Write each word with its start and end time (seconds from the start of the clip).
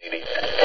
Un 0.00 0.57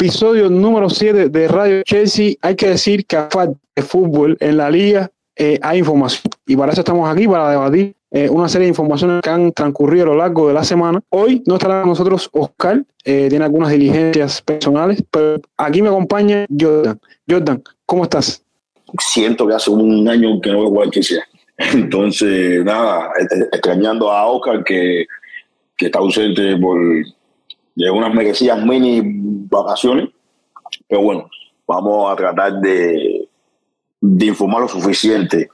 episodio 0.00 0.48
número 0.48 0.88
7 0.88 1.28
de 1.28 1.48
Radio 1.48 1.82
Chelsea. 1.82 2.34
Hay 2.42 2.54
que 2.54 2.68
decir 2.68 3.04
que 3.04 3.16
a 3.16 3.28
de 3.74 3.82
fútbol 3.82 4.36
en 4.38 4.56
la 4.56 4.70
liga 4.70 5.10
eh, 5.34 5.58
hay 5.60 5.80
información 5.80 6.30
y 6.46 6.54
para 6.54 6.70
eso 6.70 6.82
estamos 6.82 7.10
aquí 7.10 7.26
para 7.26 7.50
debatir 7.50 7.94
eh, 8.12 8.28
una 8.28 8.48
serie 8.48 8.66
de 8.66 8.68
informaciones 8.68 9.20
que 9.22 9.28
han 9.28 9.50
transcurrido 9.50 10.04
a 10.04 10.06
lo 10.10 10.16
largo 10.18 10.46
de 10.46 10.54
la 10.54 10.62
semana. 10.62 11.00
Hoy 11.10 11.42
no 11.46 11.54
estará 11.54 11.80
con 11.80 11.88
nosotros 11.88 12.30
Oscar, 12.30 12.84
eh, 13.04 13.26
tiene 13.28 13.44
algunas 13.44 13.72
diligencias 13.72 14.40
personales, 14.40 15.02
pero 15.10 15.40
aquí 15.56 15.82
me 15.82 15.88
acompaña 15.88 16.46
Jordan. 16.48 17.00
Jordan, 17.28 17.60
¿cómo 17.84 18.04
estás? 18.04 18.40
Siento 19.00 19.48
que 19.48 19.54
hace 19.54 19.68
un 19.72 20.08
año 20.08 20.40
que 20.40 20.52
no 20.52 20.58
veo 20.60 20.68
igual 20.68 20.90
que 20.92 21.02
sea. 21.02 21.24
Entonces, 21.74 22.64
nada, 22.64 23.10
extrañando 23.52 24.12
a 24.12 24.26
Oscar 24.26 24.62
que, 24.62 25.06
que 25.76 25.86
está 25.86 25.98
ausente 25.98 26.56
por 26.56 26.78
de 27.78 27.90
unas 27.90 28.12
merecidas 28.12 28.60
mini 28.64 29.00
vacaciones. 29.04 30.08
Pero 30.88 31.02
bueno, 31.02 31.30
vamos 31.66 32.12
a 32.12 32.16
tratar 32.16 32.60
de, 32.60 33.28
de 34.00 34.26
informar 34.26 34.62
lo 34.62 34.68
suficiente 34.68 35.48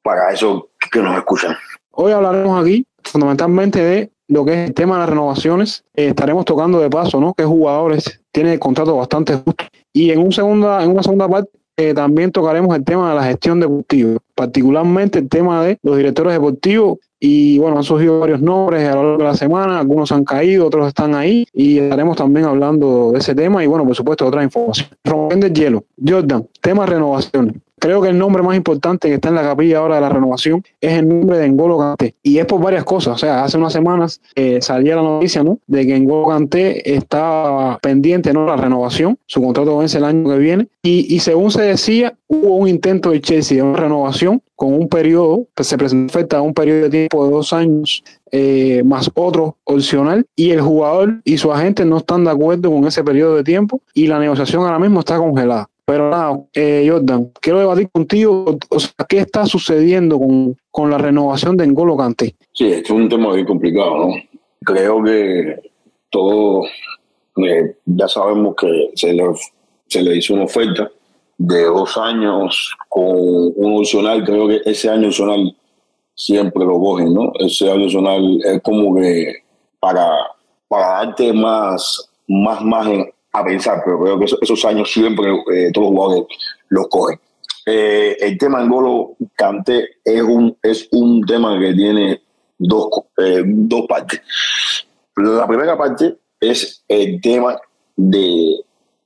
para 0.00 0.32
eso 0.32 0.68
que 0.92 1.00
nos 1.00 1.16
escuchan. 1.16 1.56
Hoy 1.90 2.12
hablaremos 2.12 2.62
aquí 2.62 2.86
fundamentalmente 3.02 3.80
de 3.82 4.12
lo 4.28 4.44
que 4.44 4.52
es 4.52 4.68
el 4.68 4.74
tema 4.74 4.94
de 4.94 5.00
las 5.00 5.08
renovaciones. 5.08 5.84
Eh, 5.94 6.08
estaremos 6.08 6.44
tocando 6.44 6.78
de 6.78 6.88
paso, 6.88 7.20
¿no? 7.20 7.34
Que 7.34 7.44
jugadores 7.44 8.20
tienen 8.30 8.58
contratos 8.60 8.96
bastante 8.96 9.34
justos. 9.34 9.66
Y 9.92 10.10
en, 10.10 10.20
un 10.20 10.30
segunda, 10.30 10.84
en 10.84 10.90
una 10.90 11.02
segunda 11.02 11.28
parte 11.28 11.50
eh, 11.76 11.94
también 11.94 12.30
tocaremos 12.30 12.76
el 12.76 12.84
tema 12.84 13.10
de 13.10 13.16
la 13.16 13.24
gestión 13.24 13.58
deportiva, 13.58 14.18
particularmente 14.36 15.18
el 15.18 15.28
tema 15.28 15.64
de 15.64 15.78
los 15.82 15.96
directores 15.96 16.32
deportivos 16.32 16.98
y 17.18 17.58
bueno, 17.58 17.78
han 17.78 17.84
surgido 17.84 18.20
varios 18.20 18.40
nombres 18.40 18.86
a 18.88 18.94
lo 18.94 19.02
largo 19.02 19.18
de 19.18 19.24
la 19.24 19.34
semana, 19.34 19.78
algunos 19.78 20.12
han 20.12 20.24
caído, 20.24 20.66
otros 20.66 20.88
están 20.88 21.14
ahí 21.14 21.46
y 21.52 21.78
estaremos 21.78 22.16
también 22.16 22.46
hablando 22.46 23.12
de 23.12 23.18
ese 23.18 23.34
tema 23.34 23.64
y 23.64 23.66
bueno, 23.66 23.84
por 23.86 23.96
supuesto, 23.96 24.26
otra 24.26 24.42
información. 24.42 24.88
Rompen 25.04 25.40
del 25.40 25.52
hielo. 25.52 25.84
Jordan, 26.04 26.46
tema 26.60 26.84
renovaciones. 26.84 27.54
Creo 27.78 28.00
que 28.00 28.08
el 28.08 28.18
nombre 28.18 28.42
más 28.42 28.56
importante 28.56 29.08
que 29.08 29.14
está 29.14 29.28
en 29.28 29.34
la 29.34 29.42
capilla 29.42 29.78
ahora 29.78 29.96
de 29.96 30.00
la 30.00 30.08
renovación 30.08 30.64
es 30.80 30.92
el 30.94 31.08
nombre 31.08 31.38
de 31.38 31.48
N'Golo 31.48 31.78
Kanté. 31.78 32.14
Y 32.22 32.38
es 32.38 32.46
por 32.46 32.60
varias 32.60 32.84
cosas. 32.84 33.14
O 33.14 33.18
sea, 33.18 33.44
hace 33.44 33.58
unas 33.58 33.72
semanas 33.72 34.20
eh, 34.34 34.60
salía 34.62 34.96
la 34.96 35.02
noticia, 35.02 35.44
¿no? 35.44 35.58
De 35.66 35.86
que 35.86 35.98
N'Golo 35.98 36.28
Kanté 36.28 36.94
está 36.94 37.78
pendiente, 37.82 38.32
¿no? 38.32 38.46
La 38.46 38.56
renovación. 38.56 39.18
Su 39.26 39.42
contrato 39.42 39.76
vence 39.78 39.98
el 39.98 40.04
año 40.04 40.28
que 40.28 40.38
viene. 40.38 40.68
Y, 40.82 41.14
y 41.14 41.20
según 41.20 41.50
se 41.50 41.62
decía, 41.62 42.14
hubo 42.28 42.56
un 42.56 42.68
intento 42.68 43.10
de 43.10 43.20
Chelsea 43.20 43.56
de 43.56 43.62
una 43.62 43.78
renovación 43.78 44.42
con 44.56 44.72
un 44.72 44.88
periodo, 44.88 45.46
que 45.54 45.62
se 45.62 45.76
presenta 45.76 46.40
un 46.40 46.54
periodo 46.54 46.84
de 46.84 46.90
tiempo 46.90 47.26
de 47.26 47.30
dos 47.30 47.52
años 47.52 48.02
eh, 48.32 48.82
más 48.84 49.10
otro 49.14 49.56
opcional 49.64 50.26
y 50.34 50.50
el 50.50 50.62
jugador 50.62 51.20
y 51.24 51.38
su 51.38 51.52
agente 51.52 51.84
no 51.84 51.98
están 51.98 52.24
de 52.24 52.30
acuerdo 52.30 52.70
con 52.72 52.86
ese 52.86 53.04
periodo 53.04 53.36
de 53.36 53.44
tiempo 53.44 53.80
y 53.94 54.06
la 54.06 54.18
negociación 54.18 54.62
ahora 54.64 54.78
mismo 54.78 55.00
está 55.00 55.18
congelada. 55.18 55.68
Pero 55.86 56.10
nada, 56.10 56.40
eh, 56.52 56.84
Jordan, 56.90 57.30
quiero 57.40 57.60
debatir 57.60 57.88
contigo, 57.92 58.58
o 58.68 58.80
sea, 58.80 58.90
¿qué 59.08 59.18
está 59.18 59.46
sucediendo 59.46 60.18
con, 60.18 60.56
con 60.72 60.90
la 60.90 60.98
renovación 60.98 61.56
de 61.56 61.64
N'Golo 61.64 61.96
Kanté? 61.96 62.34
Sí, 62.52 62.66
es 62.66 62.90
un 62.90 63.08
tema 63.08 63.28
muy 63.28 63.44
complicado, 63.44 64.08
¿no? 64.08 64.14
Creo 64.64 65.00
que 65.04 65.70
todo, 66.10 66.64
eh, 67.36 67.76
ya 67.84 68.08
sabemos 68.08 68.56
que 68.56 68.90
se 68.96 69.12
le, 69.12 69.22
se 69.86 70.02
le 70.02 70.16
hizo 70.16 70.34
una 70.34 70.44
oferta 70.44 70.90
de 71.38 71.64
dos 71.66 71.96
años 71.96 72.74
con 72.88 73.06
un 73.06 73.78
opcional, 73.78 74.24
creo 74.24 74.48
que 74.48 74.62
ese 74.64 74.90
año 74.90 75.06
opcional 75.06 75.56
siempre 76.16 76.64
lo 76.64 76.80
cogen, 76.80 77.14
¿no? 77.14 77.30
Ese 77.38 77.70
año 77.70 77.84
opcional 77.84 78.40
es 78.44 78.60
como 78.62 78.92
que 78.96 79.34
para, 79.78 80.10
para 80.66 80.86
darte 80.88 81.32
más, 81.32 82.10
más 82.26 82.60
margen 82.62 83.08
a 83.40 83.44
pensar, 83.44 83.82
pero 83.84 84.00
creo 84.00 84.18
que 84.18 84.24
esos, 84.24 84.64
años 84.64 84.92
siempre 84.92 85.30
eh, 85.52 85.70
todos 85.72 85.88
los 85.88 85.96
jugadores 85.96 86.26
los 86.68 86.88
cogen. 86.88 87.20
Eh, 87.66 88.16
el 88.20 88.38
tema 88.38 88.62
en 88.62 88.70
Golo 88.70 89.16
Canté 89.34 89.88
es 90.04 90.22
un, 90.22 90.56
es 90.62 90.88
un 90.92 91.22
tema 91.26 91.58
que 91.58 91.74
tiene 91.74 92.22
dos, 92.58 92.88
eh, 93.18 93.42
dos 93.44 93.86
partes. 93.88 94.20
La 95.16 95.46
primera 95.46 95.76
parte 95.76 96.16
es 96.40 96.84
el 96.86 97.20
tema 97.20 97.58
de, 97.96 98.60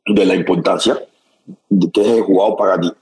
de 0.06 0.26
la 0.26 0.34
importancia 0.34 0.98
de 1.68 1.90
que 1.90 2.00
es 2.00 2.08
el 2.08 2.22
jugador 2.22 2.56
para 2.56 2.80
ti. 2.80 2.92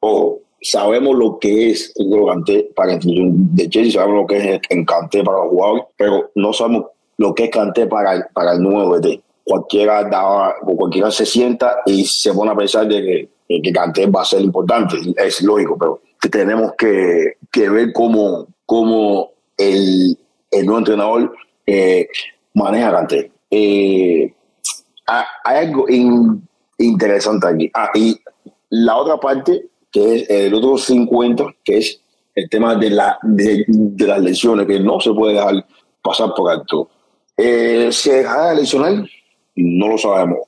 O 0.00 0.40
sabemos 0.60 1.16
lo 1.16 1.38
que 1.38 1.70
es 1.70 1.92
el 1.96 2.10
Canté 2.26 2.70
para 2.74 2.94
el 2.94 3.00
de 3.02 3.68
Chelsea, 3.68 3.92
sabemos 4.00 4.22
lo 4.22 4.26
que 4.26 4.36
es 4.36 4.60
el 4.68 4.84
para 4.84 5.38
los 5.38 5.48
jugadores, 5.48 5.84
pero 5.96 6.30
no 6.34 6.52
sabemos 6.52 6.86
lo 7.16 7.34
que 7.34 7.44
es 7.44 7.50
Canté 7.50 7.86
para, 7.86 8.28
para 8.32 8.52
el 8.52 8.62
nuevo 8.62 8.98
de 8.98 9.22
Cualquiera, 9.46 10.04
da, 10.04 10.56
cualquiera 10.60 11.10
se 11.10 11.24
sienta 11.24 11.76
y 11.86 12.04
se 12.04 12.34
pone 12.34 12.50
a 12.50 12.56
pensar 12.56 12.88
de 12.88 13.28
que, 13.48 13.62
que 13.62 13.72
Canté 13.72 14.06
va 14.06 14.22
a 14.22 14.24
ser 14.24 14.40
importante, 14.40 14.96
es 15.16 15.40
lógico, 15.42 15.76
pero 15.78 16.00
tenemos 16.28 16.72
que, 16.76 17.34
que 17.52 17.68
ver 17.68 17.92
cómo, 17.92 18.48
cómo 18.66 19.30
el, 19.56 20.18
el 20.50 20.66
nuevo 20.66 20.78
entrenador 20.78 21.32
eh, 21.64 22.08
maneja 22.54 22.90
Canté. 22.90 23.30
Eh, 23.50 24.34
hay 25.06 25.66
algo 25.66 25.88
en 25.88 26.42
interesante 26.78 27.46
aquí. 27.46 27.70
Ah, 27.74 27.90
y 27.94 28.18
la 28.70 28.96
otra 28.96 29.18
parte, 29.18 29.68
que 29.90 30.16
es 30.16 30.30
el 30.30 30.54
otro 30.54 30.76
50, 30.76 31.44
que 31.64 31.78
es 31.78 32.00
el 32.34 32.48
tema 32.50 32.74
de, 32.74 32.90
la, 32.90 33.18
de, 33.22 33.64
las 33.98 34.20
lesiones, 34.20 34.66
que 34.66 34.80
no 34.80 35.00
se 35.00 35.12
puede 35.12 35.34
dejar 35.34 35.66
pasar 36.02 36.32
por 36.36 36.50
alto. 36.50 36.88
Eh, 37.36 37.88
¿Se 37.92 38.18
deja 38.18 38.50
de 38.50 38.56
lesionar? 38.56 39.06
No 39.56 39.88
lo 39.88 39.98
sabemos. 39.98 40.40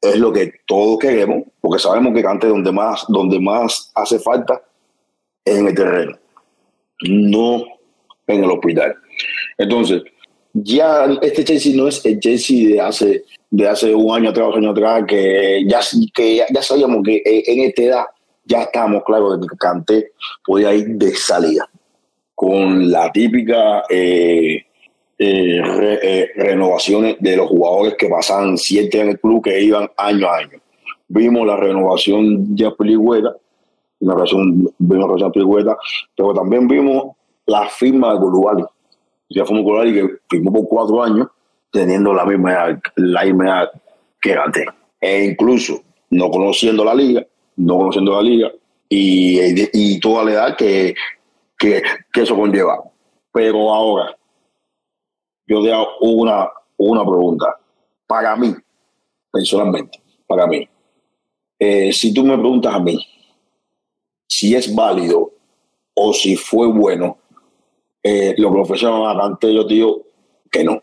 Es 0.00 0.16
lo 0.16 0.32
que 0.32 0.52
todos 0.66 0.98
queremos, 0.98 1.44
porque 1.60 1.80
sabemos 1.80 2.14
que 2.14 2.26
antes 2.26 2.50
donde 2.50 2.72
más, 2.72 3.04
donde 3.08 3.40
más 3.40 3.90
hace 3.94 4.18
falta 4.18 4.62
es 5.44 5.58
en 5.58 5.68
el 5.68 5.74
terreno, 5.74 6.18
no 7.08 7.64
en 8.26 8.44
el 8.44 8.50
hospital. 8.50 8.94
Entonces, 9.56 10.02
ya 10.52 11.06
este 11.22 11.44
Chelsea 11.44 11.74
no 11.74 11.88
es 11.88 12.04
el 12.04 12.20
Chelsea 12.20 12.68
de 12.68 12.80
hace, 12.80 13.24
de 13.50 13.68
hace 13.68 13.94
un 13.94 14.14
año 14.14 14.30
atrás, 14.30 14.48
dos 14.48 14.56
años 14.56 14.72
atrás, 14.72 15.04
que 15.06 15.64
ya, 15.66 15.80
que 16.14 16.36
ya, 16.36 16.62
sabíamos 16.62 17.02
que 17.04 17.22
en 17.24 17.60
esta 17.62 17.82
edad 17.82 18.04
ya 18.44 18.62
estábamos 18.62 19.02
claros 19.04 19.40
de 19.40 19.46
que 19.46 19.56
Canté 19.56 20.12
podía 20.44 20.74
ir 20.74 20.88
de 20.90 21.14
salida, 21.14 21.68
con 22.34 22.90
la 22.90 23.10
típica 23.12 23.84
eh, 23.90 24.64
eh, 25.18 25.60
eh, 26.02 26.30
renovaciones 26.36 27.16
de 27.20 27.36
los 27.36 27.48
jugadores 27.48 27.94
que 27.98 28.08
pasaban 28.08 28.56
siete 28.56 29.00
en 29.00 29.08
el 29.10 29.20
club, 29.20 29.42
que 29.42 29.60
iban 29.60 29.90
año 29.96 30.28
a 30.28 30.36
año. 30.36 30.60
Vimos 31.08 31.46
la 31.46 31.56
renovación 31.56 32.54
de 32.54 32.66
Apeligueta, 32.66 33.34
la 34.00 34.14
vimos 34.14 34.72
la 34.78 35.16
renovación 35.16 35.64
de 35.64 35.76
pero 36.16 36.34
también 36.34 36.68
vimos 36.68 37.16
la 37.46 37.66
firma 37.68 38.12
de 38.12 38.18
Gulubali 38.18 38.64
ya 39.30 39.44
fue 39.44 39.60
un 39.60 39.92
que 39.92 40.18
firmó 40.28 40.52
por 40.52 40.68
cuatro 40.68 41.02
años 41.02 41.28
teniendo 41.70 42.12
la 42.14 42.24
misma 42.24 42.52
edad, 42.52 42.80
la 42.96 43.24
misma 43.24 43.70
que 44.20 44.34
antes. 44.34 44.66
E 45.00 45.24
incluso 45.24 45.82
no 46.10 46.30
conociendo 46.30 46.84
la 46.84 46.94
liga, 46.94 47.26
no 47.56 47.76
conociendo 47.76 48.12
la 48.12 48.22
liga 48.22 48.50
y, 48.88 49.38
y 49.72 50.00
toda 50.00 50.24
la 50.24 50.30
edad 50.32 50.56
que, 50.56 50.94
que, 51.58 51.82
que, 52.12 52.22
eso 52.22 52.34
conlleva. 52.34 52.82
Pero 53.32 53.72
ahora, 53.72 54.16
yo 55.48 55.62
te 55.62 55.72
hago 55.72 55.88
una, 56.00 56.48
una 56.76 57.00
pregunta. 57.00 57.58
Para 58.06 58.36
mí, 58.36 58.54
personalmente, 59.32 60.00
para 60.26 60.46
mí, 60.46 60.68
eh, 61.58 61.92
si 61.92 62.12
tú 62.14 62.22
me 62.22 62.38
preguntas 62.38 62.74
a 62.74 62.78
mí 62.78 63.04
si 64.28 64.54
es 64.54 64.72
válido 64.72 65.32
o 65.94 66.12
si 66.12 66.36
fue 66.36 66.68
bueno 66.68 67.18
eh, 68.02 68.34
lo 68.36 68.52
que 68.52 68.60
ofrecieron 68.60 69.20
antes, 69.20 69.52
yo 69.52 69.64
digo 69.64 70.02
que 70.50 70.62
no. 70.62 70.82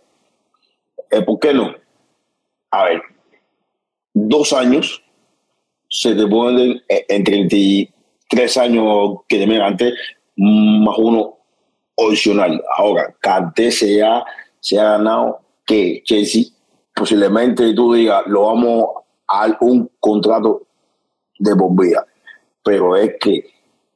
Eh, 1.09 1.21
¿Por 1.21 1.39
qué 1.39 1.53
no? 1.53 1.73
A 2.71 2.83
ver, 2.85 3.01
dos 4.13 4.51
años 4.51 5.01
se 5.87 6.13
te 6.15 6.27
ponen 6.27 6.81
en 6.89 7.23
33 7.23 8.57
años 8.57 9.19
que 9.27 9.37
te 9.37 9.61
antes, 9.61 9.93
más 10.35 10.97
uno 10.97 11.37
opcional. 11.95 12.61
Ahora, 12.75 13.15
Cante 13.21 13.71
se 13.71 14.03
ha, 14.03 14.25
se 14.65 14.79
ha 14.79 14.97
ganado 14.97 15.41
que 15.63 16.01
Chelsea 16.03 16.45
posiblemente 16.95 17.71
tú 17.75 17.93
digas, 17.93 18.23
lo 18.25 18.47
vamos 18.47 18.85
a 19.27 19.55
un 19.61 19.91
contrato 19.99 20.63
de 21.37 21.55
por 21.55 21.69
Pero 22.63 22.95
es 22.95 23.11
que 23.19 23.45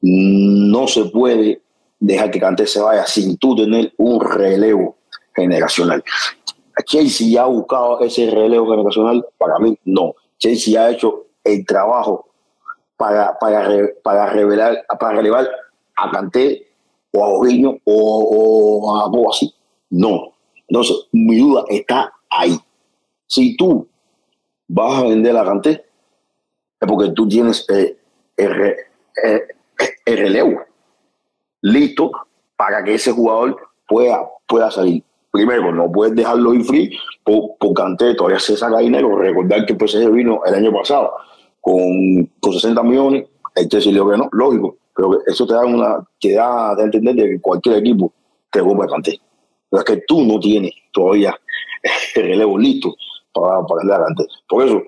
no 0.02 0.86
se 0.86 1.06
puede 1.06 1.60
dejar 1.98 2.30
que 2.30 2.38
Canté 2.38 2.68
se 2.68 2.80
vaya 2.80 3.04
sin 3.04 3.36
tú 3.36 3.56
tener 3.56 3.92
un 3.96 4.20
relevo 4.20 4.96
generacional. 5.34 6.04
Chelsea 6.84 7.26
ya 7.30 7.42
ha 7.42 7.46
buscado 7.46 7.98
ese 8.02 8.30
relevo 8.30 8.70
generacional, 8.70 9.26
para 9.38 9.58
mí 9.58 9.76
no. 9.86 10.14
Chelsea 10.38 10.80
ha 10.80 10.90
hecho 10.90 11.26
el 11.42 11.66
trabajo 11.66 12.28
para, 12.96 13.36
para, 13.40 13.88
para, 14.04 14.26
revelar, 14.26 14.84
para 15.00 15.16
relevar 15.16 15.50
a 15.96 16.10
Canté 16.12 16.68
o 17.10 17.24
a 17.24 17.28
Ojillo 17.28 17.76
o, 17.84 18.96
a 18.96 19.06
algo 19.06 19.32
así. 19.32 19.52
No. 19.90 20.32
Entonces, 20.70 21.08
mi 21.12 21.38
duda 21.38 21.64
está 21.68 22.12
ahí. 22.30 22.56
Si 23.26 23.56
tú 23.56 23.88
vas 24.68 25.02
a 25.02 25.02
vender 25.02 25.36
a 25.36 25.44
Canté, 25.44 25.84
es 26.80 26.88
porque 26.88 27.10
tú 27.10 27.28
tienes 27.28 27.66
eh, 27.68 27.98
el, 28.36 28.76
el 30.06 30.18
relevo 30.18 30.62
listo 31.62 32.10
para 32.56 32.82
que 32.84 32.94
ese 32.94 33.12
jugador 33.12 33.56
pueda, 33.88 34.28
pueda 34.46 34.70
salir. 34.70 35.02
Primero, 35.30 35.72
no 35.72 35.90
puedes 35.90 36.14
dejarlo 36.14 36.54
ir 36.54 36.64
free 36.64 36.96
por, 37.22 37.74
Canté, 37.74 38.14
todavía 38.14 38.38
se 38.38 38.56
saca 38.56 38.78
dinero. 38.78 39.16
Recordar 39.16 39.66
que 39.66 39.74
el 39.74 39.88
PSG 39.88 40.10
vino 40.10 40.40
el 40.44 40.54
año 40.54 40.72
pasado 40.72 41.12
con, 41.60 42.26
con 42.40 42.52
60 42.52 42.82
millones, 42.82 43.26
Chelsea 43.68 43.92
le 43.92 43.98
que 43.98 44.16
no, 44.16 44.28
lógico, 44.32 44.76
pero 44.94 45.20
eso 45.26 45.46
te 45.46 45.54
da 45.54 45.64
una, 45.64 46.04
te 46.20 46.32
da 46.32 46.74
de 46.74 46.84
entender 46.84 47.14
de 47.14 47.28
que 47.30 47.40
cualquier 47.40 47.76
equipo 47.76 48.12
te 48.50 48.60
compra 48.60 48.88
Canté. 48.88 49.20
Es 49.70 49.84
que 49.84 49.98
tú 50.06 50.24
no 50.24 50.38
tienes 50.40 50.72
todavía 50.92 51.38
el 52.14 52.24
relevo 52.24 52.58
listo 52.58 52.94
para, 53.32 53.62
para 53.64 54.04
Canté. 54.04 54.24
Por 54.48 54.66
eso, 54.66 54.82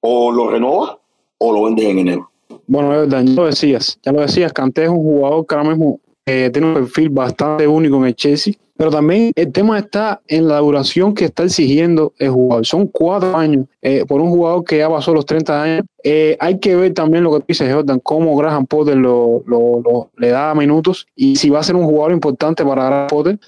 o 0.00 0.30
lo 0.30 0.50
renovas 0.50 0.96
o 1.38 1.52
lo 1.52 1.64
vendes 1.64 1.86
en 1.86 1.98
enero. 1.98 2.30
Bueno, 2.66 3.04
ya 3.06 3.22
lo 3.22 3.46
decías, 3.46 3.98
ya 4.02 4.12
lo 4.12 4.20
decías, 4.20 4.52
Canté 4.52 4.84
es 4.84 4.90
un 4.90 5.02
jugador 5.02 5.46
que 5.46 5.54
ahora 5.54 5.70
mismo 5.70 6.00
eh, 6.28 6.50
tiene 6.52 6.68
un 6.68 6.74
perfil 6.74 7.08
bastante 7.08 7.66
único 7.66 7.96
en 7.96 8.04
el 8.04 8.14
Chelsea, 8.14 8.54
pero 8.76 8.90
también 8.90 9.32
el 9.34 9.50
tema 9.50 9.78
está 9.78 10.20
en 10.28 10.46
la 10.46 10.58
duración 10.58 11.14
que 11.14 11.24
está 11.24 11.44
exigiendo 11.44 12.12
el 12.18 12.30
jugador. 12.30 12.66
Son 12.66 12.86
cuatro 12.86 13.34
años 13.36 13.66
eh, 13.80 14.04
por 14.06 14.20
un 14.20 14.30
jugador 14.30 14.62
que 14.62 14.78
ya 14.78 14.90
pasó 14.90 15.14
los 15.14 15.24
30 15.24 15.62
años. 15.62 15.86
Eh, 16.04 16.36
hay 16.38 16.58
que 16.58 16.76
ver 16.76 16.92
también 16.92 17.24
lo 17.24 17.32
que 17.32 17.44
dice 17.48 17.72
Jordan, 17.72 17.98
cómo 18.00 18.36
Graham 18.36 18.66
Potter 18.66 18.96
le 18.96 20.28
da 20.28 20.54
minutos 20.54 21.06
y 21.16 21.36
si 21.36 21.48
va 21.48 21.60
a 21.60 21.64
ser 21.64 21.76
un 21.76 21.86
jugador 21.86 22.12
importante 22.12 22.64
para 22.64 22.86
Graham 22.86 23.08
Potter. 23.08 23.38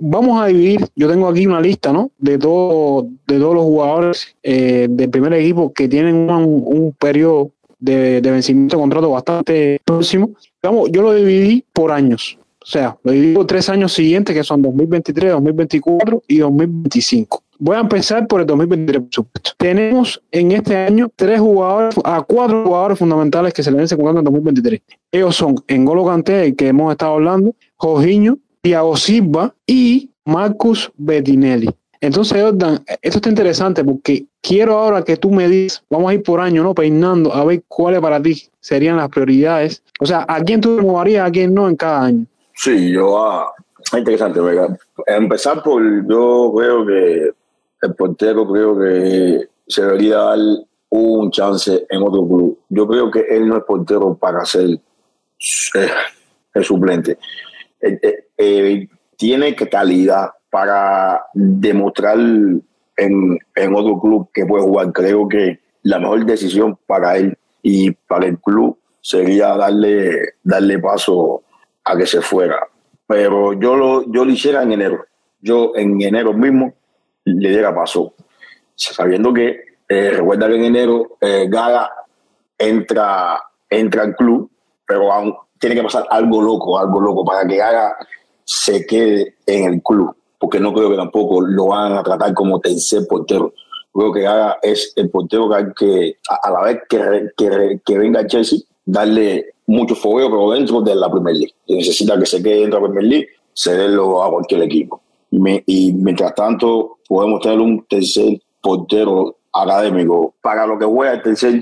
vamos 0.00 0.40
a 0.40 0.46
dividir, 0.46 0.86
yo 0.94 1.08
tengo 1.08 1.28
aquí 1.28 1.46
una 1.46 1.60
lista 1.60 1.92
¿no? 1.92 2.10
de, 2.18 2.38
todo, 2.38 3.08
de 3.26 3.38
todos 3.38 3.54
los 3.54 3.64
jugadores 3.64 4.36
del 4.42 5.10
primer 5.10 5.32
equipo 5.32 5.72
que 5.72 5.88
tienen 5.88 6.14
un, 6.30 6.62
un 6.64 6.92
periodo 6.92 7.52
de, 7.78 8.20
vencimiento 8.20 8.76
de 8.76 8.82
contrato 8.82 9.10
bastante 9.10 9.80
próximo. 9.84 10.30
Vamos, 10.62 10.90
yo 10.90 11.02
lo 11.02 11.14
dividí 11.14 11.64
por 11.72 11.92
años. 11.92 12.38
O 12.60 12.66
sea, 12.66 12.98
lo 13.02 13.12
dividí 13.12 13.34
por 13.34 13.46
tres 13.46 13.68
años 13.68 13.92
siguientes, 13.92 14.34
que 14.34 14.44
son 14.44 14.60
2023, 14.60 15.32
2024 15.32 16.22
y 16.26 16.38
2025. 16.38 17.42
Voy 17.60 17.76
a 17.76 17.80
empezar 17.80 18.26
por 18.26 18.40
el 18.40 18.46
2023, 18.46 19.02
por 19.02 19.14
supuesto. 19.14 19.50
Tenemos 19.56 20.22
en 20.30 20.52
este 20.52 20.76
año 20.76 21.10
tres 21.16 21.40
jugadores, 21.40 21.94
a 22.04 22.22
cuatro 22.22 22.64
jugadores 22.64 22.98
fundamentales 22.98 23.52
que 23.52 23.62
se 23.62 23.70
le 23.70 23.78
vencen 23.78 23.98
contrato 23.98 24.18
en 24.18 24.24
2023. 24.24 24.80
Ellos 25.10 25.34
son 25.34 25.56
Engolo 25.66 26.04
Kanté, 26.04 26.54
que 26.54 26.68
hemos 26.68 26.92
estado 26.92 27.14
hablando, 27.14 27.54
Jorginho, 27.76 28.38
Thiago 28.60 28.96
Silva 28.96 29.54
y 29.66 30.10
Marcus 30.24 30.92
Bettinelli. 30.96 31.70
Entonces, 32.00 32.40
Jordan, 32.40 32.84
esto 33.02 33.18
está 33.18 33.28
interesante 33.28 33.84
porque 33.84 34.26
quiero 34.40 34.78
ahora 34.78 35.02
que 35.02 35.16
tú 35.16 35.30
me 35.30 35.48
digas, 35.48 35.82
vamos 35.90 36.10
a 36.10 36.14
ir 36.14 36.22
por 36.22 36.40
año, 36.40 36.62
¿no? 36.62 36.74
Peinando, 36.74 37.32
a 37.32 37.44
ver 37.44 37.62
cuáles 37.66 38.00
para 38.00 38.22
ti 38.22 38.48
serían 38.60 38.96
las 38.96 39.08
prioridades. 39.08 39.82
O 40.00 40.06
sea, 40.06 40.24
¿a 40.28 40.40
quién 40.42 40.60
tú 40.60 40.80
moverías, 40.80 41.28
a 41.28 41.32
quién 41.32 41.52
no 41.54 41.68
en 41.68 41.76
cada 41.76 42.04
año? 42.04 42.26
Sí, 42.54 42.92
yo, 42.92 43.20
ah, 43.24 43.52
interesante, 43.96 44.40
¿verdad? 44.40 44.78
Empezar 45.06 45.62
por, 45.62 45.82
yo 46.08 46.52
creo 46.56 46.86
que 46.86 47.30
el 47.82 47.94
portero 47.94 48.50
creo 48.50 48.78
que 48.78 49.48
se 49.66 49.82
debería 49.82 50.18
dar 50.18 50.38
un 50.90 51.30
chance 51.30 51.86
en 51.88 52.02
otro 52.02 52.26
club. 52.26 52.58
Yo 52.68 52.86
creo 52.86 53.10
que 53.10 53.20
él 53.28 53.48
no 53.48 53.56
es 53.56 53.64
portero 53.64 54.16
para 54.16 54.44
ser 54.44 54.70
eh, 55.74 55.88
el 56.54 56.64
suplente. 56.64 57.18
Eh, 57.80 58.24
eh, 58.36 58.88
tiene 59.16 59.54
calidad 59.54 60.30
para 60.50 61.24
demostrar 61.34 62.18
en, 62.18 63.38
otro 63.74 64.00
club 64.00 64.30
que 64.32 64.46
puede 64.46 64.64
jugar. 64.64 64.92
Creo 64.92 65.28
que 65.28 65.60
la 65.82 65.98
mejor 65.98 66.24
decisión 66.24 66.78
para 66.86 67.16
él 67.16 67.36
y 67.62 67.90
para 67.90 68.26
el 68.26 68.38
club 68.38 68.78
sería 69.00 69.56
darle, 69.56 70.34
darle 70.42 70.78
paso 70.78 71.42
a 71.84 71.96
que 71.96 72.06
se 72.06 72.20
fuera. 72.20 72.66
Pero 73.06 73.52
yo 73.54 73.76
lo, 73.76 74.10
yo 74.10 74.24
lo 74.24 74.30
hiciera 74.30 74.62
en 74.62 74.72
enero. 74.72 75.04
Yo 75.40 75.72
en 75.76 76.00
enero 76.02 76.32
mismo 76.32 76.74
le 77.24 77.50
diera 77.50 77.74
paso. 77.74 78.14
Sabiendo 78.74 79.32
que, 79.32 79.60
eh, 79.88 80.10
recuerda 80.10 80.48
que 80.48 80.56
en 80.56 80.64
enero 80.64 81.16
eh, 81.20 81.46
Gaga 81.48 81.90
entra, 82.58 83.40
entra 83.70 84.02
al 84.02 84.16
club, 84.16 84.50
pero 84.86 85.12
aún 85.12 85.34
tiene 85.58 85.76
que 85.76 85.82
pasar 85.82 86.04
algo 86.10 86.42
loco, 86.42 86.78
algo 86.78 87.00
loco, 87.00 87.24
para 87.24 87.46
que 87.46 87.56
Gaga 87.56 87.96
se 88.44 88.86
quede 88.86 89.36
en 89.46 89.72
el 89.72 89.82
club 89.82 90.17
porque 90.38 90.60
no 90.60 90.72
creo 90.72 90.90
que 90.90 90.96
tampoco 90.96 91.40
lo 91.40 91.68
van 91.68 91.92
a 91.94 92.02
tratar 92.02 92.32
como 92.34 92.60
tercer 92.60 93.06
portero. 93.08 93.52
Creo 93.92 94.12
que 94.12 94.26
haga 94.26 94.58
es 94.62 94.92
el 94.96 95.10
portero 95.10 95.48
que 95.76 96.16
a, 96.28 96.50
la 96.50 96.62
vez 96.62 96.80
que, 96.88 97.80
que, 97.84 97.98
venga 97.98 98.26
Chelsea, 98.26 98.60
darle 98.84 99.54
mucho 99.66 99.94
fogueo, 99.94 100.30
pero 100.30 100.50
dentro 100.52 100.80
de 100.80 100.94
la 100.94 101.10
Premier 101.10 101.34
League. 101.34 101.54
Y 101.66 101.76
necesita 101.76 102.18
que 102.18 102.26
se 102.26 102.42
quede 102.42 102.60
dentro 102.60 102.78
de 102.78 102.86
la 102.86 102.92
Premier 102.92 103.10
League, 103.10 103.28
cederlo 103.54 104.22
a 104.22 104.30
cualquier 104.30 104.62
equipo. 104.62 105.00
Y, 105.30 105.92
mientras 105.92 106.34
tanto, 106.34 106.98
podemos 107.08 107.40
tener 107.40 107.58
un 107.58 107.84
tercer 107.86 108.40
portero 108.62 109.36
académico. 109.52 110.34
Para 110.40 110.66
lo 110.66 110.78
que 110.78 110.84
juega 110.84 111.14
el 111.14 111.22
tercer, 111.22 111.54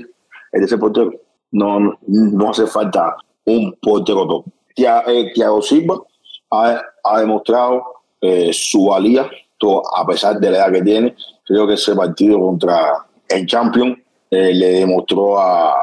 el 0.51 0.59
tercer 0.61 0.79
portero, 0.79 1.11
no, 1.51 1.97
no 2.05 2.49
hace 2.49 2.67
falta 2.67 3.15
un 3.45 3.75
portero 3.81 4.27
top. 4.27 4.45
Eh, 4.75 5.31
Thiago 5.33 5.61
Silva 5.61 5.99
ha, 6.51 6.81
ha 7.03 7.19
demostrado 7.19 7.83
eh, 8.21 8.51
su 8.53 8.85
valía, 8.85 9.29
a 9.95 10.05
pesar 10.05 10.39
de 10.39 10.51
la 10.51 10.57
edad 10.57 10.71
que 10.71 10.81
tiene. 10.81 11.15
Creo 11.45 11.67
que 11.67 11.73
ese 11.73 11.95
partido 11.95 12.39
contra 12.39 13.05
el 13.27 13.45
Champion 13.45 14.01
eh, 14.29 14.53
le 14.53 14.71
demostró 14.79 15.39
a, 15.39 15.73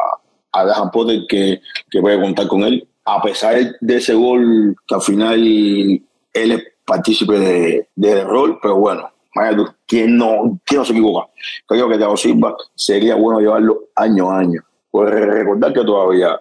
a 0.52 0.90
Potter 0.92 1.22
que, 1.28 1.60
que 1.90 2.00
puede 2.00 2.20
contar 2.20 2.46
con 2.46 2.62
él. 2.62 2.86
A 3.04 3.20
pesar 3.20 3.56
de 3.80 3.96
ese 3.96 4.14
gol, 4.14 4.76
que 4.86 4.94
al 4.94 5.02
final 5.02 5.38
él 5.40 6.02
es 6.32 6.62
partícipe 6.84 7.38
de, 7.38 7.88
de 7.94 8.24
rol, 8.24 8.58
pero 8.62 8.76
bueno, 8.76 9.10
¿quién 9.86 10.16
no, 10.16 10.58
quién 10.64 10.78
no 10.78 10.84
se 10.84 10.92
equivoca? 10.92 11.28
Creo 11.66 11.88
que 11.88 11.98
Thiago 11.98 12.16
Silva 12.16 12.56
sería 12.74 13.14
bueno 13.16 13.40
llevarlo 13.40 13.88
año 13.96 14.30
a 14.30 14.38
año. 14.38 14.62
Recordar 14.92 15.72
que 15.72 15.84
todavía 15.84 16.40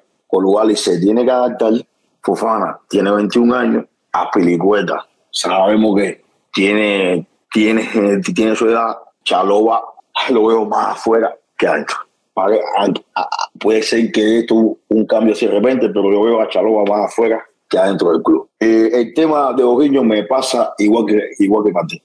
y 0.70 0.76
se 0.76 1.00
tiene 1.00 1.24
que 1.24 1.32
adaptar. 1.32 1.74
Fofana 2.22 2.80
tiene 2.90 3.12
21 3.12 3.56
años, 3.56 3.86
a 4.12 4.32
Pilicueta 4.32 5.06
sabemos 5.34 6.00
que 6.00 6.22
tiene, 6.54 7.28
tiene, 7.52 7.90
tiene 8.36 8.56
su 8.56 8.70
edad, 8.70 8.98
Chaloba 9.26 9.84
lo 10.30 10.46
veo 10.48 10.66
más 10.66 10.96
afuera 10.96 11.36
que 11.58 11.68
adentro. 11.68 11.98
Puede 13.60 13.84
ser 13.84 14.12
que 14.12 14.40
esto 14.40 14.78
un 14.88 15.06
cambio 15.06 15.34
así 15.34 15.46
de 15.46 15.54
repente, 15.54 15.90
pero 15.90 16.12
yo 16.12 16.22
veo 16.22 16.42
a 16.42 16.50
Chaloba 16.50 16.84
más 16.86 17.12
afuera 17.12 17.44
que 17.70 17.78
adentro 17.78 18.12
del 18.12 18.24
club. 18.24 18.50
Eh, 18.60 18.90
el 18.94 19.14
tema 19.14 19.54
de 19.54 19.64
Ojiño 19.64 20.04
me 20.04 20.24
pasa 20.24 20.74
igual 20.78 21.06
que 21.06 21.20
igual 21.40 21.64
que 21.66 21.72
Martín. 21.72 22.02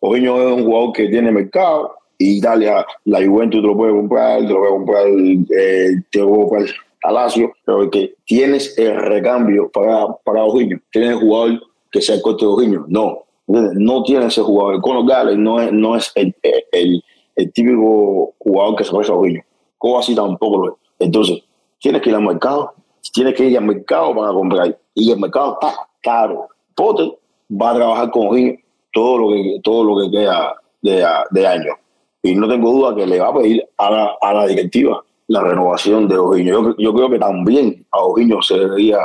Ojiño 0.00 0.40
es 0.40 0.52
un 0.56 0.64
jugador 0.64 0.92
que 0.92 1.08
tiene 1.08 1.30
mercado 1.30 1.94
Italia, 2.18 2.86
la 3.04 3.24
Juventus 3.24 3.60
te 3.60 3.66
lo 3.66 3.76
puede 3.76 3.92
comprar, 3.92 4.40
te 4.40 4.52
lo 4.52 4.58
puede 4.58 4.72
comprar, 4.72 5.06
eh, 5.06 5.90
te 6.10 6.18
lo 6.20 6.28
puede 6.28 6.40
comprar 6.40 6.66
a 7.04 7.12
Lazio, 7.12 7.52
pero 7.64 7.90
que 7.90 8.14
tienes 8.24 8.78
el 8.78 8.94
recambio 8.96 9.68
para, 9.70 10.06
para 10.24 10.44
Ojiño, 10.44 10.80
tienes 10.90 11.10
el 11.10 11.16
jugador 11.16 11.60
que 11.92 12.00
sea 12.00 12.16
el 12.16 12.22
corte 12.22 12.44
de 12.44 12.50
Ojillo. 12.50 12.84
No, 12.88 13.24
no 13.46 14.02
tiene 14.02 14.26
ese 14.26 14.40
jugador. 14.40 14.76
El 14.76 14.80
Conor 14.80 15.06
Gales 15.06 15.36
no 15.36 15.60
es, 15.60 15.72
no 15.72 15.94
es 15.94 16.10
el, 16.14 16.34
el, 16.72 17.04
el, 17.36 17.52
típico 17.52 18.34
jugador 18.38 18.76
que 18.76 18.84
se 18.84 18.92
parece 18.92 19.12
a 19.12 19.14
Ojillo. 19.14 19.42
Como 19.78 19.98
así 19.98 20.14
tampoco 20.14 20.58
lo 20.58 20.72
es. 20.72 20.78
Entonces, 20.98 21.42
tienes 21.78 22.00
que 22.00 22.10
ir 22.10 22.16
al 22.16 22.22
mercado, 22.22 22.72
tienes 23.12 23.34
que 23.34 23.44
ir 23.44 23.58
al 23.58 23.64
mercado 23.64 24.14
para 24.14 24.32
comprar. 24.32 24.78
Y 24.94 25.12
el 25.12 25.20
mercado 25.20 25.58
está 25.60 25.76
caro. 26.02 26.48
Potter 26.74 27.12
va 27.50 27.70
a 27.70 27.74
trabajar 27.74 28.10
con 28.10 28.28
Ojillo 28.28 28.56
todo 28.92 29.18
lo 29.18 29.28
que, 29.28 29.60
todo 29.62 29.84
lo 29.84 30.02
que 30.02 30.10
queda 30.10 30.54
de, 30.80 31.06
de 31.30 31.46
año. 31.46 31.74
Y 32.22 32.34
no 32.34 32.48
tengo 32.48 32.70
duda 32.70 32.94
que 32.94 33.06
le 33.06 33.20
va 33.20 33.28
a 33.28 33.34
pedir 33.34 33.66
a 33.76 33.90
la, 33.90 34.16
a 34.20 34.32
la 34.32 34.46
directiva 34.46 35.02
la 35.28 35.42
renovación 35.42 36.08
de 36.08 36.18
Ojillo. 36.18 36.62
Yo, 36.62 36.76
yo, 36.78 36.94
creo 36.94 37.10
que 37.10 37.18
también 37.18 37.86
a 37.90 38.00
Ojillo 38.00 38.42
se 38.42 38.54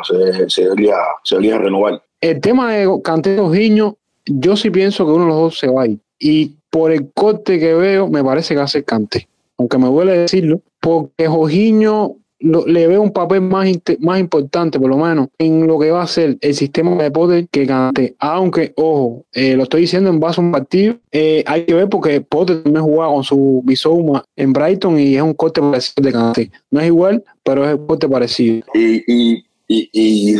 se, 0.03 0.49
se 0.49 0.63
debería, 0.63 0.95
se 1.23 1.35
debería 1.35 1.57
renovar. 1.57 2.01
El 2.19 2.41
tema 2.41 2.73
de 2.73 2.89
Cantero 3.03 3.51
Giño, 3.51 3.97
yo 4.25 4.55
sí 4.55 4.69
pienso 4.69 5.05
que 5.05 5.11
uno 5.11 5.25
de 5.25 5.29
los 5.29 5.37
dos 5.37 5.59
se 5.59 5.67
va 5.67 5.83
a 5.83 5.87
ir. 5.87 5.99
Y 6.19 6.53
por 6.69 6.91
el 6.91 7.11
corte 7.11 7.59
que 7.59 7.73
veo, 7.73 8.07
me 8.07 8.23
parece 8.23 8.55
que 8.55 8.61
hace 8.61 8.83
Cante. 8.83 9.27
Aunque 9.57 9.77
me 9.77 9.87
duele 9.87 10.17
decirlo, 10.17 10.61
porque 10.79 11.27
Jorginho 11.27 12.17
le 12.39 12.87
veo 12.87 13.01
un 13.01 13.11
papel 13.11 13.41
más, 13.41 13.67
más 13.99 14.19
importante, 14.19 14.79
por 14.79 14.89
lo 14.89 14.97
menos, 14.97 15.29
en 15.39 15.65
lo 15.65 15.79
que 15.79 15.89
va 15.89 16.03
a 16.03 16.07
ser 16.07 16.37
el 16.41 16.53
sistema 16.53 16.95
de 17.01 17.09
Potter 17.09 17.47
que 17.49 17.65
Cante. 17.65 18.15
Aunque, 18.19 18.73
ojo, 18.75 19.25
eh, 19.33 19.55
lo 19.55 19.63
estoy 19.63 19.81
diciendo 19.81 20.09
en 20.09 20.19
base 20.19 20.39
a 20.39 20.43
un 20.43 20.51
partido, 20.51 20.95
eh, 21.11 21.43
hay 21.47 21.65
que 21.65 21.73
ver 21.73 21.89
porque 21.89 22.21
Potter 22.21 22.63
también 22.63 22.83
jugaba 22.83 23.13
con 23.13 23.23
su 23.23 23.61
Bisouma 23.63 24.23
en 24.35 24.53
Brighton 24.53 24.99
y 24.99 25.15
es 25.15 25.21
un 25.21 25.33
corte 25.33 25.61
parecido 25.61 26.03
de 26.03 26.11
Cante. 26.11 26.51
No 26.71 26.79
es 26.79 26.87
igual, 26.87 27.23
pero 27.43 27.67
es 27.67 27.75
un 27.75 27.87
corte 27.87 28.07
parecido. 28.07 28.65
Y, 28.73 29.03
y, 29.11 29.45
y, 29.67 29.89
y 29.91 30.35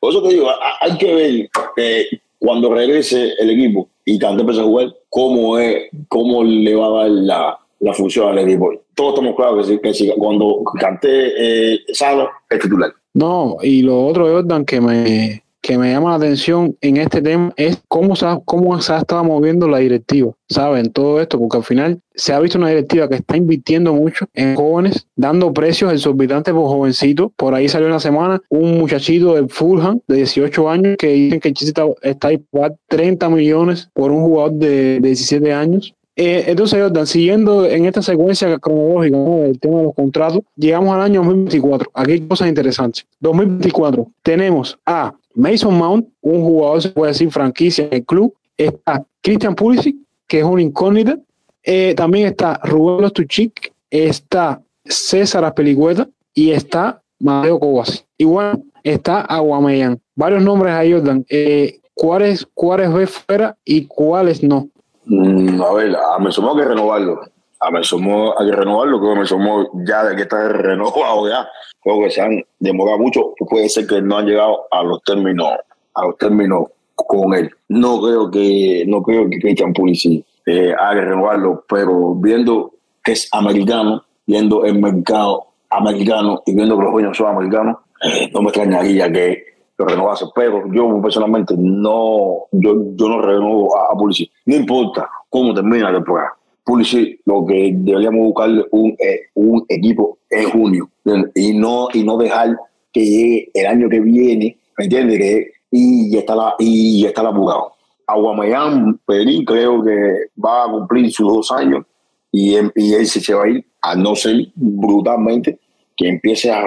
Por 0.00 0.10
eso 0.10 0.22
te 0.22 0.34
digo, 0.34 0.48
hay 0.80 0.96
que 0.98 1.14
ver 1.14 1.50
eh, 1.76 2.06
cuando 2.38 2.72
regrese 2.72 3.34
el 3.38 3.50
equipo 3.50 3.88
y 4.04 4.18
Cante 4.18 4.42
empieza 4.42 4.62
a 4.62 4.64
jugar, 4.64 4.94
cómo, 5.08 5.58
es, 5.58 5.88
cómo 6.08 6.44
le 6.44 6.74
va 6.74 6.86
a 6.86 7.02
dar 7.02 7.10
la 7.10 7.58
la 7.80 7.94
función 7.94 8.30
al 8.30 8.38
equipo. 8.38 8.72
Todos 8.94 9.14
estamos 9.14 9.36
claros 9.36 9.68
que, 9.68 10.14
cuando 10.16 10.62
cante 10.78 11.74
eh, 11.74 11.80
Salo 11.92 12.28
es 12.50 12.58
titular. 12.58 12.92
No, 13.14 13.56
y 13.62 13.82
lo 13.82 14.06
otro, 14.06 14.28
Jordan, 14.28 14.64
que 14.64 14.80
me, 14.80 15.42
que 15.68 15.76
me 15.76 15.92
llama 15.92 16.12
la 16.12 16.16
atención 16.16 16.74
en 16.80 16.96
este 16.96 17.20
tema 17.20 17.52
es 17.56 17.78
cómo 17.88 18.16
se, 18.16 18.24
ha, 18.24 18.40
cómo 18.42 18.80
se 18.80 18.90
ha 18.90 19.00
estado 19.00 19.22
moviendo 19.22 19.68
la 19.68 19.76
directiva, 19.76 20.32
¿saben? 20.48 20.90
Todo 20.90 21.20
esto, 21.20 21.38
porque 21.38 21.58
al 21.58 21.62
final 21.62 22.00
se 22.14 22.32
ha 22.32 22.40
visto 22.40 22.56
una 22.56 22.70
directiva 22.70 23.06
que 23.06 23.16
está 23.16 23.36
invirtiendo 23.36 23.92
mucho 23.92 24.24
en 24.32 24.56
jóvenes, 24.56 25.06
dando 25.14 25.52
precios 25.52 25.92
exorbitantes 25.92 26.54
por 26.54 26.68
jovencitos. 26.68 27.32
Por 27.36 27.54
ahí 27.54 27.68
salió 27.68 27.86
una 27.86 28.00
semana 28.00 28.40
un 28.48 28.78
muchachito 28.78 29.34
de 29.34 29.46
Fulham 29.46 30.00
de 30.08 30.16
18 30.16 30.70
años 30.70 30.96
que 30.98 31.08
dicen 31.08 31.38
que 31.38 31.48
el 31.48 31.54
Chelsea 31.54 31.86
está, 32.00 32.28
ahí 32.28 32.42
30 32.88 33.28
millones 33.28 33.90
por 33.92 34.10
un 34.10 34.22
jugador 34.22 34.52
de 34.52 35.00
17 35.00 35.52
años. 35.52 35.94
Eh, 36.20 36.50
entonces, 36.50 36.82
Jordan, 36.82 37.06
siguiendo 37.06 37.64
en 37.64 37.86
esta 37.86 38.02
secuencia 38.02 38.58
cronológica 38.58 39.16
del 39.16 39.60
tema 39.60 39.78
de 39.78 39.84
los 39.84 39.94
contratos, 39.94 40.40
llegamos 40.56 40.92
al 40.92 41.02
año 41.02 41.20
2024. 41.20 41.92
Aquí 41.94 42.10
hay 42.10 42.20
cosas 42.22 42.48
interesantes. 42.48 43.06
2024, 43.20 44.04
tenemos 44.24 44.76
a 44.84 45.14
Mason 45.34 45.78
Mount, 45.78 46.08
un 46.20 46.42
jugador, 46.42 46.82
se 46.82 46.88
puede 46.88 47.12
decir, 47.12 47.30
franquicia 47.30 47.84
en 47.84 47.94
el 47.94 48.04
club. 48.04 48.34
Está 48.56 49.06
Christian 49.22 49.54
Pulisic, 49.54 49.94
que 50.26 50.40
es 50.40 50.44
una 50.44 50.60
incógnita. 50.60 51.20
Eh, 51.62 51.94
también 51.94 52.26
está 52.26 52.58
Rubén 52.64 53.02
Lostuchik, 53.02 53.72
está 53.88 54.60
César 54.84 55.44
Aspelicueta 55.44 56.08
y 56.34 56.50
está 56.50 57.00
Mateo 57.20 57.60
Cobas. 57.60 58.04
Bueno, 58.18 58.60
está 58.82 59.20
Aguameyan. 59.20 60.00
Varios 60.16 60.42
nombres 60.42 60.74
ahí, 60.74 60.92
Jordan. 60.92 61.24
Eh, 61.28 61.78
¿Cuáles, 61.94 62.44
¿Cuáles 62.54 62.92
ves 62.92 63.10
fuera 63.10 63.56
y 63.64 63.84
cuáles 63.84 64.42
no? 64.42 64.68
Mm, 65.08 65.60
a 65.62 65.72
ver, 65.72 65.96
a 65.96 66.18
Mesomó 66.18 66.50
hay 66.52 66.58
que 66.58 66.68
renovarlo. 66.68 67.20
A 67.60 67.70
Mesomó 67.70 68.34
hay 68.38 68.50
que 68.50 68.56
renovarlo, 68.56 69.00
que 69.00 69.18
Mesomó 69.18 69.70
ya 69.86 70.04
de 70.04 70.14
que 70.14 70.22
está 70.22 70.48
renovado 70.50 71.28
ya. 71.28 71.48
Creo 71.82 72.00
que 72.00 72.10
se 72.10 72.20
han 72.20 72.44
demorado 72.58 72.98
mucho. 72.98 73.32
Puede 73.48 73.68
ser 73.68 73.86
que 73.86 74.02
no 74.02 74.18
han 74.18 74.26
llegado 74.26 74.66
a 74.70 74.82
los 74.82 75.02
términos, 75.02 75.48
a 75.94 76.06
los 76.06 76.16
términos 76.18 76.68
con 76.94 77.34
él. 77.34 77.50
No 77.68 78.00
creo 78.00 78.30
que, 78.30 78.84
no 78.86 79.02
creo 79.02 79.28
que 79.30 79.38
Christian 79.38 79.72
Pulisic 79.72 80.24
eh, 80.46 80.74
haga 80.78 81.00
renovarlo, 81.00 81.64
pero 81.68 82.14
viendo 82.14 82.72
que 83.02 83.12
es 83.12 83.28
americano, 83.32 84.04
viendo 84.26 84.64
el 84.64 84.78
mercado 84.78 85.46
americano 85.70 86.42
y 86.44 86.54
viendo 86.54 86.76
que 86.76 86.84
los 86.84 86.92
dueños 86.92 87.16
son 87.16 87.28
americanos, 87.28 87.78
eh, 88.02 88.30
no 88.32 88.42
me 88.42 88.48
extrañaría 88.48 89.10
que 89.10 89.44
renovase. 89.86 90.26
Pero 90.34 90.64
yo 90.72 91.00
personalmente 91.00 91.54
no, 91.56 92.46
yo, 92.52 92.76
yo 92.94 93.08
no 93.08 93.20
renuevo 93.22 93.76
a, 93.76 93.92
a 93.92 93.94
No 93.94 94.56
importa 94.56 95.08
cómo 95.28 95.54
termina 95.54 95.90
la 95.90 95.98
temporada. 95.98 96.34
Pulisic, 96.64 97.20
lo 97.24 97.46
que 97.46 97.72
deberíamos 97.74 98.26
buscarle 98.26 98.64
un, 98.72 98.90
eh, 98.98 99.20
un 99.34 99.64
equipo 99.68 100.18
en 100.28 100.50
junio 100.50 100.90
y 101.34 101.54
no, 101.54 101.88
y 101.94 102.04
no 102.04 102.18
dejar 102.18 102.58
que 102.92 103.04
llegue 103.04 103.50
el 103.54 103.66
año 103.66 103.88
que 103.88 104.00
viene, 104.00 104.58
¿me 104.76 104.84
entiendes? 104.84 105.18
Que, 105.18 105.52
y 105.70 106.10
ya 106.12 106.18
está 106.20 106.34
la, 106.34 106.54
y 106.58 107.02
ya 107.02 107.08
está 107.08 107.22
la 107.22 107.32
jugado. 107.32 107.72
Aguamayán, 108.06 109.00
Perín, 109.06 109.46
creo 109.46 109.82
que 109.82 110.28
va 110.42 110.64
a 110.64 110.70
cumplir 110.70 111.10
sus 111.10 111.32
dos 111.32 111.50
años 111.52 111.86
y, 112.32 112.54
y 112.74 112.92
él 112.94 113.06
se 113.06 113.34
va 113.34 113.44
a 113.44 113.48
ir, 113.48 113.64
a 113.80 113.94
no 113.94 114.14
ser 114.14 114.48
brutalmente 114.54 115.58
que 115.96 116.08
empiece 116.08 116.50
a, 116.50 116.64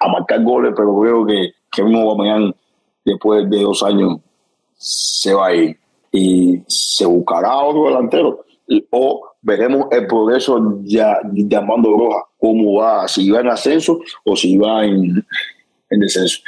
a 0.00 0.08
marcar 0.08 0.42
goles, 0.42 0.72
pero 0.76 0.98
creo 1.00 1.26
que 1.26 1.50
que 1.72 1.82
mismo 1.82 2.14
mañana 2.16 2.52
después 3.04 3.48
de 3.48 3.62
dos 3.62 3.82
años, 3.82 4.18
se 4.76 5.34
va 5.34 5.48
a 5.48 5.54
ir 5.54 5.78
y 6.12 6.60
se 6.66 7.04
buscará 7.06 7.56
otro 7.56 7.86
delantero. 7.86 8.44
O 8.90 9.22
veremos 9.40 9.86
el 9.90 10.06
progreso 10.06 10.78
ya 10.82 11.18
llamando 11.32 11.96
Roja, 11.96 12.24
cómo 12.38 12.80
va, 12.80 13.08
si 13.08 13.30
va 13.30 13.40
en 13.40 13.48
ascenso 13.48 14.00
o 14.24 14.36
si 14.36 14.56
va 14.58 14.84
en, 14.84 15.24
en 15.90 16.00
descenso. 16.00 16.40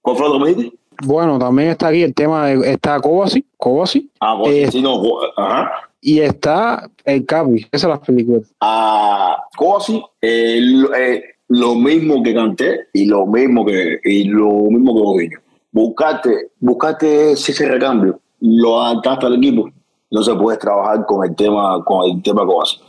¿Cuál 0.00 0.16
fue 0.16 0.38
me 0.38 0.72
Bueno, 1.04 1.38
también 1.38 1.70
está 1.70 1.88
aquí 1.88 2.02
el 2.02 2.14
tema 2.14 2.46
de 2.46 2.72
está 2.72 3.00
Kovacic, 3.00 3.44
Kovacic. 3.56 4.08
Ah, 4.20 4.40
eh, 4.46 4.68
sí, 4.70 4.80
no, 4.80 5.02
ajá. 5.36 5.72
Y 6.00 6.20
está 6.20 6.88
el 7.04 7.26
Capi, 7.26 7.66
esas 7.72 7.80
son 7.80 7.90
las 7.90 8.00
películas. 8.00 8.42
Ah, 8.60 9.44
Kovacic, 9.56 10.04
eh, 10.22 10.60
eh, 10.96 11.22
lo 11.48 11.74
mismo 11.74 12.22
que 12.22 12.34
canté 12.34 12.88
y 12.92 13.06
lo 13.06 13.26
mismo 13.26 13.64
que 13.64 14.00
y 14.04 14.24
lo 14.24 14.48
mismo 14.70 14.94
que 14.94 15.02
Boguiño. 15.02 15.38
Buscate, 15.72 16.50
buscate 16.58 17.32
ese 17.32 17.68
recambio, 17.68 18.18
lo 18.40 18.80
adaptaste 18.80 19.26
al 19.26 19.34
equipo, 19.34 19.68
no 20.10 20.22
se 20.22 20.34
puede 20.34 20.58
trabajar 20.58 21.04
con 21.06 21.28
el 21.28 21.36
tema, 21.36 21.82
con 21.84 22.10
el 22.10 22.22
tema 22.22 22.46
Coas. 22.46 22.80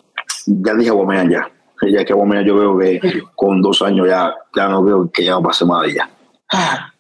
Ya 0.46 0.74
dije 0.74 0.92
a 0.92 1.30
ya. 1.30 1.52
Ya 1.90 2.04
que 2.04 2.14
a 2.14 2.42
yo 2.42 2.56
veo 2.56 2.78
que 2.78 3.00
con 3.36 3.62
dos 3.62 3.82
años 3.84 4.08
ya, 4.08 4.34
ya 4.56 4.68
no 4.68 4.84
veo 4.84 5.12
que 5.12 5.26
ya 5.26 5.32
no 5.32 5.44
pase 5.44 5.64
más 5.66 5.94
ya. 5.94 6.10
Ah, 6.52 6.92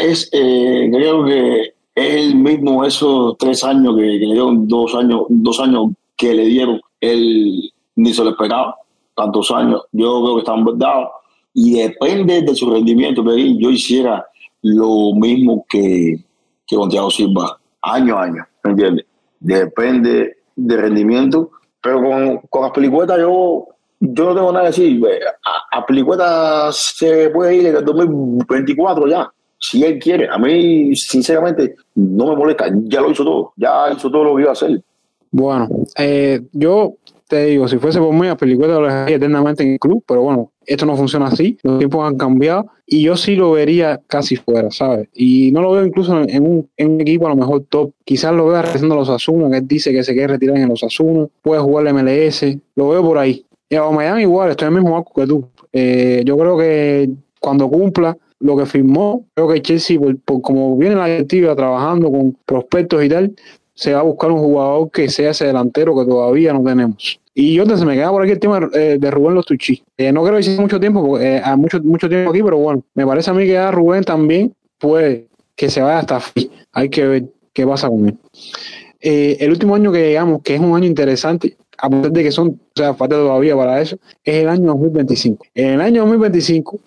es, 0.00 0.28
eh, 0.32 0.88
creo 0.92 1.24
que 1.24 1.74
es 1.94 2.14
el 2.14 2.36
mismo 2.36 2.84
esos 2.84 3.36
tres 3.38 3.64
años 3.64 3.96
que, 3.96 4.02
le 4.02 4.18
dieron, 4.18 4.68
dos 4.68 4.94
años, 4.94 5.22
dos 5.28 5.58
años 5.60 5.88
que 6.16 6.34
le 6.34 6.44
dieron, 6.44 6.80
él 7.00 7.72
ni 7.96 8.12
se 8.12 8.22
lo 8.22 8.30
esperaba 8.30 8.76
tantos 9.14 9.50
años, 9.50 9.82
yo 9.92 10.22
creo 10.22 10.34
que 10.34 10.40
están 10.40 10.78
dados 10.78 11.08
y 11.52 11.74
depende 11.74 12.42
de 12.42 12.54
su 12.54 12.70
rendimiento. 12.70 13.24
Pero 13.24 13.36
yo 13.36 13.70
hiciera 13.70 14.26
lo 14.62 15.14
mismo 15.14 15.64
que, 15.68 16.18
que 16.66 16.76
con 16.76 16.90
Silva, 17.10 17.58
año 17.82 18.18
a 18.18 18.24
año, 18.24 18.46
¿me 18.64 18.70
entiendes? 18.70 19.06
Depende 19.38 20.38
de 20.56 20.76
rendimiento, 20.76 21.50
pero 21.82 22.02
con, 22.02 22.38
con 22.48 22.62
las 22.62 22.70
pelicuetas 22.72 23.18
yo, 23.18 23.66
yo 24.00 24.24
no 24.24 24.34
tengo 24.34 24.52
nada 24.52 24.70
que 24.70 24.80
decir. 24.80 25.02
A, 25.44 25.78
a 25.78 25.86
pelicuetas 25.86 26.94
se 26.96 27.30
puede 27.30 27.56
ir 27.56 27.66
en 27.66 27.76
el 27.76 27.84
2024 27.84 29.06
ya, 29.08 29.30
si 29.58 29.84
él 29.84 29.98
quiere. 29.98 30.28
A 30.28 30.38
mí, 30.38 30.96
sinceramente, 30.96 31.76
no 31.94 32.28
me 32.28 32.36
molesta. 32.36 32.66
Ya 32.84 33.00
lo 33.00 33.10
hizo 33.10 33.24
todo, 33.24 33.52
ya 33.56 33.92
hizo 33.94 34.10
todo 34.10 34.24
lo 34.24 34.36
que 34.36 34.42
iba 34.42 34.50
a 34.50 34.54
hacer. 34.54 34.82
Bueno, 35.30 35.68
eh, 35.98 36.42
yo 36.52 36.94
te 37.34 37.44
digo, 37.46 37.68
si 37.68 37.78
fuese 37.78 37.98
por 37.98 38.14
mí, 38.14 38.28
a 38.28 38.36
película 38.36 38.68
lo 38.68 38.86
dejaría 38.86 39.16
eternamente 39.16 39.62
en 39.62 39.72
el 39.72 39.78
club, 39.78 40.02
pero 40.06 40.22
bueno, 40.22 40.52
esto 40.66 40.86
no 40.86 40.96
funciona 40.96 41.26
así, 41.26 41.58
los 41.62 41.78
tiempos 41.78 42.06
han 42.06 42.16
cambiado 42.16 42.66
y 42.86 43.02
yo 43.02 43.16
sí 43.16 43.34
lo 43.34 43.52
vería 43.52 44.00
casi 44.06 44.36
fuera, 44.36 44.70
¿sabes? 44.70 45.08
Y 45.14 45.50
no 45.52 45.60
lo 45.60 45.72
veo 45.72 45.84
incluso 45.84 46.22
en 46.26 46.46
un, 46.46 47.00
equipo 47.00 47.26
a 47.26 47.30
lo 47.30 47.36
mejor 47.36 47.64
top, 47.68 47.92
quizás 48.04 48.32
lo 48.34 48.46
vea 48.48 48.62
regresando 48.62 48.94
a 48.94 48.98
los 48.98 49.10
Asuna, 49.10 49.50
que 49.50 49.58
él 49.58 49.68
dice 49.68 49.92
que 49.92 50.04
se 50.04 50.12
quiere 50.12 50.28
retirar 50.28 50.56
en 50.56 50.68
los 50.68 50.84
Asuna, 50.84 51.26
puede 51.42 51.60
jugar 51.60 51.86
el 51.86 51.94
MLS, 51.94 52.56
lo 52.76 52.88
veo 52.90 53.02
por 53.02 53.18
ahí. 53.18 53.44
Y 53.68 53.76
a 53.76 54.20
igual, 54.20 54.50
estoy 54.50 54.68
en 54.68 54.74
el 54.74 54.80
mismo 54.82 54.96
arco 54.96 55.12
que 55.14 55.26
tú. 55.26 55.48
Eh, 55.72 56.22
yo 56.24 56.38
creo 56.38 56.56
que 56.56 57.10
cuando 57.40 57.68
cumpla 57.68 58.16
lo 58.38 58.56
que 58.56 58.66
firmó, 58.66 59.24
creo 59.34 59.48
que 59.48 59.62
Chelsea, 59.62 59.98
por, 59.98 60.40
como 60.42 60.76
viene 60.76 60.94
la 60.94 61.06
directiva 61.06 61.56
trabajando 61.56 62.10
con 62.10 62.36
prospectos 62.44 63.02
y 63.02 63.08
tal, 63.08 63.34
se 63.74 63.92
va 63.92 64.00
a 64.00 64.04
buscar 64.04 64.30
un 64.30 64.38
jugador 64.38 64.90
que 64.90 65.08
sea 65.08 65.30
ese 65.30 65.46
delantero 65.46 65.96
que 65.96 66.04
todavía 66.04 66.52
no 66.52 66.62
tenemos. 66.62 67.20
Y 67.34 67.54
yo 67.54 67.66
se 67.66 67.84
me 67.84 67.94
queda 67.94 68.10
por 68.10 68.22
aquí 68.22 68.30
el 68.30 68.38
tema 68.38 68.68
eh, 68.72 68.96
de 68.98 69.10
Rubén 69.10 69.34
Los 69.34 69.44
Tuchí. 69.44 69.82
Eh, 69.96 70.12
no 70.12 70.22
creo 70.22 70.36
que 70.36 70.44
sea 70.44 70.60
mucho 70.60 70.78
tiempo, 70.78 71.04
porque 71.04 71.36
eh, 71.36 71.42
mucho, 71.56 71.82
mucho 71.82 72.08
tiempo 72.08 72.30
aquí, 72.30 72.42
pero 72.42 72.58
bueno, 72.58 72.84
me 72.94 73.04
parece 73.04 73.30
a 73.30 73.34
mí 73.34 73.44
que 73.44 73.58
a 73.58 73.72
Rubén 73.72 74.04
también 74.04 74.54
puede 74.78 75.26
que 75.56 75.68
se 75.68 75.82
vaya 75.82 75.98
hasta 75.98 76.20
fin. 76.20 76.48
Hay 76.72 76.88
que 76.88 77.06
ver 77.06 77.24
qué 77.52 77.66
pasa 77.66 77.88
con 77.88 78.06
él. 78.06 78.18
el 79.00 79.50
último 79.50 79.74
año 79.74 79.90
que 79.90 79.98
llegamos, 79.98 80.42
que 80.42 80.54
es 80.54 80.60
un 80.60 80.76
año 80.76 80.86
interesante, 80.86 81.56
a 81.76 81.90
pesar 81.90 82.12
de 82.12 82.22
que 82.22 82.30
son, 82.30 82.48
o 82.48 82.76
sea, 82.76 82.94
falta 82.94 83.16
todavía 83.16 83.56
para 83.56 83.80
eso, 83.80 83.98
es 84.22 84.36
el 84.36 84.48
año 84.48 84.66
2025. 84.66 85.46
En 85.54 85.70
el 85.70 85.80
año 85.80 86.02
2025, 86.02 86.78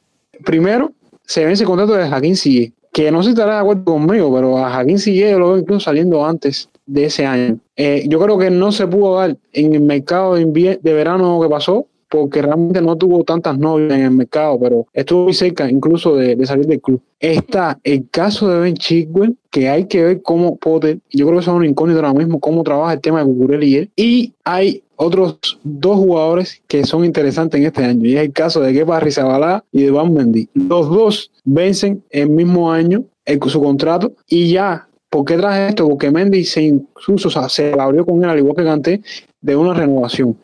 primero, 0.46 0.94
se 1.26 1.44
vence 1.44 1.64
el 1.64 1.68
contrato 1.68 1.94
de 1.94 2.08
Jaquín 2.08 2.38
Sigue, 2.38 2.72
que 2.94 3.12
no 3.12 3.22
sé 3.22 3.28
si 3.28 3.34
estará 3.34 3.56
de 3.56 3.60
acuerdo 3.60 3.84
conmigo, 3.84 4.34
pero 4.34 4.58
a 4.58 4.70
Jaquín 4.70 4.98
Sigue 4.98 5.30
yo 5.30 5.40
lo 5.40 5.50
veo 5.50 5.58
incluso 5.58 5.82
saliendo 5.82 6.26
antes 6.26 6.70
de 6.88 7.06
ese 7.06 7.26
año. 7.26 7.60
Eh, 7.76 8.06
yo 8.08 8.20
creo 8.20 8.38
que 8.38 8.50
no 8.50 8.72
se 8.72 8.88
pudo 8.88 9.18
dar 9.18 9.38
en 9.54 9.76
el 9.76 9.82
mercado 9.82 10.36
de, 10.36 10.80
de 10.82 10.94
verano 10.94 11.40
que 11.42 11.50
pasó, 11.50 11.86
porque 12.10 12.42
realmente 12.42 12.82
no 12.82 12.96
tuvo 12.96 13.24
tantas 13.24 13.58
novias 13.58 13.92
en 13.92 14.06
el 14.06 14.12
mercado, 14.12 14.60
pero 14.60 14.88
estuvo 14.94 15.26
muy 15.26 15.34
cerca 15.34 15.70
incluso 15.70 16.16
de, 16.16 16.46
salir 16.46 16.66
del 16.66 16.82
club. 16.82 17.02
Está 17.20 17.80
el 17.84 18.10
caso 18.10 18.48
de 18.50 18.60
Ben 18.60 18.76
Chigwell, 18.76 19.36
que 19.52 19.70
hay 19.70 19.86
que 19.86 20.04
ver 20.04 20.22
cómo 20.22 20.56
Potter, 20.58 21.00
yo 21.12 21.26
creo 21.28 21.40
que 21.40 21.46
son 21.46 21.58
un 21.58 21.66
incógnito 21.66 22.00
ahora 22.00 22.18
mismo, 22.18 22.40
cómo 22.40 22.64
trabaja 22.64 22.94
el 22.94 23.02
tema 23.02 23.20
de 23.20 23.26
Cucurella 23.26 23.66
y 23.66 23.76
él. 23.76 23.92
Y 23.96 24.34
hay 24.44 24.84
otros 24.96 25.60
dos 25.64 25.98
jugadores 25.98 26.62
que 26.68 26.86
son 26.86 27.06
interesantes 27.06 27.60
en 27.60 27.68
este 27.68 27.84
año, 27.84 28.06
y 28.06 28.16
es 28.16 28.22
el 28.22 28.34
caso 28.34 28.62
de 28.62 28.74
Kepa 28.74 29.00
Rizabala 29.00 29.64
y 29.72 29.84
de 29.84 29.92
Van 29.92 30.14
Mendy. 30.14 30.50
Los 30.54 30.90
dos 30.90 31.32
vencen 31.44 32.04
el 32.10 32.30
mismo 32.30 32.72
año 32.72 33.04
en 33.26 33.42
su 33.50 33.62
contrato 33.62 34.14
y 34.28 34.52
ya 34.52 34.88
¿Por 35.18 35.26
qué 35.26 35.36
traje 35.36 35.70
esto? 35.70 35.90
Porque 35.90 36.12
Mendy 36.12 36.44
se 36.46 36.62
incluso 36.62 37.32
se 37.50 37.74
abrió 37.74 38.06
con 38.06 38.24
él, 38.24 38.30
al 38.30 38.38
igual 38.38 38.56
que 38.56 38.64
Canté, 38.64 39.02
de 39.42 39.56
una 39.56 39.74
renovación. 39.74 40.38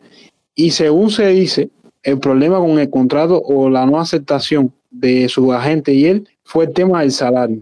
Y 0.52 0.72
según 0.72 1.10
se 1.10 1.28
dice, 1.28 1.70
el 2.02 2.18
problema 2.18 2.58
con 2.58 2.76
el 2.80 2.90
contrato 2.90 3.40
o 3.40 3.70
la 3.70 3.86
no 3.86 4.00
aceptación 4.00 4.72
de 4.90 5.28
su 5.28 5.52
agente 5.52 5.94
y 5.94 6.06
él 6.06 6.28
fue 6.42 6.64
el 6.64 6.72
tema 6.72 7.02
del 7.02 7.12
salario. 7.12 7.60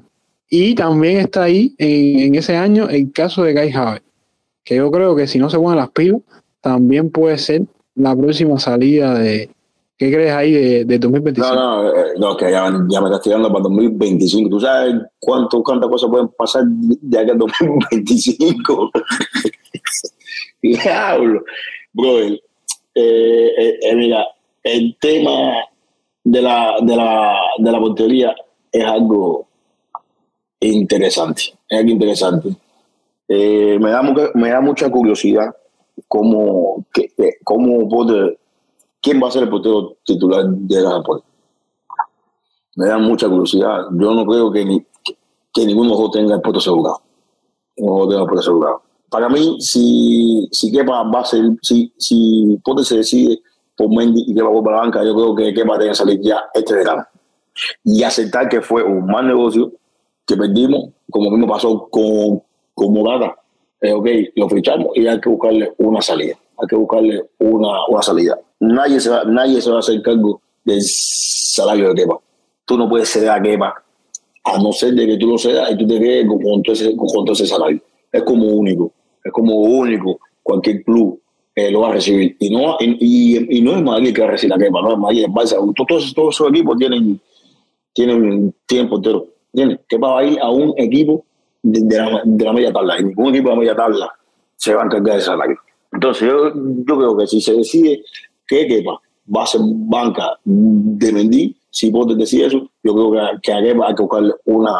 Y 0.48 0.74
también 0.74 1.18
está 1.18 1.42
ahí 1.42 1.74
en, 1.76 2.34
ese 2.34 2.56
año 2.56 2.88
el 2.88 3.12
caso 3.12 3.42
de 3.42 3.52
Guy 3.52 3.74
Havertz, 3.74 4.06
que 4.64 4.76
yo 4.76 4.90
creo 4.90 5.14
que 5.14 5.26
si 5.26 5.38
no 5.38 5.50
se 5.50 5.58
ponen 5.58 5.80
las 5.80 5.90
pilas, 5.90 6.22
también 6.62 7.10
puede 7.10 7.36
ser 7.36 7.64
la 7.94 8.16
próxima 8.16 8.58
salida 8.58 9.18
de, 9.18 9.50
¿Qué 10.02 10.10
crees 10.10 10.32
ahí 10.32 10.50
de, 10.50 10.84
de 10.84 10.98
2025? 10.98 11.54
No, 11.54 11.82
no, 11.84 11.94
eh, 11.94 12.14
no, 12.18 12.36
que 12.36 12.50
ya, 12.50 12.68
ya, 12.88 13.00
me 13.00 13.06
estás 13.06 13.22
tirando 13.22 13.52
para 13.52 13.62
2025. 13.62 14.50
¿Tú 14.50 14.58
sabes 14.58 14.96
cuánto, 15.20 15.62
cuántas 15.62 15.88
cosas 15.88 16.10
pueden 16.10 16.26
pasar 16.30 16.64
ya 17.02 17.24
que 17.24 17.30
es 17.30 17.38
2025? 17.38 18.90
Diablo. 20.62 21.44
Brother, 21.92 22.32
eh, 22.96 23.78
eh, 23.80 23.94
mira, 23.94 24.26
el 24.64 24.96
tema 25.00 25.52
de 26.24 26.42
la, 26.42 26.74
de 26.82 26.96
la, 26.96 27.36
de 27.58 27.70
la 27.70 27.78
portería 27.78 28.34
es 28.72 28.84
algo 28.84 29.46
interesante. 30.58 31.42
Es 31.68 31.78
algo 31.78 31.92
interesante. 31.92 32.48
me, 33.28 33.88
da, 33.88 34.02
me 34.34 34.50
da 34.50 34.60
mucha 34.60 34.90
curiosidad 34.90 35.54
cómo, 36.08 36.84
que, 36.92 37.08
cómo 37.44 37.88
Potter 37.88 38.36
¿quién 39.02 39.20
va 39.22 39.28
a 39.28 39.30
ser 39.30 39.42
el 39.42 39.50
portero 39.50 39.96
titular 40.04 40.46
de 40.48 40.80
la 40.80 41.02
Me 42.76 42.86
da 42.86 42.98
mucha 42.98 43.28
curiosidad. 43.28 43.86
Yo 43.92 44.14
no 44.14 44.24
creo 44.24 44.50
que, 44.50 44.64
ni, 44.64 44.86
que, 45.52 45.66
ninguno 45.66 46.10
tenga 46.10 46.36
el 46.36 46.40
puesto 46.40 46.60
asegurado. 46.60 47.02
No 47.76 48.08
tenga 48.08 48.24
puesto 48.24 48.40
asegurado. 48.40 48.82
Para 49.10 49.28
mí, 49.28 49.60
si, 49.60 50.48
si 50.52 50.72
Kepa 50.72 51.02
va 51.02 51.20
a 51.20 51.24
ser, 51.24 51.44
si, 51.60 51.92
si 51.98 52.58
Pote 52.64 52.84
se 52.84 52.98
decide 52.98 53.42
por 53.76 53.90
Mendy 53.90 54.24
y 54.28 54.34
Kepa 54.34 54.50
por 54.50 54.72
la 54.72 54.80
banca, 54.80 55.04
yo 55.04 55.14
creo 55.14 55.34
que 55.34 55.52
Kepa 55.52 55.76
tiene 55.76 55.90
que 55.90 55.96
salir 55.96 56.20
ya 56.22 56.44
este 56.54 56.74
verano. 56.74 57.04
Y 57.84 58.02
aceptar 58.04 58.48
que 58.48 58.62
fue 58.62 58.82
un 58.82 59.04
mal 59.04 59.26
negocio, 59.26 59.72
que 60.26 60.36
perdimos, 60.36 60.90
como 61.10 61.30
mismo 61.30 61.46
pasó 61.46 61.88
con, 61.90 62.42
con 62.72 62.92
Morata. 62.94 63.36
Eh, 63.82 63.92
ok, 63.92 64.06
lo 64.36 64.48
fichamos 64.48 64.92
y 64.94 65.06
hay 65.06 65.20
que 65.20 65.28
buscarle 65.28 65.74
una 65.78 66.00
salida. 66.00 66.36
Hay 66.62 66.68
que 66.68 66.76
buscarle 66.76 67.22
una, 67.38 67.86
una 67.88 68.02
salida 68.02 68.38
nadie 68.62 69.00
se 69.00 69.10
va, 69.10 69.24
nadie 69.24 69.60
se 69.60 69.70
va 69.70 69.76
a 69.76 69.80
hacer 69.80 70.00
cargo 70.02 70.40
del 70.64 70.80
salario 70.82 71.88
de 71.88 72.02
Kepa. 72.02 72.18
Tú 72.64 72.78
no 72.78 72.88
puedes 72.88 73.08
ceder 73.10 73.30
a 73.30 73.42
Kepa, 73.42 73.74
a 74.44 74.58
no 74.58 74.72
ser 74.72 74.94
de 74.94 75.06
que 75.06 75.16
tú 75.18 75.26
lo 75.26 75.38
cedas 75.38 75.70
y 75.72 75.76
tú 75.76 75.86
te 75.86 75.98
quedes 75.98 76.26
con, 76.26 76.62
todo, 76.62 76.72
ese, 76.72 76.96
con 76.96 77.08
todo 77.08 77.32
ese 77.32 77.46
salario. 77.46 77.80
Es 78.10 78.22
como 78.22 78.46
único, 78.46 78.92
es 79.22 79.32
como 79.32 79.56
único. 79.56 80.18
Cualquier 80.42 80.84
club 80.84 81.20
eh, 81.54 81.70
lo 81.70 81.80
va 81.80 81.90
a 81.90 81.92
recibir. 81.92 82.36
Y 82.38 82.50
no, 82.50 82.76
y, 82.80 83.58
y, 83.58 83.60
no 83.62 83.76
es 83.76 83.82
Madrid 83.82 84.14
que 84.14 84.22
va 84.22 84.28
a 84.28 84.30
recibir 84.32 84.56
Kepa, 84.56 84.80
no 84.80 84.92
es 84.92 84.98
Madrid, 84.98 85.24
es 85.24 85.30
Barça. 85.30 85.74
Todos, 85.74 86.14
todos 86.14 86.34
esos 86.34 86.48
equipos 86.50 86.76
tienen, 86.76 87.20
tienen, 87.92 88.54
tienen 88.66 88.88
portero. 88.88 89.26
¿Entiendes? 89.52 89.80
Kepa 89.88 90.08
va 90.08 90.20
a 90.20 90.24
ir 90.24 90.38
a 90.40 90.50
un 90.50 90.72
equipo 90.76 91.24
de, 91.62 91.96
la, 91.96 92.22
de 92.24 92.44
la 92.44 92.52
media 92.52 92.72
tabla. 92.72 93.00
Y 93.00 93.04
ningún 93.04 93.34
equipo 93.34 93.48
de 93.50 93.54
la 93.54 93.60
media 93.60 93.76
tabla 93.76 94.12
se 94.56 94.72
va 94.74 94.82
a 94.82 94.84
encargar 94.84 95.16
de 95.16 95.20
salario. 95.20 95.58
Entonces, 95.92 96.28
yo, 96.28 96.52
yo 96.54 96.98
creo 96.98 97.16
que 97.16 97.26
si 97.26 97.40
se 97.40 97.54
decide 97.54 98.02
que 98.46 98.66
Kepa 98.66 99.00
va 99.34 99.42
a 99.42 99.46
ser 99.46 99.60
banca 99.64 100.38
de 100.44 101.12
Mendy, 101.12 101.56
si 101.70 101.90
vos 101.90 102.06
decís 102.16 102.34
eso, 102.34 102.70
yo 102.82 102.94
creo 102.94 103.12
que, 103.12 103.40
que 103.42 103.52
a 103.52 103.62
Kepa 103.62 103.88
hay 103.88 103.94
que 103.94 104.02
buscarle 104.02 104.34
una, 104.44 104.74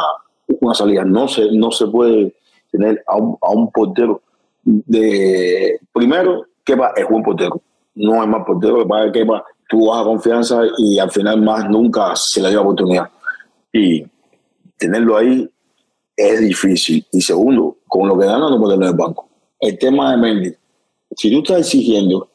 una 0.60 0.74
salida. 0.74 1.04
No 1.04 1.28
se, 1.28 1.50
no 1.52 1.70
se 1.70 1.87
puede 1.87 2.34
tener 2.70 3.02
a 3.06 3.16
un, 3.16 3.37
a 3.40 3.50
un 3.50 3.70
portero 3.70 4.22
de... 4.64 5.78
Primero, 5.92 6.46
Kepa 6.64 6.92
es 6.96 7.08
buen 7.08 7.22
portero, 7.22 7.60
no 7.94 8.22
es 8.22 8.28
más 8.28 8.44
portero, 8.46 8.78
que 8.78 8.87
para 8.87 9.12
Kepa 9.12 9.44
tú 9.68 9.87
baja 9.87 10.04
confianza 10.04 10.62
y 10.78 10.98
al 10.98 11.10
final 11.10 11.42
más 11.42 11.68
nunca 11.68 12.14
se 12.14 12.40
le 12.42 12.50
dio 12.50 12.62
oportunidad. 12.62 13.08
Y 13.72 14.04
tenerlo 14.76 15.16
ahí 15.16 15.48
es 16.16 16.40
difícil. 16.40 17.04
Y 17.10 17.20
segundo, 17.20 17.78
con 17.88 18.08
lo 18.08 18.18
que 18.18 18.26
gana 18.26 18.50
no 18.50 18.58
puede 18.58 18.74
tener 18.74 18.90
el 18.90 18.96
banco. 18.96 19.28
El 19.58 19.78
tema 19.78 20.10
de 20.10 20.16
Mendy, 20.18 20.54
si 21.16 21.31
tú 21.31 21.38
estás 21.38 21.61
exigiendo 21.61 22.29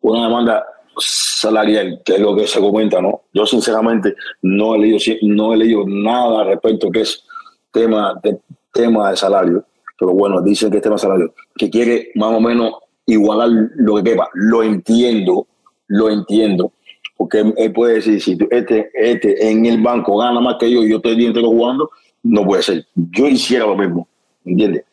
una 0.00 0.24
demanda 0.24 0.64
salarial, 0.98 2.00
que 2.04 2.14
es 2.14 2.20
lo 2.20 2.34
que 2.34 2.46
se 2.46 2.60
comenta, 2.60 3.00
¿no? 3.00 3.22
Yo 3.32 3.46
sinceramente 3.46 4.14
no 4.42 4.74
he 4.74 4.78
leído, 4.78 4.98
no 5.22 5.52
he 5.52 5.56
leído 5.56 5.84
nada 5.86 6.44
respecto 6.44 6.88
a 6.88 6.90
que 6.90 7.00
es 7.02 7.24
tema 7.72 8.18
de, 8.22 8.38
tema 8.72 9.10
de 9.10 9.16
salario, 9.16 9.64
pero 9.98 10.12
bueno, 10.12 10.40
dicen 10.40 10.70
que 10.70 10.78
es 10.78 10.82
tema 10.82 10.96
de 10.96 11.00
salario, 11.00 11.34
que 11.56 11.70
quiere 11.70 12.10
más 12.14 12.34
o 12.34 12.40
menos 12.40 12.72
igualar 13.06 13.48
lo 13.76 13.96
que 13.96 14.04
quepa. 14.04 14.28
Lo 14.34 14.62
entiendo, 14.62 15.46
lo 15.86 16.10
entiendo, 16.10 16.72
porque 17.16 17.52
él 17.56 17.72
puede 17.72 17.94
decir, 17.94 18.20
si 18.20 18.38
este, 18.50 18.90
este 18.94 19.50
en 19.50 19.66
el 19.66 19.82
banco 19.82 20.18
gana 20.18 20.40
más 20.40 20.56
que 20.58 20.70
yo 20.70 20.82
y 20.82 20.90
yo 20.90 20.96
estoy 20.96 21.22
dentro 21.22 21.42
jugando, 21.42 21.90
no 22.22 22.44
puede 22.44 22.62
ser. 22.62 22.86
Yo 22.94 23.26
hiciera 23.26 23.66
lo 23.66 23.76
mismo, 23.76 24.08
¿entiendes? 24.44 24.84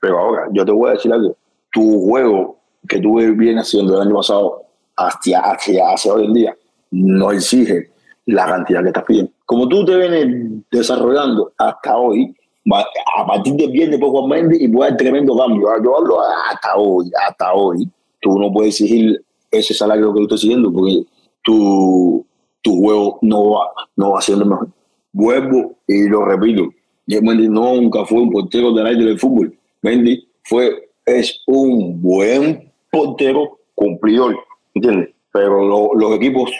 Pero 0.00 0.18
ahora, 0.18 0.48
yo 0.52 0.64
te 0.64 0.72
voy 0.72 0.90
a 0.90 0.92
decir 0.94 1.12
algo, 1.12 1.36
tu 1.72 2.00
juego 2.06 2.58
que 2.88 3.00
tú 3.00 3.16
vienes 3.16 3.66
haciendo 3.66 3.96
el 3.96 4.08
año 4.08 4.16
pasado 4.16 4.62
hacia, 4.96 5.40
hacia, 5.40 5.90
hacia 5.90 6.12
hoy 6.12 6.26
en 6.26 6.34
día 6.34 6.56
no 6.92 7.32
exige 7.32 7.90
la 8.26 8.46
cantidad 8.46 8.82
que 8.82 8.88
estás 8.88 9.04
pidiendo. 9.04 9.32
Como 9.46 9.68
tú 9.68 9.84
te 9.84 9.96
vienes 9.96 10.62
desarrollando 10.70 11.52
hasta 11.58 11.96
hoy, 11.96 12.34
a 12.70 13.26
partir 13.26 13.54
del 13.54 13.72
viernes 13.72 13.98
por 13.98 14.10
Juan 14.10 14.28
Méndez 14.28 14.60
y 14.60 14.68
puede 14.68 14.90
haber 14.90 14.98
tremendo 14.98 15.36
cambio. 15.36 15.68
Yo 15.82 15.96
hablo 15.96 16.20
hasta 16.50 16.76
hoy, 16.76 17.10
hasta 17.26 17.52
hoy. 17.52 17.88
Tú 18.20 18.38
no 18.38 18.52
puedes 18.52 18.80
exigir 18.80 19.20
ese 19.50 19.74
salario 19.74 20.12
que 20.12 20.18
tú 20.18 20.22
estás 20.22 20.38
exigiendo 20.38 20.72
porque 20.72 21.04
tu, 21.42 22.24
tu 22.62 22.78
juego 22.78 23.18
no 23.22 23.50
va, 23.50 23.72
no 23.96 24.12
va 24.12 24.20
siendo 24.20 24.46
mejor. 24.46 24.68
Vuelvo 25.12 25.74
y 25.88 26.08
lo 26.08 26.24
repito. 26.24 26.68
Mendy 27.06 27.48
nunca 27.48 28.04
fue 28.04 28.20
un 28.20 28.30
portero 28.30 28.72
de 28.72 28.84
nadie 28.84 29.04
del 29.04 29.18
fútbol. 29.18 29.54
Mendy 29.82 30.26
fue, 30.44 30.90
es 31.06 31.42
un 31.46 32.00
buen 32.00 32.70
portero 32.90 33.58
cumplidor, 33.74 34.36
¿entiendes? 34.74 35.10
Pero 35.32 35.94
los 35.94 36.16
equipos 36.16 36.50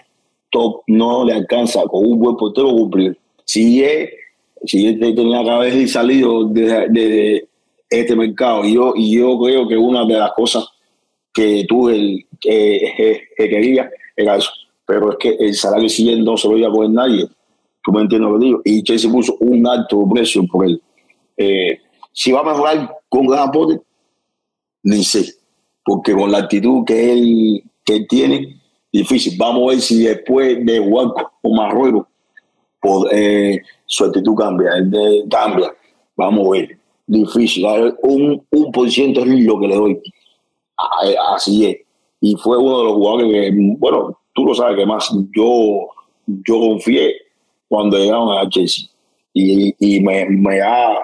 top 0.50 0.82
no 0.86 1.24
le 1.24 1.34
alcanza 1.34 1.82
con 1.84 2.06
un 2.06 2.18
buen 2.18 2.36
portero 2.36 2.70
cumplir. 2.70 3.18
Si 3.44 3.82
es, 3.82 4.10
si 4.64 4.98
tenía 4.98 5.42
que 5.42 5.50
haber 5.50 5.88
salido 5.88 6.44
de, 6.44 7.46
este 7.90 8.16
mercado, 8.16 8.64
y 8.64 8.74
yo, 8.74 8.94
y 8.96 9.18
yo 9.18 9.38
creo 9.38 9.68
que 9.68 9.76
una 9.76 10.06
de 10.06 10.14
las 10.14 10.32
cosas 10.32 10.66
que 11.32 11.64
tuve 11.68 12.26
que, 12.40 13.22
quería 13.36 13.90
era 14.16 14.36
eso. 14.36 14.50
Pero 14.86 15.12
es 15.12 15.16
que 15.18 15.36
el 15.38 15.54
salario 15.54 15.88
si 15.88 16.16
no 16.22 16.36
se 16.36 16.48
lo 16.48 16.56
iba 16.56 16.68
a 16.68 16.72
poner 16.72 16.90
nadie. 16.90 17.26
Tú 17.82 17.92
me 17.92 18.02
entiendes 18.02 18.30
lo 18.30 18.38
que 18.38 18.44
digo. 18.44 18.62
Y 18.64 18.82
Chelsea 18.82 19.10
puso 19.10 19.36
un 19.40 19.66
alto 19.66 20.08
precio 20.08 20.46
por 20.46 20.66
él. 20.66 20.80
Eh, 21.36 21.80
si 22.12 22.30
va 22.30 22.40
a 22.40 22.44
mejorar 22.44 22.96
con 23.08 23.26
gran 23.26 23.48
aporte, 23.48 23.80
ni 24.82 25.04
sé 25.04 25.42
porque 25.84 26.12
con 26.12 26.30
la 26.30 26.38
actitud 26.38 26.84
que 26.84 27.12
él, 27.12 27.64
que 27.84 28.00
tiene, 28.08 28.60
difícil. 28.92 29.34
Vamos 29.38 29.64
a 29.64 29.70
ver 29.70 29.80
si 29.80 30.02
después 30.02 30.64
de 30.64 30.78
jugar 30.78 31.08
con 31.42 31.54
Marruecos, 31.54 32.06
eh, 33.10 33.60
su 33.86 34.04
actitud 34.04 34.34
cambia, 34.34 34.72
cambia. 35.30 35.72
Vamos 36.16 36.46
a 36.46 36.50
ver. 36.52 36.78
Difícil. 37.06 37.66
Un, 38.02 38.44
un 38.50 38.72
por 38.72 38.90
ciento 38.90 39.20
es 39.22 39.26
lo 39.26 39.58
que 39.58 39.68
le 39.68 39.74
doy. 39.76 40.02
Así 41.34 41.66
es. 41.66 41.76
Y 42.20 42.36
fue 42.36 42.56
uno 42.56 42.78
de 42.78 42.84
los 42.84 42.92
jugadores 42.94 43.32
que, 43.32 43.50
bueno, 43.78 44.18
tú 44.32 44.44
lo 44.44 44.54
sabes 44.54 44.76
que 44.76 44.86
más 44.86 45.12
yo, 45.34 45.88
yo 46.26 46.60
confié 46.60 47.14
cuando 47.68 47.98
llegaron 47.98 48.30
a 48.38 48.48
Chelsea. 48.48 48.86
Y, 49.34 49.74
y 49.78 50.00
me, 50.00 50.26
me 50.28 50.60
ha 50.60 50.98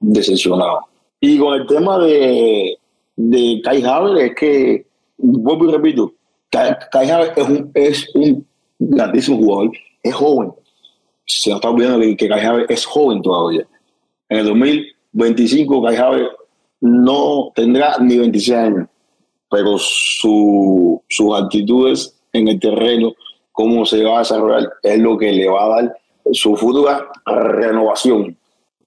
decepcionado. 0.00 0.80
Y 1.20 1.38
con 1.38 1.54
el 1.54 1.66
tema 1.66 1.98
de, 1.98 2.76
de 3.16 3.60
Kai 3.62 3.82
Havertz 3.82 4.22
es 4.22 4.34
que, 4.34 4.86
vuelvo 5.18 5.68
y 5.68 5.72
repito, 5.72 6.12
Kai, 6.50 7.10
Havertz 7.10 7.38
es 7.38 7.48
un, 7.48 7.70
es 7.74 8.14
un 8.14 8.46
grandísimo 8.78 9.38
jugador, 9.38 9.72
es 10.02 10.14
joven. 10.14 10.52
Se 11.26 11.50
nos 11.50 11.58
está 11.58 11.70
olvidando 11.70 12.00
que 12.16 12.28
Kai 12.28 12.44
Havertz 12.44 12.70
es 12.70 12.84
joven 12.84 13.22
todavía. 13.22 13.66
En 14.28 14.38
el 14.38 14.46
2025 14.46 15.82
Kai 15.82 15.96
Havertz 15.96 16.30
no 16.80 17.52
tendrá 17.54 17.96
ni 17.98 18.18
26 18.18 18.58
años, 18.58 18.88
pero 19.50 19.76
su, 19.78 21.02
sus 21.08 21.34
actitudes 21.34 22.18
en 22.32 22.48
el 22.48 22.58
terreno, 22.58 23.12
cómo 23.52 23.84
se 23.84 24.02
va 24.02 24.16
a 24.16 24.18
desarrollar, 24.20 24.72
es 24.82 24.98
lo 24.98 25.16
que 25.16 25.32
le 25.32 25.48
va 25.48 25.64
a 25.64 25.68
dar 25.68 25.96
su 26.32 26.56
futura 26.56 27.08
renovación. 27.26 28.36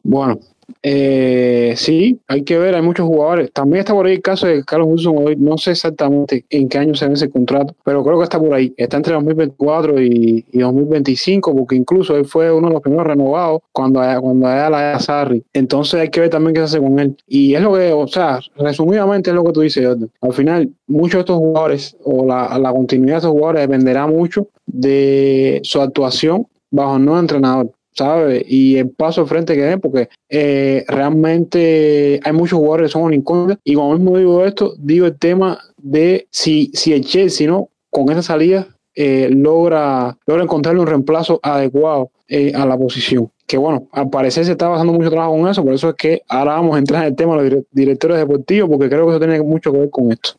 Bueno, 0.03 0.39
eh, 0.81 1.73
sí, 1.77 2.19
hay 2.27 2.43
que 2.43 2.57
ver, 2.57 2.75
hay 2.75 2.81
muchos 2.81 3.05
jugadores. 3.07 3.51
También 3.51 3.79
está 3.79 3.93
por 3.93 4.05
ahí 4.05 4.13
el 4.13 4.21
caso 4.21 4.47
de 4.47 4.63
Carlos 4.63 4.87
Wilson 4.89 5.15
no 5.37 5.57
sé 5.57 5.71
exactamente 5.71 6.45
en 6.49 6.69
qué 6.69 6.77
año 6.77 6.95
se 6.95 7.07
vence 7.07 7.25
el 7.25 7.31
contrato, 7.31 7.75
pero 7.83 8.03
creo 8.03 8.17
que 8.17 8.23
está 8.23 8.39
por 8.39 8.53
ahí. 8.53 8.73
Está 8.77 8.97
entre 8.97 9.13
2024 9.13 10.01
y, 10.01 10.45
2025, 10.53 11.55
porque 11.55 11.75
incluso 11.75 12.15
él 12.15 12.25
fue 12.25 12.51
uno 12.51 12.67
de 12.67 12.73
los 12.73 12.81
primeros 12.81 13.07
renovados 13.07 13.61
cuando, 13.71 14.01
cuando 14.21 14.47
era 14.47 14.69
la 14.69 14.99
Sarri. 14.99 15.43
Entonces 15.53 15.99
hay 15.99 16.09
que 16.09 16.21
ver 16.21 16.29
también 16.29 16.53
qué 16.53 16.59
se 16.61 16.65
hace 16.65 16.79
con 16.79 16.99
él. 16.99 17.17
Y 17.27 17.55
es 17.55 17.61
lo 17.61 17.73
que, 17.73 17.91
o 17.91 18.07
sea, 18.07 18.39
resumidamente 18.57 19.29
es 19.31 19.35
lo 19.35 19.43
que 19.43 19.51
tú 19.51 19.61
dices, 19.61 19.87
Al 20.21 20.33
final, 20.33 20.71
muchos 20.87 21.13
de 21.13 21.19
estos 21.21 21.37
jugadores 21.37 21.97
o 22.03 22.25
la, 22.25 22.57
la 22.59 22.71
continuidad 22.71 23.15
de 23.15 23.17
estos 23.19 23.31
jugadores 23.31 23.61
dependerá 23.61 24.07
mucho 24.07 24.47
de 24.65 25.59
su 25.63 25.81
actuación 25.81 26.47
bajo 26.71 26.95
un 26.95 27.05
nuevo 27.05 27.19
entrenador. 27.19 27.71
¿Sabes? 27.95 28.43
Y 28.47 28.77
el 28.77 28.89
paso 28.89 29.21
de 29.21 29.27
frente 29.27 29.55
que 29.55 29.61
den, 29.61 29.79
porque 29.79 30.09
eh, 30.29 30.83
realmente 30.87 32.19
hay 32.23 32.33
muchos 32.33 32.59
jugadores 32.59 32.89
que 32.89 32.93
son 32.93 33.03
un 33.03 33.13
incógnita. 33.13 33.59
Y 33.63 33.73
como 33.73 33.93
mismo 33.93 34.17
digo 34.17 34.45
esto, 34.45 34.75
digo 34.77 35.05
el 35.05 35.17
tema 35.17 35.59
de 35.77 36.27
si, 36.29 36.71
si 36.73 36.93
el 36.93 37.05
Chelsea, 37.05 37.47
¿no? 37.47 37.69
Con 37.89 38.09
esa 38.09 38.21
salida 38.21 38.67
eh, 38.93 39.29
logra, 39.31 40.17
logra 40.25 40.43
encontrarle 40.43 40.81
un 40.81 40.87
reemplazo 40.87 41.39
adecuado 41.41 42.11
eh, 42.27 42.51
a 42.53 42.65
la 42.65 42.77
posición. 42.77 43.31
Que 43.47 43.57
bueno, 43.57 43.87
al 43.91 44.09
parecer 44.09 44.43
se 44.43 44.51
está 44.51 44.67
basando 44.67 44.91
mucho 44.91 45.11
trabajo 45.11 45.33
con 45.37 45.47
eso, 45.47 45.63
por 45.63 45.73
eso 45.73 45.89
es 45.89 45.95
que 45.95 46.21
ahora 46.27 46.53
vamos 46.53 46.75
a 46.75 46.79
entrar 46.79 47.03
en 47.03 47.09
el 47.09 47.15
tema 47.15 47.41
de 47.41 47.49
los 47.49 47.63
directores 47.71 48.17
deportivos, 48.17 48.69
porque 48.69 48.89
creo 48.89 49.05
que 49.05 49.11
eso 49.11 49.19
tiene 49.19 49.41
mucho 49.41 49.71
que 49.71 49.77
ver 49.79 49.89
con 49.91 50.11
esto. 50.11 50.31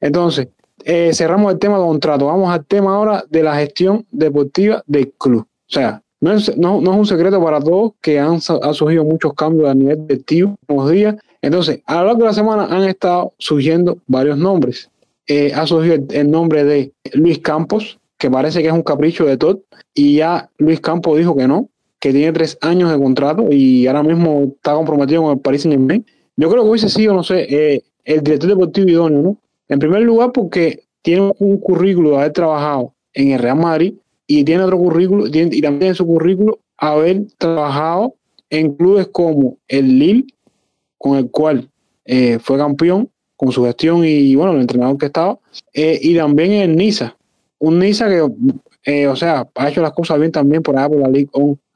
Entonces, 0.00 0.48
cerramos 1.12 1.52
el 1.52 1.60
tema 1.60 1.78
de 1.78 1.84
contrato. 1.84 2.26
Vamos 2.26 2.52
al 2.52 2.66
tema 2.66 2.96
ahora 2.96 3.24
de 3.30 3.44
la 3.44 3.54
gestión 3.54 4.04
deportiva 4.10 4.82
del 4.88 5.12
club. 5.12 5.42
O 5.42 5.72
sea, 5.72 6.02
no 6.22 6.32
es, 6.32 6.56
no, 6.56 6.80
es 6.80 6.88
un 6.88 7.04
secreto 7.04 7.42
para 7.42 7.60
todos 7.60 7.94
que 8.00 8.20
han, 8.20 8.40
surgido 8.40 9.04
muchos 9.04 9.34
cambios 9.34 9.68
a 9.68 9.74
nivel 9.74 10.06
directivo 10.06 10.56
en 10.68 10.76
los 10.76 10.90
días. 10.90 11.16
Entonces, 11.42 11.80
a 11.84 11.96
lo 11.96 12.06
largo 12.06 12.20
de 12.20 12.26
la 12.26 12.32
semana 12.32 12.66
han 12.70 12.84
estado 12.84 13.32
surgiendo 13.38 13.98
varios 14.06 14.38
nombres. 14.38 14.88
Eh, 15.26 15.52
ha 15.52 15.66
surgido 15.66 15.96
el, 16.10 16.30
nombre 16.30 16.62
de 16.62 16.92
Luis 17.14 17.40
Campos, 17.40 17.98
que 18.18 18.30
parece 18.30 18.62
que 18.62 18.68
es 18.68 18.72
un 18.72 18.84
capricho 18.84 19.26
de 19.26 19.36
Todd, 19.36 19.58
y 19.94 20.18
ya 20.18 20.48
Luis 20.58 20.80
Campos 20.80 21.18
dijo 21.18 21.34
que 21.34 21.48
no, 21.48 21.68
que 21.98 22.12
tiene 22.12 22.32
tres 22.32 22.56
años 22.60 22.92
de 22.92 22.98
contrato 22.98 23.48
y 23.50 23.88
ahora 23.88 24.04
mismo 24.04 24.44
está 24.54 24.74
comprometido 24.74 25.22
con 25.22 25.32
el 25.32 25.40
Paris 25.40 25.62
Saint-Germain. 25.62 26.06
Yo 26.36 26.48
creo 26.48 26.62
que 26.62 26.68
hubiese 26.68 26.88
sido, 26.88 27.14
no 27.14 27.24
sé, 27.24 27.46
eh, 27.50 27.82
el 28.04 28.22
director 28.22 28.48
deportivo 28.48 28.88
idóneo, 28.88 29.22
¿no? 29.22 29.36
En 29.66 29.80
primer 29.80 30.02
lugar, 30.02 30.30
porque 30.30 30.84
tiene 31.02 31.32
un 31.40 31.58
currículo 31.58 32.10
de 32.10 32.16
haber 32.18 32.32
trabajado 32.32 32.94
en 33.12 33.32
el 33.32 33.40
Real 33.40 33.58
Madrid, 33.58 33.94
y 34.38 34.44
tiene 34.44 34.62
otro 34.62 34.78
currículo, 34.78 35.26
y 35.26 35.60
también 35.60 35.90
en 35.90 35.94
su 35.94 36.06
currículo 36.06 36.58
haber 36.78 37.26
trabajado 37.38 38.14
en 38.50 38.74
clubes 38.74 39.08
como 39.08 39.58
el 39.68 39.98
Lille, 39.98 40.26
con 40.98 41.18
el 41.18 41.30
cual 41.30 41.68
eh, 42.04 42.38
fue 42.40 42.58
campeón 42.58 43.08
con 43.36 43.50
su 43.52 43.64
gestión 43.64 44.04
y 44.04 44.34
bueno, 44.36 44.52
el 44.52 44.60
entrenador 44.60 44.98
que 44.98 45.06
estaba, 45.06 45.38
eh, 45.74 45.98
y 46.00 46.16
también 46.16 46.52
en 46.52 46.76
Niza, 46.76 47.16
un 47.58 47.78
Niza 47.78 48.08
que, 48.08 48.26
eh, 48.84 49.06
o 49.06 49.16
sea, 49.16 49.48
ha 49.54 49.68
hecho 49.68 49.82
las 49.82 49.92
cosas 49.92 50.18
bien 50.18 50.32
también 50.32 50.62
por 50.62 50.76
allá 50.76 50.88
por 50.88 50.98
la 50.98 51.08
Ligue 51.08 51.30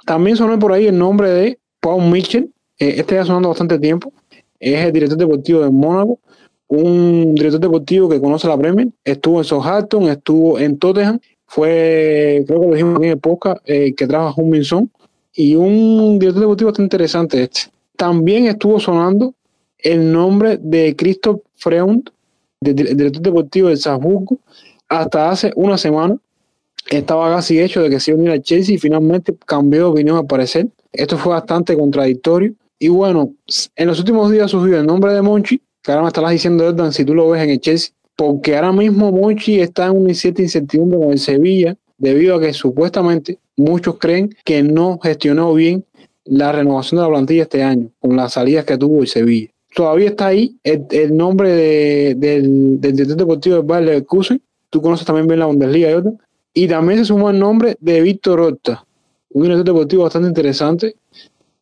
También 0.05 0.37
sonó 0.37 0.59
por 0.59 0.73
ahí 0.73 0.87
el 0.87 0.97
nombre 0.97 1.31
de 1.31 1.59
Paul 1.81 2.11
Mitchell, 2.11 2.51
este 2.79 3.17
ya 3.17 3.25
sonando 3.25 3.49
bastante 3.49 3.79
tiempo, 3.79 4.13
es 4.61 4.85
el 4.85 4.93
director 4.93 5.19
deportivo 5.19 5.61
de 5.61 5.71
Mónaco, 5.71 6.21
un 6.69 7.35
director 7.35 7.61
deportivo 7.61 8.09
que 8.09 8.21
conoce 8.21 8.49
la 8.49 8.59
Premier, 8.59 8.89
estuvo 9.05 9.39
en 9.39 9.45
Southampton, 9.45 10.05
estuvo 10.05 10.59
en 10.59 10.79
Tottenham 10.79 11.21
fue, 11.47 12.45
creo 12.47 12.61
que 12.61 12.67
lo 12.67 12.73
dijimos 12.75 13.03
en 13.03 13.11
época, 13.11 13.61
eh, 13.65 13.95
que 13.95 14.07
trabaja 14.07 14.41
un 14.41 14.51
Minson 14.51 14.91
y 15.35 15.55
un 15.55 16.19
director 16.19 16.43
deportivo 16.43 16.71
bastante 16.71 16.95
interesante 16.95 17.43
este. 17.43 17.61
También 17.97 18.47
estuvo 18.47 18.79
sonando 18.81 19.35
el 19.79 20.13
nombre 20.13 20.59
de 20.61 20.95
Christoph 20.97 21.41
Freund, 21.55 22.11
director 22.61 23.23
deportivo 23.23 23.69
de 23.69 23.77
Salzburgo, 23.77 24.39
hasta 24.89 25.31
hace 25.31 25.53
una 25.57 25.79
semana. 25.79 26.17
Estaba 26.89 27.35
casi 27.35 27.61
hecho 27.61 27.83
de 27.83 27.91
que 27.91 28.01
se 28.01 28.11
iba 28.11 28.19
a 28.19 28.21
unir 28.21 28.33
al 28.33 28.43
Chelsea 28.43 28.75
y 28.75 28.79
finalmente 28.79 29.35
cambió 29.45 29.81
de 29.81 29.87
opinión 29.87 30.17
al 30.17 30.27
parecer. 30.27 30.69
Esto 30.93 31.19
fue 31.19 31.33
bastante 31.33 31.77
contradictorio. 31.77 32.55
Y 32.79 32.89
bueno, 32.89 33.33
en 33.75 33.87
los 33.87 33.99
últimos 33.99 34.31
días 34.31 34.51
surgió 34.51 34.79
el 34.79 34.87
nombre 34.87 35.13
de 35.13 35.23
Monchi, 35.23 35.61
que 35.83 35.91
ahora 35.91 36.03
me 36.03 36.09
estarás 36.09 36.31
diciendo, 36.31 36.65
Jordan, 36.65 36.93
si 36.93 37.05
tú 37.05 37.15
lo 37.15 37.29
ves 37.31 37.43
en 37.43 37.51
el 37.51 37.61
Chelsea, 37.61 37.91
porque 38.17 38.57
ahora 38.57 38.73
mismo 38.73 39.13
Monchi 39.13 39.61
está 39.61 39.87
en 39.87 39.99
una 39.99 40.15
cierta 40.15 40.43
incertidumbre 40.43 40.99
con 40.99 41.13
el 41.13 41.19
Sevilla, 41.19 41.77
debido 41.99 42.37
a 42.37 42.41
que 42.41 42.53
supuestamente 42.53 43.39
muchos 43.57 43.99
creen 43.99 44.35
que 44.45 44.63
no 44.63 44.99
gestionó 44.99 45.55
bien 45.55 45.85
la 46.25 46.51
renovación 46.51 46.99
de 46.99 47.05
la 47.05 47.11
plantilla 47.13 47.43
este 47.43 47.63
año, 47.63 47.91
con 48.01 48.17
las 48.17 48.33
salidas 48.33 48.65
que 48.65 48.77
tuvo 48.77 49.03
el 49.03 49.07
Sevilla. 49.07 49.51
Todavía 49.75 50.09
está 50.09 50.29
ahí 50.29 50.57
el, 50.65 51.15
nombre 51.15 51.51
del, 52.15 52.81
director 52.81 53.17
deportivo 53.17 53.57
del 53.57 53.65
Bayer 53.65 53.87
Leverkusen, 53.87 54.41
tú 54.71 54.81
conoces 54.81 55.07
también 55.07 55.27
bien 55.27 55.39
la 55.39 55.47
Bundesliga 55.47 55.91
y 55.91 55.95
otra, 55.95 56.13
y 56.55 56.67
también 56.67 56.99
se 56.99 57.05
sumó 57.05 57.29
el 57.31 57.39
nombre 57.39 57.77
de 57.81 58.01
Víctor 58.01 58.41
Horta, 58.41 58.87
un 59.31 59.43
director 59.43 59.67
deportivo 59.67 60.05
bastante 60.05 60.29
interesante, 60.29 60.97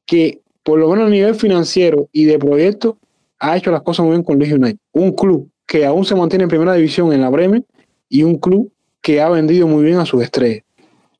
que 0.06 0.40
por 0.62 0.78
lo 0.78 0.88
menos 0.88 1.08
a 1.08 1.10
nivel 1.10 1.34
financiero 1.34 2.08
y 2.12 2.24
de 2.24 2.38
proyecto 2.38 2.96
ha 3.40 3.56
hecho 3.56 3.72
las 3.72 3.82
cosas 3.82 4.06
muy 4.06 4.12
bien 4.12 4.22
con 4.22 4.38
Leeds 4.38 4.54
United, 4.54 4.78
un 4.92 5.12
club 5.12 5.50
que 5.66 5.86
aún 5.86 6.04
se 6.04 6.14
mantiene 6.14 6.44
en 6.44 6.50
primera 6.50 6.74
división 6.74 7.12
en 7.12 7.20
la 7.20 7.30
Bremen 7.30 7.64
y 8.08 8.22
un 8.22 8.38
club 8.38 8.70
que 9.00 9.20
ha 9.20 9.28
vendido 9.28 9.66
muy 9.66 9.84
bien 9.84 9.98
a 9.98 10.06
sus 10.06 10.22
estrellas. 10.22 10.64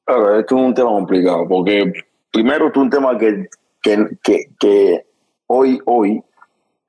Claro, 0.04 0.38
esto 0.38 0.56
es 0.56 0.62
un 0.62 0.74
tema 0.74 0.90
complicado, 0.90 1.46
porque 1.48 1.92
primero 2.32 2.68
es 2.68 2.76
un 2.76 2.90
tema 2.90 3.16
que, 3.18 3.48
que, 3.82 4.48
que, 4.58 5.06
hoy, 5.46 5.80
hoy, 5.86 6.22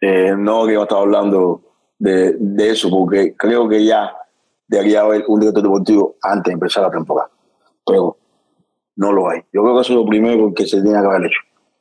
eh, 0.01 0.33
no 0.37 0.65
que 0.65 0.75
a 0.75 0.83
estar 0.83 0.99
hablando 0.99 1.61
de, 1.97 2.35
de, 2.37 2.69
eso, 2.71 2.89
porque 2.89 3.35
creo 3.37 3.67
que 3.69 3.85
ya 3.85 4.13
debería 4.67 5.01
haber 5.01 5.23
un 5.27 5.39
director 5.39 5.63
deportivo 5.63 6.15
antes 6.21 6.45
de 6.45 6.53
empezar 6.53 6.83
la 6.83 6.91
temporada. 6.91 7.29
Pero 7.85 8.17
no 8.95 9.11
lo 9.11 9.29
hay. 9.29 9.41
Yo 9.53 9.61
creo 9.63 9.75
que 9.75 9.81
eso 9.81 9.93
es 9.93 9.99
lo 9.99 10.05
primero 10.05 10.53
que 10.53 10.65
se 10.65 10.81
tiene 10.81 10.99
que 10.99 11.05
haber 11.05 11.25
hecho. 11.25 11.39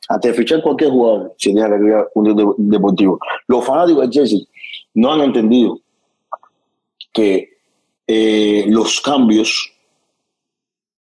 Antes 0.09 0.33
de 0.33 0.37
fichar 0.37 0.63
cualquier 0.63 0.91
jugador, 0.91 1.35
se 1.39 1.51
tiene 1.51 1.67
que 1.67 1.75
haber 1.75 2.09
un 2.15 2.25
director 2.25 2.55
deportivo. 2.59 3.19
Los 3.49 3.65
fanáticos 3.65 4.03
de 4.03 4.11
Chelsea 4.11 4.39
no 4.95 5.13
han 5.13 5.21
entendido 5.23 5.81
que 7.13 7.59
eh, 8.07 8.65
los 8.69 9.01
cambios, 9.01 9.73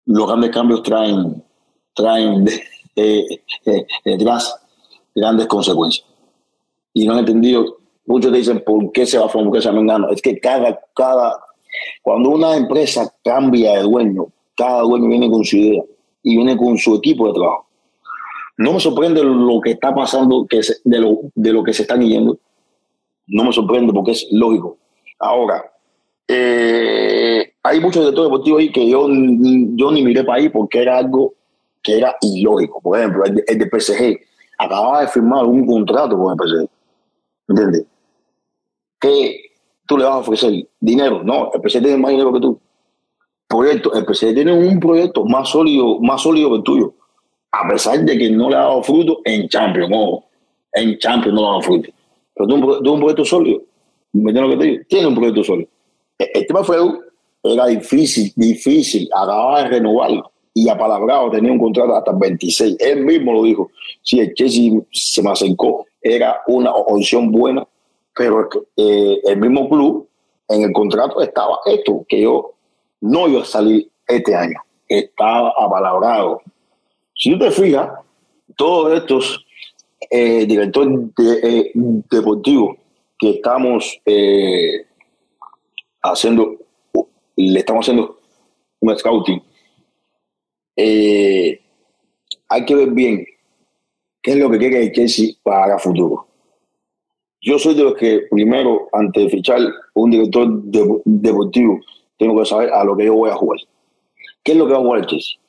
los 0.07 0.27
grandes 0.27 0.51
cambios 0.51 0.83
traen, 0.83 1.43
traen 1.95 2.45
detrás 4.05 4.57
grandes 5.15 5.47
consecuencias. 5.47 6.07
Y 6.93 7.07
no 7.07 7.13
han 7.13 7.21
entendido, 7.21 7.79
muchos 8.07 8.33
dicen, 8.33 8.63
¿por 8.65 8.91
qué 8.93 9.07
se 9.07 9.19
va 9.19 9.27
a 9.27 9.29
formar? 9.29 9.51
¿Por 9.51 9.59
qué 9.59 9.63
se 9.63 9.71
va 9.71 10.13
Es 10.13 10.23
que 10.23 10.39
cada, 10.39 10.81
cada, 10.95 11.41
cuando 12.03 12.31
una 12.31 12.57
empresa 12.57 13.13
cambia 13.25 13.75
de 13.75 13.83
dueño, 13.83 14.27
cada 14.57 14.83
dueño 14.83 15.09
viene 15.09 15.31
con 15.31 15.45
su 15.45 15.57
idea 15.57 15.83
y 16.23 16.37
viene 16.37 16.57
con 16.57 16.77
su 16.77 16.97
equipo 16.97 17.29
de 17.29 17.35
trabajo. 17.35 17.67
No 18.57 18.75
me 18.75 18.81
sorprende 18.81 19.25
lo 19.25 19.61
que 19.61 19.71
está 19.71 19.95
pasando 19.95 20.47
que 20.47 20.61
de, 20.85 20.99
lo, 20.99 21.21
de 21.35 21.53
lo 21.53 21.63
que 21.63 21.73
se 21.73 21.83
están 21.83 22.03
yendo 22.03 22.39
no 23.31 23.45
me 23.45 23.53
sorprende 23.53 23.93
porque 23.93 24.13
es 24.13 24.27
lógico. 24.31 24.77
Ahora, 25.19 25.65
eh, 26.29 27.53
hay 27.63 27.81
muchos 27.81 28.03
directores 28.03 28.31
deportivos 28.31 28.61
ahí 28.61 28.73
que 28.73 28.89
yo, 28.89 29.09
yo 29.09 29.91
ni 29.91 30.03
miré 30.03 30.25
para 30.25 30.39
ahí 30.39 30.49
porque 30.49 30.83
era 30.83 30.99
algo 30.99 31.35
que 31.83 31.99
era 31.99 32.17
ilógico. 32.21 32.81
Por 32.81 32.99
ejemplo, 32.99 33.25
el 33.25 33.35
de, 33.35 33.81
PSG 33.81 34.19
acababa 34.59 35.03
de 35.03 35.09
firmar 35.09 35.45
un 35.45 35.67
contrato 35.67 36.17
con 36.17 36.33
el 36.33 36.39
PSG. 36.39 36.69
¿Entiendes? 37.49 37.87
¿Qué 39.01 39.41
tú 39.87 39.99
le 39.99 40.05
vas 40.05 40.15
a 40.15 40.19
ofrecer? 40.19 40.69
¿Dinero? 40.79 41.23
No, 41.23 41.51
el 41.53 41.61
PSG 41.61 41.83
tiene 41.83 41.97
más 41.97 42.11
dinero 42.11 42.33
que 42.33 42.41
tú. 42.41 42.61
Proyecto, 43.49 43.93
el 43.95 44.05
PSG 44.05 44.35
tiene 44.35 44.53
un 44.53 44.79
proyecto 44.79 45.25
más 45.25 45.49
sólido, 45.49 45.99
más 46.01 46.23
sólido 46.23 46.51
que 46.51 46.57
el 46.57 46.63
tuyo. 46.63 46.95
A 47.51 47.69
pesar 47.69 47.99
de 48.05 48.17
que 48.17 48.31
no 48.31 48.49
le 48.49 48.57
ha 48.57 48.61
dado 48.61 48.83
fruto 48.83 49.21
en 49.25 49.49
Champions. 49.49 49.91
No, 49.91 50.25
en 50.73 50.97
Champions 50.99 51.35
no 51.35 51.41
le 51.41 51.47
ha 51.47 51.51
dado 51.51 51.63
fruto. 51.63 51.91
Pero 52.47 52.93
un, 52.93 53.01
proyecto 53.01 53.25
sólido. 53.25 53.63
Tiene 54.89 55.07
un 55.07 55.15
proyecto 55.15 55.45
sólido. 55.45 55.69
E, 56.19 56.31
el, 56.35 56.65
fue 56.65 56.79
era 57.43 57.67
difícil, 57.67 58.33
difícil, 58.37 59.09
acababa 59.15 59.63
de 59.63 59.69
renovarlo 59.69 60.31
y 60.53 60.69
apalabrado, 60.69 61.31
tenía 61.31 61.53
un 61.53 61.59
contrato 61.59 61.95
hasta 61.97 62.11
el 62.11 62.19
26. 62.19 62.77
Él 62.81 63.05
mismo 63.05 63.33
lo 63.33 63.45
dijo. 63.45 63.71
Si 64.03 64.21
el 64.21 64.35
Chelsea 64.35 64.73
se 64.91 65.23
me 65.23 65.31
acercó, 65.31 65.87
era 66.03 66.43
una 66.49 66.75
opción 66.75 67.31
buena, 67.31 67.67
pero 68.15 68.49
eh, 68.77 69.21
el 69.25 69.37
mismo 69.39 69.69
club 69.69 70.09
en 70.49 70.63
el 70.63 70.73
contrato 70.73 71.23
estaba 71.23 71.59
esto, 71.67 72.05
que 72.09 72.23
yo 72.23 72.53
no 73.01 73.29
iba 73.29 73.43
a 73.43 73.45
salir 73.45 73.89
este 74.07 74.35
año. 74.35 74.59
Estaba 74.89 75.55
apalabrado. 75.57 76.43
Si 77.15 77.31
tú 77.31 77.39
te 77.39 77.51
fijas, 77.51 77.91
todos 78.57 78.99
estos 78.99 79.47
eh, 80.11 80.45
director 80.45 80.89
eh, 81.19 81.71
deportivo 82.11 82.77
que 83.17 83.31
estamos 83.31 84.01
eh, 84.05 84.87
haciendo 86.03 86.57
le 87.37 87.61
estamos 87.61 87.87
haciendo 87.87 88.19
un 88.81 88.99
scouting, 88.99 89.43
hay 90.77 92.65
que 92.67 92.75
ver 92.75 92.91
bien 92.91 93.25
qué 94.21 94.33
es 94.33 94.37
lo 94.37 94.51
que 94.51 94.59
quiere 94.59 94.83
el 94.83 94.93
Chelsea 94.93 95.35
para 95.43 95.75
el 95.75 95.81
futuro. 95.81 96.27
Yo 97.41 97.59
soy 97.59 97.75
de 97.75 97.85
los 97.85 97.95
que 97.95 98.23
primero, 98.31 98.89
antes 98.93 99.25
de 99.25 99.31
fichar 99.31 99.61
un 99.95 100.11
director 100.11 100.47
deportivo, 101.05 101.81
tengo 102.19 102.39
que 102.39 102.47
saber 102.47 102.71
a 102.71 102.85
lo 102.85 102.97
que 102.97 103.07
yo 103.07 103.15
voy 103.15 103.31
a 103.31 103.35
jugar. 103.35 103.61
¿Qué 104.43 104.53
es 104.53 104.59
lo 104.59 104.67
que 104.67 104.73
va 104.73 104.79
a 104.79 104.83
jugar 104.83 105.01
el 105.01 105.07
Chelsea? 105.07 105.41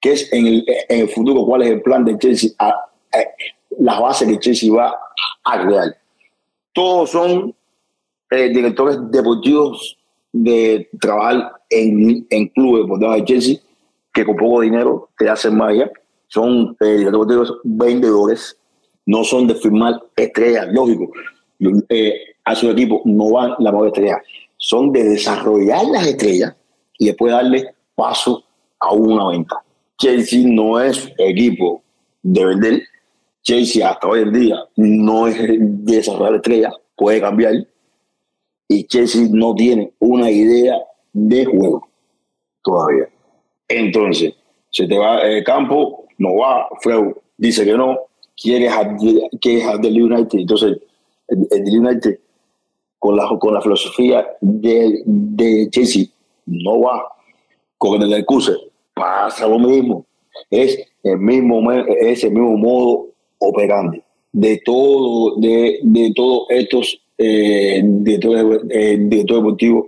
¿Qué 0.00 0.12
es 0.12 0.32
en 0.32 0.64
el, 0.88 1.08
futuro? 1.08 1.44
¿Cuál 1.44 1.62
es 1.62 1.70
el 1.70 1.82
plan 1.82 2.04
de 2.04 2.16
Chelsea? 2.18 2.50
Las 3.78 4.00
bases 4.00 4.28
que 4.28 4.38
Chelsea 4.38 4.72
va 4.72 4.94
a 5.44 5.62
crear. 5.66 5.96
Todos 6.72 7.10
son 7.10 7.54
eh, 8.30 8.48
directores 8.48 8.98
deportivos 9.10 9.96
de 10.32 10.88
trabajar 11.00 11.52
en, 11.70 12.26
en 12.30 12.48
clubes 12.48 12.86
por 12.88 12.98
de 12.98 13.24
Chelsea 13.24 13.56
que 14.12 14.24
con 14.24 14.36
poco 14.36 14.60
dinero 14.62 15.10
te 15.18 15.28
hacen 15.28 15.56
magia. 15.56 15.90
Son 16.28 16.76
eh, 16.80 16.96
directores 16.98 17.50
vendedores, 17.64 18.56
no 19.06 19.24
son 19.24 19.46
de 19.46 19.54
firmar 19.56 20.00
estrellas, 20.16 20.68
lógico. 20.72 21.12
Eh, 21.88 22.14
a 22.44 22.54
su 22.54 22.70
equipo 22.70 23.02
no 23.04 23.30
van 23.30 23.54
la 23.58 23.70
nueva 23.70 23.88
estrella, 23.88 24.22
son 24.56 24.92
de 24.92 25.04
desarrollar 25.04 25.84
las 25.86 26.06
estrellas 26.06 26.54
y 26.98 27.06
después 27.06 27.32
darle 27.32 27.74
paso 27.94 28.44
a 28.80 28.92
una 28.92 29.28
venta. 29.28 29.56
Chelsea 29.98 30.42
no 30.44 30.80
es 30.80 31.12
equipo 31.18 31.82
de 32.22 32.44
vender. 32.44 32.82
Chelsea 33.44 33.86
hasta 33.86 34.08
hoy 34.08 34.22
en 34.22 34.32
día 34.32 34.56
no 34.76 35.26
es 35.26 35.38
de 35.38 35.58
desarrollar 35.60 36.36
estrellas, 36.36 36.74
puede 36.96 37.20
cambiar. 37.20 37.66
Y 38.66 38.84
Chelsea 38.84 39.28
no 39.30 39.54
tiene 39.54 39.92
una 39.98 40.30
idea 40.30 40.82
de 41.12 41.44
juego 41.44 41.86
todavía. 42.62 43.08
Entonces, 43.68 44.34
se 44.70 44.86
te 44.86 44.98
va 44.98 45.20
el 45.20 45.44
campo, 45.44 46.06
no 46.18 46.36
va, 46.36 46.68
Freud 46.80 47.12
dice 47.36 47.66
que 47.66 47.74
no, 47.74 47.98
quiere 48.40 48.64
dejar 48.64 49.78
del 49.80 50.02
United, 50.02 50.38
entonces 50.38 50.78
el, 51.28 51.46
el, 51.50 51.78
United 51.78 52.18
con 52.98 53.16
la, 53.16 53.28
con 53.38 53.52
la 53.52 53.60
filosofía 53.60 54.26
de, 54.40 55.02
de 55.04 55.68
Chelsea 55.70 56.06
no 56.46 56.80
va, 56.80 57.08
con 57.76 58.00
el 58.00 58.08
Leverkusen 58.08 58.56
pasa 58.94 59.46
lo 59.46 59.58
mismo, 59.58 60.06
es 60.50 60.78
el 61.02 61.18
mismo, 61.18 61.70
es 61.72 62.24
el 62.24 62.32
mismo 62.32 62.56
modo 62.56 63.13
operante 63.38 64.04
de 64.32 64.60
todo, 64.64 65.36
de, 65.36 65.78
de 65.82 66.12
todos 66.14 66.46
estos 66.50 67.00
eh, 67.16 67.80
directores, 67.84 68.62
eh, 68.70 68.96
deportivos 68.98 69.86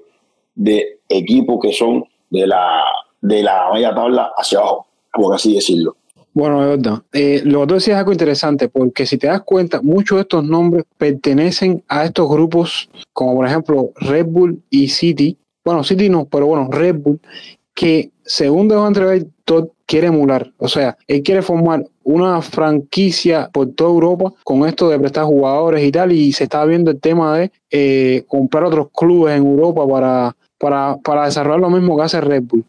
de 0.55 1.01
equipos 1.09 1.59
que 1.61 1.73
son 1.73 2.05
de 2.31 2.47
la, 2.47 2.83
de 3.21 3.43
la 3.43 3.71
media 3.73 3.95
tabla 3.95 4.31
hacia 4.37 4.59
abajo, 4.61 4.87
por 5.13 5.35
así 5.35 5.55
decirlo. 5.55 5.97
Bueno, 6.33 6.61
verdad. 6.61 7.03
Eh, 7.13 7.41
lo 7.45 7.63
que 7.63 7.67
tú 7.67 7.75
decías 7.75 7.95
es 7.95 7.99
algo 8.01 8.13
interesante, 8.13 8.69
porque 8.69 9.07
si 9.07 9.19
te 9.19 9.27
das 9.27 9.43
cuenta, 9.43 9.81
muchos 9.83 10.17
de 10.17 10.23
estos 10.23 10.45
nombres 10.45 10.85
pertenecen 10.99 11.83
a 11.89 12.05
estos 12.05 12.29
grupos, 12.29 12.91
como 13.13 13.35
por 13.37 13.47
ejemplo 13.47 13.91
Red 13.97 14.27
Bull 14.27 14.63
y 14.71 14.89
City. 14.89 15.39
Bueno, 15.65 15.83
City 15.83 16.09
no, 16.09 16.27
pero 16.27 16.47
bueno, 16.47 16.69
Red 16.71 16.97
Bull, 16.97 17.21
que 17.75 18.11
según 18.23 18.69
dejó 18.69 18.87
entrever, 18.87 19.27
Todd 19.45 19.69
quiere 19.87 20.09
emular. 20.09 20.53
O 20.59 20.69
sea, 20.69 20.99
él 21.09 21.23
quiere 21.23 21.41
formar 21.43 21.87
una 22.07 22.41
franquicia 22.41 23.51
por 23.53 23.73
toda 23.73 23.91
Europa 23.91 24.33
con 24.45 24.67
esto 24.67 24.89
de 24.89 24.99
prestar 24.99 25.25
jugadores 25.25 25.85
y 25.85 25.91
tal. 25.91 26.13
Y 26.13 26.33
se 26.33 26.45
está 26.45 26.65
viendo 26.65 26.91
el 26.93 27.01
tema 27.01 27.37
de 27.37 27.51
eh, 27.71 28.25
comprar 28.29 28.65
otros 28.65 28.89
clubes 28.97 29.37
en 29.37 29.45
Europa 29.45 29.87
para, 29.89 30.37
para, 30.57 30.97
para 31.03 31.25
desarrollar 31.25 31.61
lo 31.61 31.71
mismo 31.71 31.97
que 31.97 32.03
hace 32.05 32.21
Red 32.21 32.45
Bull. 32.45 32.65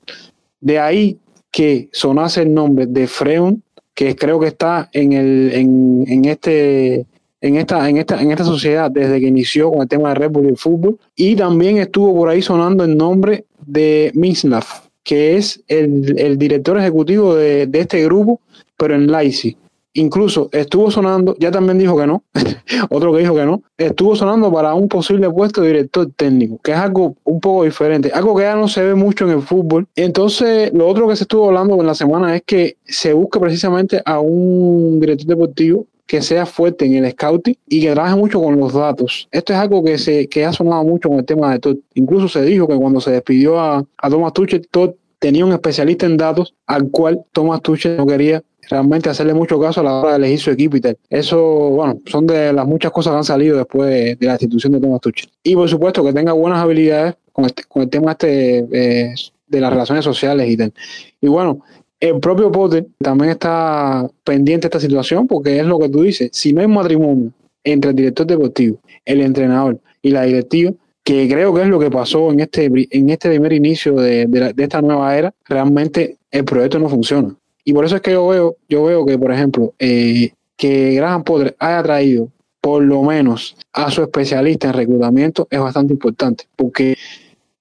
De 0.60 0.80
ahí 0.80 1.18
que 1.52 1.88
sonase 1.92 2.42
el 2.42 2.54
nombre 2.54 2.88
de 2.88 3.08
Freon, 3.08 3.62
que 3.94 4.16
creo 4.16 4.40
que 4.40 4.48
está 4.48 4.90
en, 4.92 5.14
el, 5.14 5.52
en, 5.54 6.06
en 6.08 6.26
este 6.26 7.06
en 7.40 7.56
esta, 7.56 7.88
en 7.88 7.98
esta, 7.98 8.20
en 8.20 8.32
esta 8.32 8.44
sociedad 8.44 8.90
desde 8.90 9.20
que 9.20 9.28
inició 9.28 9.72
con 9.72 9.82
el 9.82 9.88
tema 9.88 10.10
de 10.10 10.16
Red 10.16 10.32
Bull 10.32 10.46
y 10.46 10.50
el 10.50 10.58
fútbol. 10.58 10.98
Y 11.16 11.36
también 11.36 11.78
estuvo 11.78 12.16
por 12.16 12.30
ahí 12.30 12.42
sonando 12.42 12.84
el 12.84 12.98
nombre 12.98 13.46
de 13.66 14.12
Mislav, 14.16 14.66
que 15.04 15.38
es 15.38 15.64
el, 15.68 16.38
director 16.38 16.78
ejecutivo 16.78 17.36
de, 17.36 17.70
este 17.74 18.04
grupo, 18.04 18.42
pero 18.78 18.96
en 18.96 19.12
Leipzig. 19.12 19.58
Incluso 19.94 20.50
estuvo 20.52 20.92
sonando, 20.92 21.36
ya 21.40 21.50
también 21.50 21.80
dijo 21.80 21.98
que 21.98 22.06
no, 22.06 22.24
otro 22.90 23.12
que 23.14 23.20
dijo 23.20 23.34
que 23.34 23.46
no, 23.46 23.64
estuvo 23.78 24.16
sonando 24.16 24.54
para 24.54 24.76
un 24.76 24.88
posible 24.88 25.28
puesto 25.30 25.62
de 25.62 25.70
director 25.70 26.08
técnico, 26.16 26.60
que 26.64 26.72
es 26.72 26.78
algo 26.78 27.16
un 27.24 27.40
poco 27.40 27.64
diferente, 27.64 28.12
algo 28.14 28.36
que 28.36 28.44
ya 28.44 28.56
no 28.56 28.68
se 28.68 28.84
ve 28.84 28.94
mucho 28.94 29.26
en 29.26 29.32
el 29.32 29.42
fútbol. 29.42 29.88
Entonces, 29.96 30.72
lo 30.72 30.88
otro 30.88 31.08
que 31.08 31.16
se 31.16 31.24
estuvo 31.24 31.48
hablando 31.48 31.80
en 31.80 31.88
la 31.88 31.96
semana 31.96 32.36
es 32.36 32.44
que 32.46 32.78
se 32.86 33.12
busca 33.14 33.40
precisamente 33.40 34.00
a 34.06 34.20
un 34.20 35.00
director 35.00 35.28
deportivo 35.28 35.88
que 36.06 36.22
sea 36.22 36.46
fuerte 36.46 36.86
en 36.86 37.04
el 37.04 37.12
scouting 37.12 37.58
y 37.68 37.82
que 37.82 37.92
trabaje 37.92 38.16
mucho 38.16 38.40
con 38.40 38.58
los 38.60 38.74
datos. 38.74 39.28
Esto 39.32 39.54
es 39.54 39.60
algo 39.60 39.84
que 39.84 39.98
se 39.98 40.28
que 40.28 40.46
ha 40.46 40.54
sonado 40.54 40.84
mucho 40.84 41.10
con 41.10 41.18
el 41.18 41.26
tema 41.26 41.52
de 41.52 41.60
Todd. 41.60 41.78
Incluso 41.96 42.30
se 42.30 42.44
dijo 42.44 42.68
que 42.68 42.76
cuando 42.76 43.02
se 43.02 43.12
despidió 43.12 43.60
a, 43.60 43.84
a 43.98 44.10
Thomas 44.10 44.34
Tuchel, 44.34 44.68
Todd 44.70 44.92
tenía 45.20 45.46
un 45.46 45.52
especialista 45.52 46.06
en 46.06 46.18
datos 46.18 46.54
al 46.66 46.90
cual 46.92 47.22
Thomas 47.34 47.62
Tuchel 47.62 47.98
no 47.98 48.06
quería 48.06 48.44
realmente 48.70 49.10
hacerle 49.10 49.34
mucho 49.34 49.60
caso 49.60 49.82
a 49.82 49.84
la 49.84 49.94
hora 49.94 50.12
de 50.12 50.18
elegir 50.18 50.40
su 50.40 50.52
equipo 50.52 50.78
y 50.78 50.82
tal. 50.82 50.98
Eso, 51.10 51.40
bueno, 51.42 52.00
son 52.06 52.28
de 52.28 52.54
las 52.54 52.68
muchas 52.68 52.92
cosas 52.92 53.12
que 53.12 53.18
han 53.18 53.24
salido 53.24 53.58
después 53.58 53.90
de, 54.20 54.26
la 54.26 54.34
institución 54.34 54.74
de 54.74 54.80
Thomas 54.80 55.02
Tuchel. 55.02 55.30
Y 55.44 55.56
por 55.56 55.70
supuesto 55.70 56.04
que 56.04 56.14
tenga 56.14 56.34
buenas 56.34 56.60
habilidades 56.60 57.16
con, 57.32 57.46
este, 57.46 57.64
con 57.64 57.84
el 57.84 57.90
tema 57.90 58.12
este 58.12 58.60
eh, 58.72 59.14
de 59.48 59.62
las 59.62 59.72
relaciones 59.72 60.04
sociales 60.04 60.50
y 60.50 60.58
tal. 60.58 60.74
Y 61.22 61.28
bueno, 61.28 61.62
el 62.00 62.20
propio 62.20 62.52
Potter 62.52 62.86
también 63.00 63.32
está 63.32 64.08
pendiente 64.24 64.68
de 64.68 64.68
esta 64.68 64.80
situación 64.80 65.28
porque 65.28 65.60
es 65.60 65.66
lo 65.66 65.80
que 65.80 65.90
tú 65.90 66.04
dices. 66.04 66.30
Si 66.34 66.54
no 66.54 66.62
hay 66.62 66.68
matrimonio 66.68 67.32
entre 67.64 67.90
el 67.90 67.96
director 67.96 68.28
deportivo, 68.28 68.80
el 69.06 69.22
entrenador 69.22 69.80
y 70.02 70.12
la 70.12 70.24
directiva, 70.24 70.74
que 71.04 71.28
creo 71.30 71.54
que 71.54 71.62
es 71.62 71.68
lo 71.68 71.80
que 71.80 71.90
pasó 71.90 72.32
en 72.32 72.42
este, 72.42 72.66
en 72.66 73.10
este 73.10 73.30
primer 73.30 73.54
inicio 73.54 73.96
de, 73.96 74.54
esta 74.58 74.82
nueva 74.82 75.18
era, 75.18 75.34
realmente 75.46 76.18
el 76.30 76.44
proyecto 76.44 76.80
no 76.80 76.90
funciona. 76.90 77.34
Y 77.68 77.74
por 77.74 77.84
eso 77.84 77.98
es 77.98 78.02
que 78.02 78.14
yo 78.14 78.26
veo, 78.26 78.56
yo 78.70 78.86
veo 78.86 79.06
que, 79.06 79.20
por 79.20 79.30
ejemplo, 79.30 79.74
eh, 79.78 80.32
que 80.56 80.94
Graham 80.94 81.26
Potter 81.26 81.54
haya 81.60 81.84
traído 81.84 82.30
por 82.62 82.82
lo 82.82 83.04
menos 83.04 83.58
a 83.74 83.92
su 83.92 84.02
especialista 84.02 84.70
en 84.70 84.74
reclutamiento 84.74 85.50
es 85.52 85.60
bastante 85.60 85.92
importante, 85.92 86.46
porque 86.56 86.96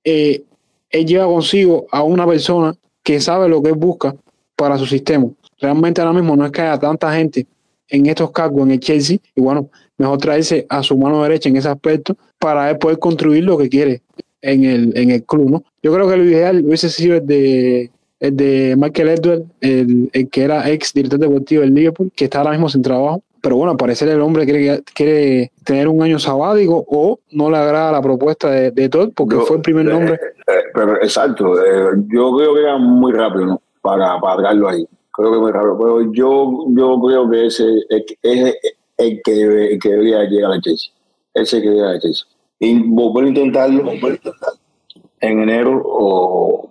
eh, 0.05 0.45
él 0.91 1.07
lleva 1.07 1.27
consigo 1.27 1.89
a 1.91 2.05
una 2.05 2.25
persona 2.25 2.73
que 3.03 3.21
sabe 3.21 3.49
lo 3.49 3.61
que 3.61 3.71
él 3.71 3.75
busca 3.75 4.15
para 4.55 4.79
su 4.79 4.87
sistema. 4.87 5.27
Realmente 5.59 6.01
ahora 6.01 6.13
mismo 6.13 6.37
no 6.37 6.47
es 6.47 6.53
que 6.53 6.63
haya 6.63 6.79
tanta 6.79 7.13
gente 7.13 7.45
en 7.89 8.07
estos 8.07 8.31
cargos 8.31 8.63
en 8.63 8.71
el 8.71 8.79
Chelsea 8.79 9.19
y 9.35 9.41
bueno, 9.41 9.71
mejor 9.99 10.19
traerse 10.19 10.67
a 10.69 10.85
su 10.85 10.97
mano 10.97 11.21
derecha 11.25 11.49
en 11.49 11.57
ese 11.57 11.69
aspecto 11.69 12.17
para 12.39 12.71
él 12.71 12.79
poder 12.79 13.01
construir 13.01 13.43
lo 13.43 13.59
que 13.59 13.69
quiere 13.69 14.03
en 14.41 14.63
el, 14.63 14.97
en 14.97 15.11
el 15.11 15.25
club, 15.25 15.51
¿no? 15.51 15.65
Yo 15.83 15.93
creo 15.93 16.09
que 16.09 16.17
lo 16.17 16.23
ideal 16.23 16.65
hubiese 16.65 16.91
sido 16.91 17.19
de, 17.19 17.91
el 18.21 18.37
de 18.37 18.75
Michael 18.77 19.09
Edward, 19.09 19.43
el, 19.61 20.11
que 20.31 20.43
era 20.43 20.71
ex 20.71 20.93
director 20.93 21.19
deportivo 21.19 21.63
del 21.63 21.75
Liverpool, 21.75 22.11
que 22.15 22.25
está 22.25 22.39
ahora 22.39 22.53
mismo 22.53 22.69
sin 22.69 22.83
trabajo. 22.83 23.23
Pero 23.43 23.57
bueno, 23.57 23.73
al 23.73 23.77
parecer 23.77 24.09
el 24.09 24.21
hombre 24.21 24.45
quiere, 24.45 24.83
quiere 24.95 25.53
tener 25.65 25.87
un 25.87 26.03
año 26.03 26.19
sabático 26.19 26.85
o 26.89 27.21
no 27.31 27.51
le 27.51 27.59
agrada 27.59 27.93
la 27.93 28.03
propuesta 28.03 28.51
de, 28.51 28.73
de 28.73 28.89
Todd 28.89 29.11
porque 29.15 29.37
fue 29.37 29.57
el 29.57 29.63
primer 29.63 29.87
nombre. 29.87 30.15
Eh, 30.15 30.53
eh, 30.53 30.63
pero 30.75 30.97
exacto, 30.97 31.55
eh, 31.65 32.03
yo 32.09 32.37
creo 32.37 32.55
que 32.55 32.61
era 32.61 32.79
muy 32.79 33.13
rápido, 33.13 33.47
¿no? 33.47 33.61
para, 33.87 34.19
para 34.21 34.43
traerlo 34.43 34.69
ahí. 34.69 34.85
Creo 35.13 35.31
que 35.31 35.37
es 35.37 35.43
muy 35.43 35.53
raro. 35.53 35.79
Pero 35.79 36.13
yo, 36.13 36.65
yo 36.71 37.01
creo 37.01 37.31
que 37.31 37.47
ese 37.47 37.65
es, 37.89 38.55
el, 38.99 39.21
que 39.23 39.31
debe, 39.33 39.79
que 39.79 39.89
debería 39.91 40.25
llegar 40.25 40.53
a 40.53 40.61
Chelsea. 40.61 40.93
Ese 41.33 41.63
que 41.63 41.71
debe 41.71 41.97
a 41.97 42.01
Chelsea. 42.01 42.27
Y 42.59 42.83
volver 42.83 43.27
a 43.27 43.29
intentarlo, 43.29 43.85
en 45.21 45.43
enero 45.43 45.83
o, 45.85 46.66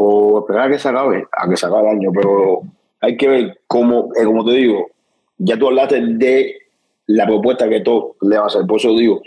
o 0.00 0.40
esperar 0.40 0.68
a 0.68 0.70
que 0.70 0.78
se 0.78 0.88
acabe, 0.88 1.26
a 1.36 1.48
que 1.48 1.56
se 1.56 1.66
acabe 1.66 1.90
el 1.90 1.96
año. 1.96 2.10
Pero 2.14 2.62
hay 3.00 3.16
que 3.16 3.28
ver 3.28 3.60
cómo, 3.66 4.10
eh, 4.14 4.24
como 4.24 4.44
te 4.44 4.52
digo, 4.52 4.86
ya 5.38 5.58
tú 5.58 5.66
hablaste 5.66 6.00
de 6.00 6.54
la 7.06 7.26
propuesta 7.26 7.68
que 7.68 7.80
todo 7.80 8.14
le 8.20 8.36
va 8.36 8.44
a 8.44 8.46
hacer. 8.46 8.64
Por 8.64 8.78
eso 8.78 8.90
digo, 8.90 9.20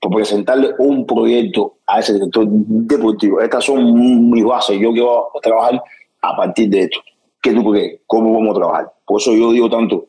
por 0.00 0.12
presentarle 0.16 0.70
un 0.78 1.06
proyecto 1.06 1.76
a 1.86 2.00
ese 2.00 2.14
director 2.14 2.44
deportivo. 2.48 3.40
Estas 3.40 3.64
son 3.64 4.30
mis 4.30 4.44
bases. 4.44 4.80
Yo 4.80 4.92
quiero 4.92 5.28
trabajar 5.40 5.80
a 6.22 6.36
partir 6.36 6.70
de 6.70 6.80
esto. 6.80 6.98
¿Qué 7.40 7.52
tú 7.52 7.70
crees? 7.70 8.00
¿Cómo 8.06 8.32
vamos 8.32 8.56
a 8.56 8.58
trabajar? 8.58 8.92
Por 9.06 9.20
eso 9.20 9.32
yo 9.32 9.52
digo 9.52 9.70
tanto 9.70 10.06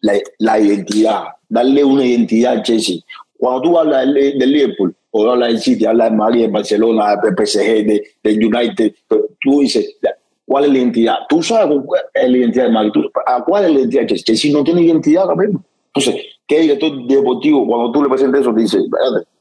la, 0.00 0.58
identidad, 0.58 1.24
darle 1.48 1.84
una 1.84 2.04
identidad 2.04 2.58
a 2.58 2.62
Chelsea. 2.62 2.98
Cuando 3.38 3.62
tú 3.62 3.78
hablas 3.78 4.06
del, 4.06 4.38
Liverpool, 4.38 4.94
o 5.10 5.30
hablas 5.30 5.48
del 5.48 5.58
City, 5.60 5.86
hablas 5.86 6.10
de 6.10 6.16
Madrid, 6.16 6.40
de 6.42 6.48
Barcelona, 6.48 7.16
de 7.16 7.46
PSG, 7.46 7.86
de, 7.86 8.02
de 8.22 8.46
United, 8.46 8.94
pues 9.06 9.20
tú 9.40 9.60
dices, 9.60 9.98
¿cuál 10.46 10.64
es 10.64 10.72
la 10.72 10.78
identidad? 10.78 11.14
Tú 11.28 11.42
sabes 11.42 11.78
cuál 11.84 12.02
es 12.14 12.30
la 12.30 12.36
identidad 12.36 12.64
de 12.64 12.72
Madrid. 12.72 12.90
¿A 13.26 13.44
cuál 13.44 13.64
es 13.64 13.70
la 13.70 13.78
identidad 13.80 14.02
de 14.02 14.06
Chelsea? 14.08 14.24
Chelsea 14.24 14.52
no 14.52 14.64
tiene 14.64 14.82
identidad 14.82 15.24
ahora 15.24 15.36
mismo. 15.36 15.64
Entonces, 15.94 16.22
¿qué 16.46 16.60
director 16.60 17.06
deportivo, 17.06 17.66
cuando 17.66 17.92
tú 17.92 18.02
le 18.02 18.08
presentes 18.08 18.42
eso, 18.42 18.54
te 18.54 18.60
dice, 18.60 18.78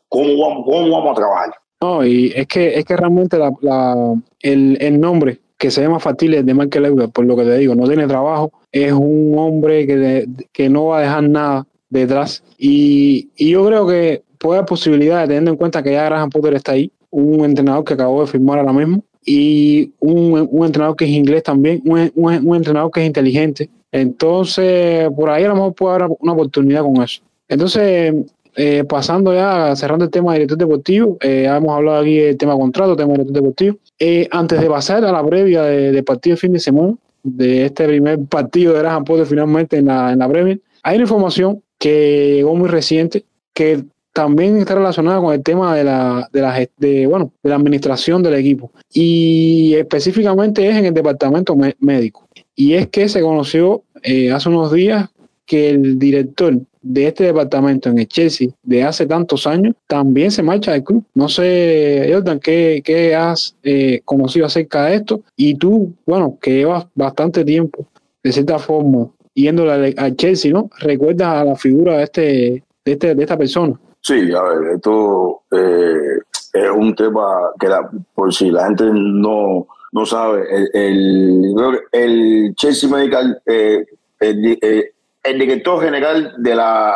¿cómo 0.10 0.38
vamos, 0.38 0.66
cómo 0.66 0.90
vamos 0.90 1.12
a 1.12 1.16
trabajar? 1.16 1.50
No, 1.82 2.06
y 2.06 2.32
es 2.36 2.48
que, 2.48 2.80
es 2.80 2.86
que 2.86 2.98
realmente 2.98 3.38
la, 3.38 3.52
la, 3.62 4.16
el, 4.42 4.78
el 4.82 5.00
nombre 5.00 5.40
que 5.58 5.72
se 5.72 5.82
llama 5.82 6.00
factible 6.00 6.44
de 6.44 6.54
Michael 6.54 6.86
Edwards, 6.86 7.12
por 7.12 7.26
lo 7.26 7.36
que 7.36 7.44
te 7.44 7.58
digo, 7.58 7.76
no 7.76 7.88
tiene 7.88 8.08
trabajo, 8.08 8.52
es 8.72 8.92
un 8.94 9.34
hombre 9.38 9.88
que, 9.88 10.28
que 10.52 10.70
no 10.70 10.88
va 10.88 11.00
a 11.00 11.02
dejar 11.02 11.30
nada 11.30 11.68
detrás. 11.90 12.44
Y, 12.58 13.30
y, 13.36 13.50
yo 13.52 13.66
creo 13.66 13.88
que 13.88 14.24
puede 14.40 14.60
haber 14.60 14.68
posibilidades, 14.68 15.28
teniendo 15.28 15.52
en 15.52 15.58
cuenta 15.58 15.84
que 15.84 15.92
ya 15.92 16.06
Graham 16.06 16.30
Potter 16.30 16.54
está 16.54 16.74
ahí, 16.74 16.92
un 17.10 17.46
entrenador 17.46 17.84
que 17.84 17.94
acabó 17.94 18.22
de 18.22 18.28
firmar 18.28 18.60
ahora 18.60 18.74
mismo, 18.74 19.04
y 19.26 19.92
un, 20.00 20.48
un 20.50 20.66
entrenador 20.66 20.96
que 20.96 21.06
es 21.06 21.12
inglés 21.12 21.44
también, 21.44 21.82
un, 21.86 22.12
un, 22.16 22.48
un, 22.48 22.56
entrenador 22.56 22.92
que 22.92 23.02
es 23.02 23.08
inteligente. 23.08 23.70
Entonces, 23.92 25.10
por 25.16 25.30
ahí 25.30 25.44
a 25.44 25.50
lo 25.50 25.56
mejor 25.56 25.74
puede 25.74 25.96
haber 25.96 26.18
una 26.20 26.34
oportunidad 26.34 26.84
con 26.84 27.02
eso. 27.02 27.22
Entonces, 27.48 28.14
eh, 28.56 28.84
pasando 28.86 29.34
ya, 29.34 29.76
cerrando 29.76 30.06
el 30.06 30.12
tema 30.12 30.34
de 30.34 30.40
director 30.40 30.58
deportivo, 30.58 31.18
eh, 31.22 31.46
hemos 31.48 31.76
hablado 31.76 32.00
aquí 32.00 32.18
del 32.18 32.38
tema 32.38 32.56
contrato, 32.56 32.96
tema 32.96 33.14
de 33.14 33.20
director 33.20 33.36
deportivo. 33.36 33.78
Eh, 34.00 34.28
antes 34.32 34.60
de 34.62 34.68
pasar 34.70 35.04
a 35.04 35.12
la 35.12 35.26
previa 35.26 35.64
de, 35.64 35.92
de 35.92 36.04
partido 36.04 36.36
de 36.36 36.40
fin 36.40 36.54
de 36.54 36.60
semana, 36.60 36.96
de 37.24 37.66
este 37.66 37.88
primer 37.88 38.20
partido 38.26 38.74
de 38.74 38.80
Graham 38.80 39.04
Potter 39.04 39.26
finalmente 39.26 39.78
en 39.78 39.86
la, 39.86 40.14
en 40.14 40.20
la 40.20 40.30
Premier, 40.30 40.62
hay 40.84 40.96
una 40.96 41.04
información 41.04 41.62
que 41.78 42.36
llegó 42.36 42.56
muy 42.56 42.70
reciente 42.70 43.26
que 43.54 43.84
también 44.18 44.58
está 44.58 44.74
relacionada 44.74 45.22
con 45.22 45.32
el 45.32 45.44
tema 45.44 45.76
de 45.76 45.84
la, 45.84 46.28
de 46.34 46.42
la, 46.42 46.68
de, 46.78 47.06
bueno, 47.06 47.32
de 47.44 47.52
la 47.52 47.56
administración 47.56 48.24
del 48.24 48.34
equipo 48.34 48.72
y 48.92 49.76
específicamente 49.76 50.68
es 50.68 50.76
en 50.76 50.86
el 50.86 50.94
departamento 50.96 51.56
médico. 51.78 52.28
Y 52.56 52.74
es 52.74 52.88
que 52.88 53.10
se 53.10 53.22
conoció 53.22 53.84
eh, 54.02 54.32
hace 54.32 54.50
unos 54.50 54.74
días 54.74 55.08
que 55.46 55.70
el 55.70 56.00
director 56.00 56.58
de 56.82 57.08
este 57.10 57.26
departamento 57.26 57.90
en 57.90 58.00
el 58.00 58.08
Chelsea 58.08 58.48
de 58.64 58.84
hace 58.84 59.06
tantos 59.06 59.46
años 59.46 59.76
también 59.86 60.32
se 60.32 60.42
marcha 60.42 60.72
del 60.72 60.84
club. 60.84 61.04
No 61.14 61.30
sé, 61.30 62.10
Jordan, 62.12 62.40
¿qué, 62.40 62.82
qué 62.84 63.14
has 63.14 63.56
eh, 63.62 64.02
conocido 64.04 64.48
acerca 64.48 64.86
de 64.86 64.96
esto? 64.96 65.22
Y 65.36 65.54
tú, 65.54 65.94
bueno, 66.08 66.40
que 66.42 66.56
llevas 66.56 66.88
bastante 66.96 67.46
tiempo, 67.46 67.86
de 68.24 68.32
cierta 68.32 68.58
forma, 68.58 69.12
yéndole 69.36 69.94
al 69.96 70.16
Chelsea, 70.16 70.52
¿no? 70.52 70.72
¿Recuerdas 70.80 71.28
a 71.28 71.46
la 71.46 71.56
figura 71.56 71.98
de, 71.98 72.04
este, 72.04 72.64
de, 72.84 72.92
este, 72.94 73.14
de 73.14 73.22
esta 73.22 73.38
persona? 73.38 73.80
Sí, 74.02 74.32
a 74.34 74.42
ver, 74.42 74.76
esto 74.76 75.42
eh, 75.52 76.20
es 76.54 76.70
un 76.70 76.96
tema 76.96 77.52
que 77.60 77.68
la, 77.68 77.90
por 78.16 78.34
si 78.34 78.50
la 78.50 78.66
gente 78.66 78.86
no, 78.92 79.68
no 79.92 80.06
sabe, 80.06 80.46
el, 80.50 80.70
el, 80.74 81.80
el 81.92 82.56
Chelsea 82.56 82.90
Medical, 82.90 83.42
eh, 83.46 83.86
el, 84.20 84.58
eh, 84.62 84.92
el, 85.24 85.40
director 85.40 85.82
general 85.82 86.36
de 86.38 86.56
la, 86.56 86.96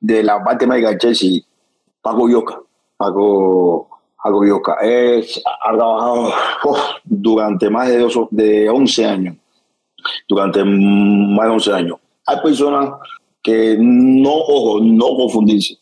de 0.00 0.22
la 0.22 0.42
parte 0.42 0.66
médica 0.66 0.90
del 0.90 0.98
Chelsea, 0.98 1.40
Paco 2.00 2.28
Yoka, 2.28 2.60
Paco, 2.96 3.88
Paco 4.22 4.46
Yoka, 4.46 4.76
es, 4.82 5.42
ha 5.44 5.74
trabajado 5.74 6.32
durante 7.04 7.68
más 7.68 7.88
de, 7.88 7.98
dos, 7.98 8.16
de 8.30 8.70
11 8.70 9.06
años, 9.06 9.36
durante 10.28 10.64
más 10.64 11.46
de 11.46 11.52
11 11.52 11.72
años. 11.72 11.98
Hay 12.26 12.40
personas 12.42 12.90
que 13.42 13.76
no, 13.78 14.34
ojo, 14.34 14.80
no 14.80 15.06
confundirse 15.16 15.77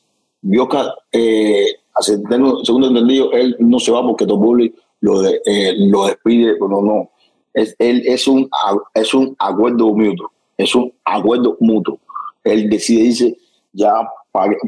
Bioca, 0.48 0.94
eh, 1.10 1.66
segundo 2.00 2.86
entendido, 2.86 3.32
él 3.32 3.56
no 3.58 3.80
se 3.80 3.90
va 3.90 4.02
porque 4.02 4.26
Topuli 4.26 4.66
eh, 4.66 5.74
lo 5.78 6.06
despide, 6.06 6.54
pero 6.54 6.80
no. 6.82 7.10
Es, 7.52 7.74
él 7.80 8.02
es 8.04 8.28
un, 8.28 8.48
es 8.94 9.12
un 9.12 9.34
acuerdo 9.40 9.92
mutuo, 9.92 10.30
es 10.56 10.72
un 10.74 10.92
acuerdo 11.04 11.56
mutuo. 11.58 11.98
Él 12.44 12.70
decide 12.70 13.02
dice 13.02 13.36
ya 13.72 13.92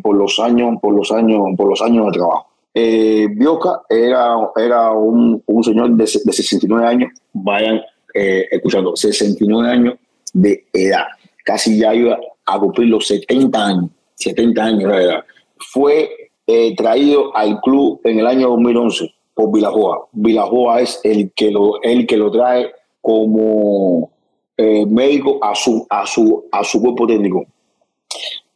por 0.03 0.17
los 0.17 0.39
años, 0.41 0.79
por 0.83 0.95
los 0.95 1.13
años, 1.13 1.43
por 1.57 1.69
los 1.69 1.81
años 1.81 2.07
de 2.07 2.13
trabajo. 2.13 2.47
Eh, 2.75 3.29
Bioca 3.31 3.83
era, 3.89 4.37
era 4.57 4.93
un, 4.93 5.41
un 5.47 5.65
señor 5.65 5.91
de, 5.91 6.05
de, 6.05 6.33
69 6.33 6.87
años, 6.87 7.13
vayan 7.33 7.81
eh, 8.15 8.47
escuchando, 8.51 8.97
69 8.97 9.71
años 9.71 9.95
de 10.33 10.67
edad, 10.73 11.07
casi 11.45 11.79
ya 11.79 11.95
iba 11.95 12.19
a 12.47 12.59
cumplir 12.59 12.89
los 12.89 13.07
70 13.07 13.67
años, 13.67 13.91
70 14.17 14.63
años 14.63 14.93
de 14.93 15.05
edad 15.05 15.25
fue 15.61 16.31
eh, 16.47 16.75
traído 16.77 17.37
al 17.37 17.61
club 17.61 18.01
en 18.05 18.19
el 18.21 18.27
año 18.27 18.49
2011 18.51 19.15
por 19.35 19.53
Vilajoa. 19.53 20.09
Vilajoa 20.13 20.81
es 20.81 21.01
el 21.05 21.33
que 21.33 21.51
lo, 21.51 21.81
el 21.83 22.07
que 22.07 22.17
lo 22.17 22.31
trae 22.31 22.73
como 23.01 24.11
eh, 24.57 24.85
médico 24.87 25.39
a 25.41 25.55
su, 25.55 25.87
a, 25.89 26.05
su, 26.07 26.45
a 26.51 26.65
su 26.65 26.81
cuerpo 26.81 27.07
técnico. 27.07 27.47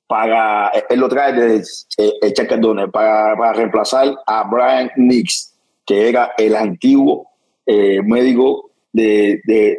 Para, 0.08 0.72
él 0.90 0.98
lo 0.98 1.08
trae 1.08 1.32
desde 1.32 1.86
eh, 1.98 2.32
Chacardone 2.32 2.88
para, 2.88 3.36
para 3.36 3.52
reemplazar 3.52 4.14
a 4.26 4.42
Brian 4.50 4.90
Nix, 4.96 5.54
que 5.86 6.08
era 6.08 6.32
el 6.36 6.56
antiguo 6.56 7.28
eh, 7.64 8.02
médico 8.02 8.72
de, 8.92 9.40
de, 9.44 9.78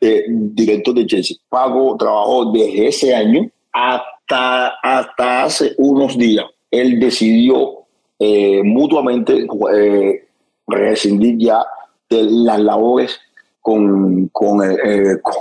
de, 0.00 0.24
director 0.28 0.94
de 0.94 1.06
Chelsea. 1.06 1.36
Pago 1.48 1.96
trabajó 1.96 2.52
desde 2.52 2.86
ese 2.86 3.14
año 3.14 3.50
hasta, 3.72 4.11
hasta 4.32 5.44
hace 5.44 5.74
unos 5.78 6.16
días. 6.16 6.46
Él 6.70 6.98
decidió 7.00 7.84
eh, 8.18 8.62
mutuamente 8.64 9.46
eh, 9.74 10.28
rescindir 10.66 11.38
ya 11.38 11.64
de 12.08 12.22
las 12.24 12.60
labores 12.60 13.20
con, 13.60 14.28
con, 14.28 14.62
eh, 14.62 15.18
con, 15.22 15.34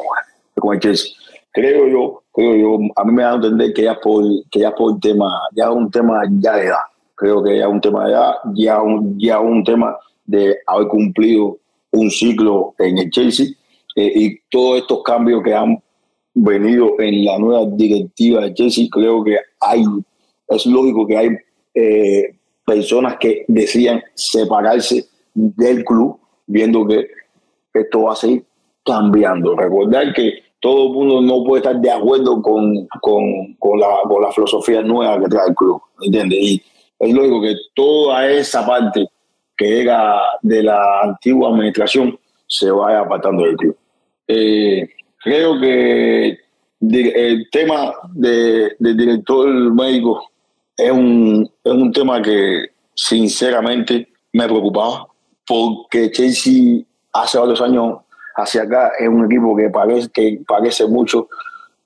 con, 0.55 0.73
el 0.73 0.79
Chelsea. 0.79 1.11
Creo 1.51 1.87
yo, 1.87 2.23
creo 2.31 2.55
yo, 2.55 2.79
a 2.95 3.03
mí 3.03 3.13
me 3.13 3.23
da 3.23 3.33
a 3.33 3.35
entender 3.35 3.73
que 3.73 3.83
ya 3.83 3.99
por, 3.99 4.23
que 4.49 4.59
ya 4.59 4.73
por 4.73 4.99
tema, 4.99 5.29
ya 5.53 5.71
un 5.71 5.91
tema 5.91 6.21
ya 6.39 6.55
de 6.55 6.67
edad. 6.67 6.77
Creo 7.15 7.43
que 7.43 7.57
ya 7.57 7.67
un 7.67 7.81
tema 7.81 8.05
de 8.05 8.11
edad, 8.11 8.33
ya 8.55 8.81
un, 8.81 9.19
ya 9.19 9.39
un 9.39 9.63
tema 9.63 9.97
de 10.25 10.57
haber 10.65 10.87
cumplido 10.87 11.57
un 11.91 12.09
ciclo 12.09 12.73
en 12.79 12.97
el 12.97 13.11
Chelsea 13.11 13.47
eh, 13.95 14.11
y 14.15 14.39
todos 14.49 14.79
estos 14.79 15.03
cambios 15.03 15.43
que 15.43 15.53
han 15.53 15.81
venido 16.33 16.99
en 16.99 17.25
la 17.25 17.37
nueva 17.37 17.65
directiva 17.71 18.41
de 18.41 18.53
Chelsea, 18.53 18.87
creo 18.91 19.23
que 19.23 19.37
hay, 19.59 19.83
es 20.47 20.65
lógico 20.65 21.05
que 21.07 21.17
hay 21.17 21.29
eh, 21.73 22.35
personas 22.65 23.17
que 23.19 23.45
decían 23.47 24.01
separarse 24.13 25.05
del 25.33 25.83
club, 25.83 26.19
viendo 26.47 26.85
que 26.87 27.07
esto 27.73 28.03
va 28.03 28.13
a 28.13 28.15
seguir 28.15 28.43
cambiando. 28.85 29.55
Recordar 29.55 30.13
que 30.13 30.43
todo 30.59 30.87
el 30.87 30.93
mundo 30.93 31.21
no 31.21 31.43
puede 31.43 31.61
estar 31.61 31.79
de 31.79 31.91
acuerdo 31.91 32.41
con, 32.41 32.87
con, 33.01 33.55
con, 33.55 33.79
la, 33.79 33.87
con 34.03 34.21
la 34.21 34.31
filosofía 34.31 34.81
nueva 34.81 35.19
que 35.19 35.29
trae 35.29 35.49
el 35.49 35.55
club, 35.55 35.81
¿entiendes? 36.01 36.39
Y 36.39 36.63
es 36.99 37.13
lógico 37.13 37.41
que 37.41 37.55
toda 37.73 38.29
esa 38.29 38.65
parte 38.65 39.07
que 39.57 39.81
era 39.81 40.21
de 40.41 40.63
la 40.63 41.01
antigua 41.01 41.49
administración 41.49 42.17
se 42.47 42.69
vaya 42.69 42.99
apartando 42.99 43.43
del 43.43 43.55
club. 43.55 43.77
Eh, 44.27 44.87
creo 45.23 45.59
que 45.59 46.39
el 46.79 47.49
tema 47.51 47.93
de, 48.13 48.75
del 48.79 48.97
director 48.97 49.49
médico 49.73 50.29
es 50.77 50.91
un, 50.91 51.49
es 51.63 51.71
un 51.71 51.91
tema 51.91 52.21
que 52.21 52.67
sinceramente 52.95 54.07
me 54.33 54.45
preocupaba 54.45 55.07
porque 55.47 56.11
Chelsea 56.11 56.83
hace 57.13 57.37
varios 57.37 57.61
años 57.61 57.99
hacia 58.35 58.63
acá 58.63 58.91
es 58.99 59.07
un 59.07 59.25
equipo 59.25 59.55
que 59.55 59.69
parece, 59.69 60.09
que 60.09 60.41
parece 60.47 60.87
mucho 60.87 61.27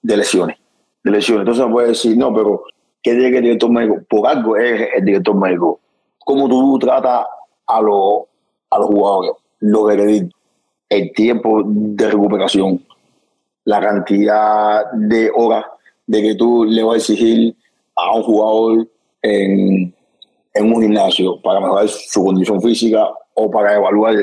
de 0.01 0.17
lesiones. 0.17 0.57
De 1.03 1.11
lesiones. 1.11 1.41
Entonces 1.41 1.65
me 1.65 1.71
puede 1.71 1.87
decir, 1.89 2.17
no, 2.17 2.33
pero 2.33 2.63
¿qué 3.01 3.13
tiene 3.13 3.31
que 3.31 3.37
el 3.37 3.43
director 3.43 3.69
médico? 3.69 3.97
Por 4.07 4.27
algo 4.27 4.55
es 4.57 4.89
el 4.95 5.05
director 5.05 5.35
médico. 5.35 5.79
¿Cómo 6.19 6.47
tú 6.47 6.79
tratas 6.79 7.25
a, 7.67 7.81
los 7.81 8.23
a 8.69 8.79
los 8.79 8.87
jugadores? 8.87 9.31
Los 9.59 9.91
el 10.89 11.11
tiempo 11.13 11.63
de 11.65 12.11
recuperación, 12.11 12.84
la 13.65 13.81
cantidad 13.81 14.91
de 14.93 15.31
horas 15.35 15.65
de 16.07 16.21
que 16.21 16.35
tú 16.35 16.65
le 16.65 16.83
vas 16.83 16.95
a 16.95 16.97
exigir 16.97 17.55
a 17.95 18.15
un 18.15 18.23
jugador 18.23 18.87
en, 19.21 19.93
en 20.53 20.73
un 20.73 20.81
gimnasio 20.81 21.41
para 21.41 21.59
mejorar 21.59 21.87
su 21.87 22.23
condición 22.23 22.61
física 22.61 23.07
o 23.33 23.51
para 23.51 23.75
evaluar 23.75 24.15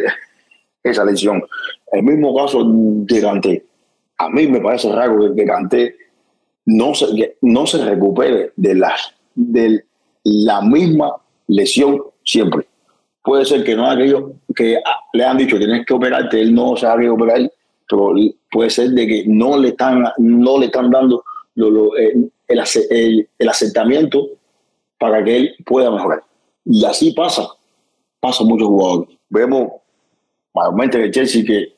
esa 0.82 1.04
lesión. 1.04 1.42
El 1.90 2.02
mismo 2.02 2.34
caso 2.34 2.62
de 2.64 3.20
Canté. 3.20 3.66
A 4.18 4.28
mí 4.28 4.46
me 4.46 4.60
parece 4.60 4.92
raro 4.92 5.34
que 5.34 5.44
Canté 5.44 5.96
no 6.66 6.94
se, 6.94 7.36
no 7.42 7.66
se 7.66 7.84
recupere 7.84 8.52
de, 8.56 8.74
las, 8.74 9.14
de 9.34 9.84
la 10.24 10.60
misma 10.62 11.16
lesión 11.48 12.02
siempre. 12.24 12.66
Puede 13.22 13.44
ser 13.44 13.62
que 13.64 13.76
no 13.76 13.86
aquello 13.86 14.32
que 14.54 14.78
le 15.12 15.24
han 15.24 15.36
dicho 15.36 15.58
tienes 15.58 15.86
que 15.86 15.94
operarte, 15.94 16.40
él 16.40 16.54
no 16.54 16.76
se 16.76 16.86
ha 16.86 16.94
operar 16.94 17.50
pero 17.92 18.14
puede 18.50 18.70
ser 18.70 18.88
de 18.90 19.06
que 19.06 19.24
no 19.26 19.58
le 19.58 19.68
están, 19.68 20.02
no 20.16 20.58
le 20.58 20.66
están 20.66 20.90
dando 20.90 21.22
lo, 21.56 21.94
el, 21.96 22.32
el, 22.48 23.28
el, 23.38 23.48
asentamiento 23.48 24.28
para 24.98 25.22
que 25.22 25.36
él 25.36 25.54
pueda 25.66 25.90
mejorar. 25.90 26.22
Y 26.64 26.86
así 26.86 27.12
pasa, 27.12 27.46
pasa 28.18 28.44
muchos 28.44 28.68
jugadores. 28.68 29.10
Vemos 29.28 29.72
mayormente 30.54 30.96
en 30.96 31.04
el 31.04 31.10
Chelsea 31.10 31.44
que 31.44 31.74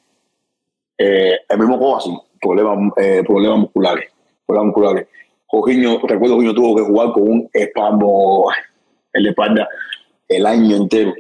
eh, 0.99 1.37
el 1.49 1.59
mismo 1.59 1.81
Kovacic, 1.81 2.15
problemas, 2.41 2.93
eh, 2.97 3.25
problemas 3.27 3.59
musculares, 3.59 4.09
problemas 4.47 4.67
musculares. 4.67 5.09
Jorginho, 5.47 5.99
recuerdo 5.99 6.21
que 6.21 6.29
Jorginho 6.29 6.55
tuvo 6.55 6.77
que 6.77 6.83
jugar 6.83 7.13
con 7.13 7.23
un 7.25 7.51
espasmo 7.53 8.47
en 9.13 9.23
la 9.25 9.31
espalda 9.31 9.69
el 10.29 10.47
año 10.47 10.77
entero. 10.77 11.13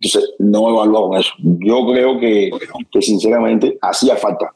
Entonces, 0.00 0.30
no 0.38 0.68
evaluaron 0.70 1.16
eso. 1.16 1.32
Yo 1.38 1.86
creo 1.86 2.18
que, 2.20 2.50
que 2.90 3.02
sinceramente 3.02 3.78
hacía 3.80 4.16
falta. 4.16 4.52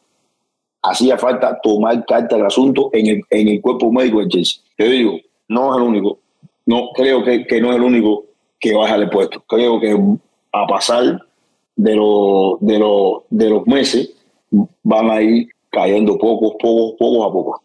Hacía 0.83 1.19
falta 1.19 1.59
tomar 1.63 2.05
carta 2.07 2.37
del 2.37 2.47
asunto 2.47 2.91
en 2.93 3.07
el, 3.07 3.23
en 3.31 3.49
el 3.49 3.61
cuerpo 3.61 3.91
médico 3.91 4.21
de 4.21 4.29
Chelsea. 4.29 4.63
Te 4.77 4.85
digo, 4.85 5.19
no 5.49 5.73
es 5.73 5.83
el 5.83 5.89
único. 5.89 6.19
No, 6.67 6.91
creo 6.95 7.25
que, 7.25 7.47
que 7.47 7.61
no 7.61 7.71
es 7.71 7.77
el 7.77 7.83
único 7.83 8.25
que 8.61 8.75
va 8.75 8.83
a 8.83 8.87
dejar 8.87 9.03
el 9.03 9.11
puesto. 9.11 9.43
Creo 9.47 9.81
que 9.81 9.99
a 10.53 10.67
pasar 10.67 11.21
de, 11.77 11.95
los 11.97 12.61
de, 12.61 12.79
los 12.79 13.23
de 13.31 13.51
los 13.51 13.67
meses 13.67 14.13
van 14.83 15.11
a 15.11 15.23
ir 15.23 15.49
cayendo 15.71 16.19
poco, 16.19 16.57
poco, 16.59 16.97
poco 16.97 17.25
a 17.25 17.33
poco. 17.33 17.63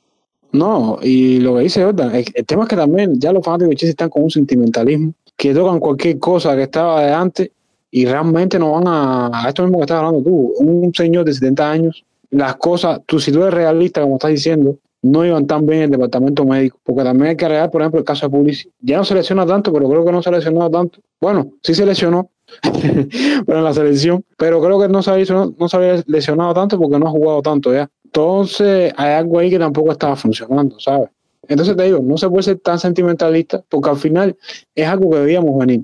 No, 0.51 0.97
y 1.03 1.39
lo 1.39 1.55
que 1.55 1.63
dice 1.63 1.83
Jordan, 1.83 2.15
el, 2.15 2.45
tema 2.45 2.63
es 2.63 2.69
que 2.69 2.75
también 2.75 3.19
ya 3.19 3.31
los 3.31 3.43
fanáticos 3.43 3.71
de 3.71 3.75
Chelsea 3.75 3.91
están 3.91 4.09
con 4.09 4.23
un 4.23 4.31
sentimentalismo 4.31 5.13
que 5.35 5.53
tocan 5.53 5.79
cualquier 5.79 6.17
cosa 6.19 6.55
que 6.55 6.63
estaba 6.63 7.05
de 7.05 7.13
antes 7.13 7.51
y 7.91 8.05
realmente 8.05 8.59
no 8.59 8.71
van 8.73 8.87
a, 8.87 9.45
a 9.45 9.49
esto 9.49 9.63
mismo 9.63 9.79
que 9.79 9.83
estás 9.83 9.97
hablando 9.97 10.21
tú, 10.21 10.53
un 10.59 10.93
señor 10.93 11.25
de 11.25 11.33
70 11.33 11.71
años, 11.71 12.05
las 12.29 12.55
cosas, 12.57 13.01
tú 13.05 13.19
si 13.19 13.31
tú 13.31 13.41
eres 13.41 13.53
realista, 13.53 14.01
como 14.01 14.15
estás 14.15 14.31
diciendo, 14.31 14.77
no 15.01 15.25
iban 15.25 15.45
tan 15.47 15.65
bien 15.65 15.79
en 15.79 15.83
el 15.85 15.91
departamento 15.91 16.45
médico, 16.45 16.79
porque 16.83 17.03
también 17.03 17.29
hay 17.29 17.35
que 17.37 17.45
agregar, 17.45 17.71
por 17.71 17.81
ejemplo, 17.81 17.99
el 17.99 18.05
caso 18.05 18.27
de 18.27 18.37
Pulisic. 18.37 18.71
Ya 18.81 18.97
no 18.97 19.05
se 19.05 19.13
lesiona 19.13 19.45
tanto, 19.45 19.71
pero 19.71 19.89
creo 19.89 20.03
que 20.03 20.11
no 20.11 20.21
se 20.21 20.29
ha 20.29 20.31
lesionado 20.31 20.69
tanto. 20.69 20.99
Bueno, 21.21 21.51
sí 21.61 21.73
se 21.73 21.85
lesionó, 21.85 22.29
pero 23.45 23.59
en 23.59 23.63
la 23.63 23.73
selección, 23.73 24.23
pero 24.37 24.61
creo 24.61 24.79
que 24.79 24.87
no 24.87 25.01
se, 25.01 25.11
había, 25.11 25.25
no 25.57 25.69
se 25.69 25.77
había 25.77 26.03
lesionado 26.07 26.53
tanto 26.53 26.77
porque 26.77 26.99
no 26.99 27.07
ha 27.07 27.11
jugado 27.11 27.41
tanto 27.41 27.73
ya. 27.73 27.89
Entonces, 28.03 28.93
hay 28.97 29.13
algo 29.13 29.39
ahí 29.39 29.49
que 29.49 29.59
tampoco 29.59 29.91
estaba 29.91 30.15
funcionando, 30.15 30.79
¿sabes? 30.79 31.09
Entonces 31.47 31.77
te 31.77 31.83
digo, 31.83 31.99
no 32.03 32.17
se 32.17 32.29
puede 32.29 32.43
ser 32.43 32.59
tan 32.59 32.77
sentimentalista 32.77 33.63
porque 33.69 33.89
al 33.89 33.97
final 33.97 34.35
es 34.75 34.87
algo 34.87 35.11
que 35.11 35.19
debíamos 35.19 35.57
venir. 35.57 35.83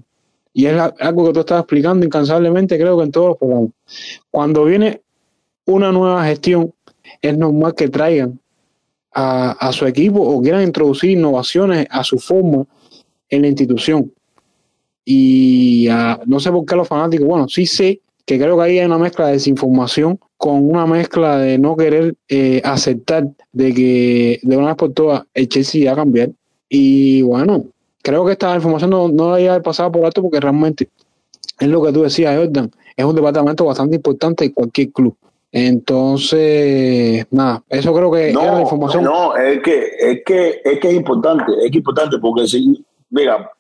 Y 0.53 0.67
es 0.67 0.79
algo 0.99 1.25
que 1.27 1.33
tú 1.33 1.39
estás 1.39 1.59
explicando 1.59 2.05
incansablemente, 2.05 2.77
creo 2.77 2.97
que 2.97 3.03
en 3.05 3.11
todos 3.11 3.29
los 3.29 3.37
programas. 3.37 3.71
Cuando 4.29 4.65
viene 4.65 5.01
una 5.65 5.91
nueva 5.91 6.25
gestión, 6.25 6.73
es 7.21 7.37
normal 7.37 7.73
que 7.75 7.89
traigan 7.89 8.39
a, 9.11 9.51
a 9.51 9.71
su 9.71 9.85
equipo 9.85 10.21
o 10.21 10.41
quieran 10.41 10.63
introducir 10.63 11.11
innovaciones 11.11 11.87
a 11.89 12.03
su 12.03 12.19
forma 12.19 12.65
en 13.29 13.41
la 13.41 13.47
institución. 13.47 14.11
Y 15.05 15.89
uh, 15.89 16.19
no 16.25 16.39
sé 16.39 16.51
por 16.51 16.65
qué 16.65 16.75
los 16.75 16.87
fanáticos, 16.87 17.27
bueno, 17.27 17.49
sí 17.49 17.65
sé 17.65 17.99
que 18.25 18.37
creo 18.39 18.57
que 18.57 18.63
ahí 18.63 18.79
hay 18.79 18.85
una 18.85 18.97
mezcla 18.97 19.27
de 19.27 19.33
desinformación 19.33 20.17
con 20.37 20.69
una 20.69 20.85
mezcla 20.85 21.37
de 21.37 21.57
no 21.57 21.75
querer 21.75 22.15
eh, 22.29 22.61
aceptar 22.63 23.27
de 23.51 23.73
que 23.73 24.39
de 24.43 24.57
una 24.57 24.67
vez 24.67 24.75
por 24.77 24.93
todas 24.93 25.23
el 25.33 25.49
Chelsea 25.49 25.85
va 25.87 25.93
a 25.93 26.03
cambiar. 26.03 26.29
Y 26.69 27.21
bueno, 27.21 27.65
creo 28.03 28.25
que 28.25 28.33
esta 28.33 28.53
información 28.53 28.91
no, 28.91 29.07
no 29.07 29.27
debería 29.29 29.51
haber 29.51 29.63
pasado 29.63 29.91
por 29.91 30.05
alto 30.05 30.21
porque 30.21 30.39
realmente 30.39 30.89
es 31.59 31.67
lo 31.67 31.81
que 31.81 31.91
tú 31.91 32.03
decías, 32.03 32.37
Jordan, 32.37 32.69
es 32.95 33.05
un 33.05 33.15
departamento 33.15 33.65
bastante 33.65 33.95
importante 33.95 34.45
de 34.45 34.53
cualquier 34.53 34.91
club. 34.91 35.15
Entonces, 35.51 37.25
nada, 37.31 37.63
eso 37.69 37.93
creo 37.93 38.11
que 38.11 38.33
no, 38.33 38.41
era 38.41 38.55
la 38.55 38.61
información. 38.61 39.03
No, 39.03 39.35
es 39.35 39.61
que, 39.61 39.91
es 39.99 40.21
que 40.25 40.61
es 40.63 40.79
que 40.79 40.89
es 40.89 40.93
importante, 40.95 41.51
es 41.51 41.59
que 41.59 41.67
es 41.67 41.75
importante 41.75 42.17
porque 42.17 42.47
si, 42.47 42.83
mira, 43.11 43.51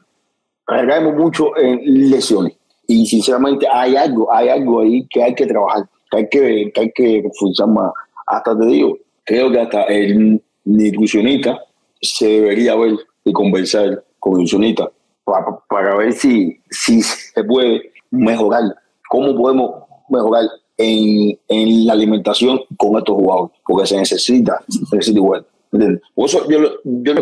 recaemos 0.67 1.15
mucho 1.15 1.55
en 1.55 2.09
lesiones 2.09 2.53
y 2.87 3.05
sinceramente 3.05 3.67
hay 3.71 3.95
algo, 3.95 4.31
hay 4.33 4.49
algo 4.49 4.81
ahí 4.81 5.07
que 5.07 5.23
hay 5.23 5.35
que 5.35 5.45
trabajar, 5.45 5.87
que 6.09 6.17
hay 6.17 6.29
que, 6.29 6.71
que 6.73 6.81
hay 6.81 6.91
que 6.93 7.29
funcionar 7.37 7.75
más. 7.75 7.93
Hasta 8.25 8.57
te 8.57 8.65
digo, 8.65 8.97
creo 9.23 9.51
que 9.51 9.59
hasta 9.59 9.83
el 9.83 10.41
nutricionista 10.65 11.59
se 12.01 12.27
debería 12.27 12.75
ver 12.75 12.95
y 13.23 13.31
conversar 13.31 14.03
nutricionista 14.31 14.89
para, 15.23 15.45
para 15.69 15.95
ver 15.95 16.13
si, 16.13 16.59
si 16.69 17.01
se 17.01 17.43
puede 17.43 17.91
mejorar, 18.11 18.63
cómo 19.09 19.35
podemos 19.35 19.83
mejorar 20.09 20.45
en, 20.77 21.37
en 21.47 21.85
la 21.85 21.93
alimentación 21.93 22.59
con 22.77 22.97
estos 22.97 23.15
jugadores, 23.15 23.57
porque 23.65 23.87
se 23.87 23.97
necesita, 23.97 24.59
se 24.67 24.95
necesita 24.95 25.19
igual. 25.19 25.45
yo, 25.71 26.59
yo 26.83 27.13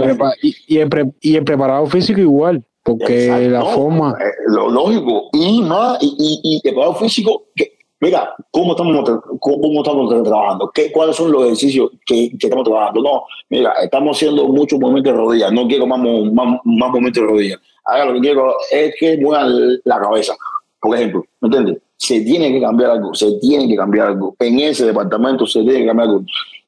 y, 0.42 0.56
y, 0.68 0.78
el 0.80 0.90
pre, 0.90 1.12
y 1.22 1.36
el 1.36 1.44
preparado 1.44 1.86
físico 1.86 2.20
igual 2.20 2.64
porque 2.84 3.26
Exacto, 3.26 3.50
la 3.50 3.66
forma 3.66 4.18
eh, 4.20 4.32
lo 4.48 4.70
lógico. 4.70 5.30
Y 5.34 5.62
más 5.62 5.98
y, 6.02 6.40
y, 6.44 6.62
preparado 6.62 6.96
físico 6.96 7.46
que 7.56 7.78
mira 8.02 8.36
cómo 8.52 8.72
estamos 8.72 9.22
cómo 9.40 9.82
estamos 9.82 10.24
trabajando 10.24 10.72
¿Qué, 10.74 10.92
cuáles 10.92 11.16
son 11.16 11.32
los 11.32 11.46
ejercicios 11.46 11.92
que, 12.06 12.32
estamos 12.38 12.66
trabajando 12.66 13.02
no 13.02 13.24
mira 13.50 13.74
estamos 13.82 14.18
haciendo 14.18 14.48
muchos 14.48 14.80
movimientos 14.80 15.14
de 15.14 15.20
rodillas 15.20 15.52
no 15.54 15.68
quiero 15.68 15.88
más, 15.88 16.00
más, 16.00 16.60
movimientos 16.64 17.24
de 17.24 17.30
rodillas 17.30 17.60
ahora 17.86 18.06
lo 18.06 18.14
que 18.16 18.20
quiero 18.20 18.56
es 18.72 18.96
que 19.00 19.18
muevan 19.18 19.80
la 19.86 20.00
cabeza 20.02 20.36
por 20.80 20.96
ejemplo 20.96 21.24
¿me 21.40 21.48
entiendes? 21.48 21.78
se 21.96 22.22
tiene 22.22 22.52
que 22.52 22.60
cambiar 22.60 22.92
algo 22.92 23.14
se 23.14 23.40
tiene 23.40 23.68
que 23.68 23.76
cambiar 23.76 24.08
algo 24.08 24.36
en 24.40 24.60
ese 24.60 24.86
departamento 24.86 25.46
se 25.46 25.62
tiene 25.62 25.80
que 25.80 25.88
cambiar 25.88 26.10
algo 26.10 26.24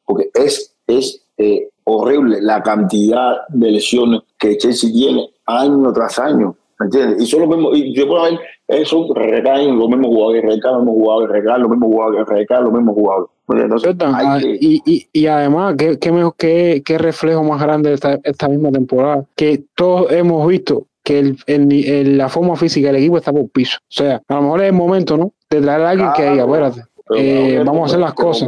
porque 0.05 0.29
es 0.33 0.73
es 0.87 1.21
eh, 1.37 1.69
horrible 1.85 2.41
la 2.41 2.61
cantidad 2.61 3.47
de 3.49 3.71
lesiones 3.71 4.21
que 4.37 4.57
Chelsea 4.57 4.91
tiene 4.91 5.29
año 5.45 5.91
tras 5.93 6.19
año, 6.19 6.55
¿me 6.79 6.85
entiendes? 6.85 7.21
Y 7.21 7.25
son 7.25 7.41
los 7.41 7.49
mismos, 7.49 7.77
y 7.77 7.93
yo 7.93 8.07
puedo 8.07 8.23
ver 8.23 8.39
eso, 8.67 9.07
recaen 9.13 9.77
los 9.77 9.89
mismos 9.89 10.07
jugadores, 10.07 10.43
recaen 10.43 10.75
los 10.75 10.83
mismos 10.85 11.01
jugadores, 11.01 11.29
recaen 11.29 11.61
los 11.61 11.69
mismos 11.69 11.89
jugadores, 11.89 12.27
recaen 12.27 12.63
los 12.63 12.73
mismos 12.73 12.95
jugadores. 12.95 13.29
Entonces, 13.49 13.95
ah, 14.01 14.37
que... 14.41 14.57
y, 14.59 14.81
y, 14.85 15.07
y, 15.11 15.27
además, 15.27 15.75
¿qué, 15.77 15.99
qué, 15.99 16.11
mejor, 16.11 16.35
qué, 16.37 16.81
qué 16.85 16.97
reflejo 16.97 17.43
más 17.43 17.61
grande 17.61 17.89
de 17.89 17.95
esta, 17.95 18.19
esta 18.23 18.47
misma 18.47 18.71
temporada? 18.71 19.25
Que 19.35 19.63
todos 19.75 20.11
hemos 20.11 20.47
visto 20.47 20.87
que 21.03 21.19
el, 21.19 21.37
el, 21.47 21.71
el, 21.71 22.17
la 22.17 22.29
forma 22.29 22.55
física 22.55 22.87
del 22.87 22.97
equipo 22.97 23.17
está 23.17 23.33
por 23.33 23.49
piso. 23.49 23.77
O 23.81 23.91
sea, 23.91 24.21
a 24.27 24.35
lo 24.35 24.41
mejor 24.43 24.61
es 24.61 24.67
el 24.67 24.73
momento, 24.73 25.17
¿no? 25.17 25.33
De 25.49 25.61
traer 25.61 25.81
a 25.81 25.89
alguien 25.89 26.09
que 26.15 26.29
diga, 26.29 26.45
espérate, 26.45 26.81
eh, 27.17 27.61
vamos 27.65 27.81
a 27.81 27.85
hacer 27.85 27.99
las 27.99 28.13
cosas. 28.13 28.47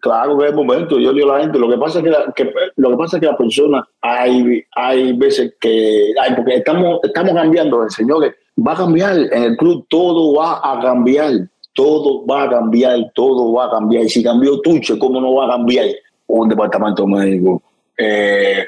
Claro 0.00 0.36
que 0.36 0.48
es 0.48 0.54
momento, 0.54 0.98
yo 0.98 1.12
digo 1.12 1.30
a 1.30 1.36
la 1.36 1.44
gente, 1.44 1.60
lo 1.60 1.70
que 1.70 1.78
pasa 1.78 1.98
es 1.98 2.04
que, 2.04 2.10
la, 2.10 2.32
que, 2.34 2.52
lo 2.74 2.90
que 2.90 2.96
pasa 2.96 3.16
es 3.16 3.20
que 3.20 3.26
las 3.26 3.36
personas 3.36 3.84
hay, 4.00 4.64
hay 4.74 5.12
veces 5.12 5.54
que 5.60 6.12
hay, 6.20 6.34
porque 6.34 6.56
estamos, 6.56 6.98
estamos 7.04 7.32
cambiando, 7.34 7.88
señores, 7.88 8.34
va 8.56 8.72
a 8.72 8.76
cambiar 8.76 9.16
en 9.16 9.42
el 9.42 9.56
club, 9.56 9.86
todo 9.88 10.34
va 10.34 10.60
a 10.62 10.80
cambiar, 10.80 11.48
todo 11.72 12.26
va 12.26 12.44
a 12.44 12.50
cambiar, 12.50 13.12
todo 13.14 13.52
va 13.52 13.66
a 13.66 13.70
cambiar. 13.70 14.04
Y 14.04 14.08
si 14.08 14.22
cambió 14.22 14.60
Tuche, 14.60 14.98
¿cómo 14.98 15.20
no 15.20 15.34
va 15.34 15.46
a 15.46 15.56
cambiar 15.56 15.86
un 16.26 16.48
departamento 16.48 17.06
médico? 17.06 17.62
Eh, 17.96 18.64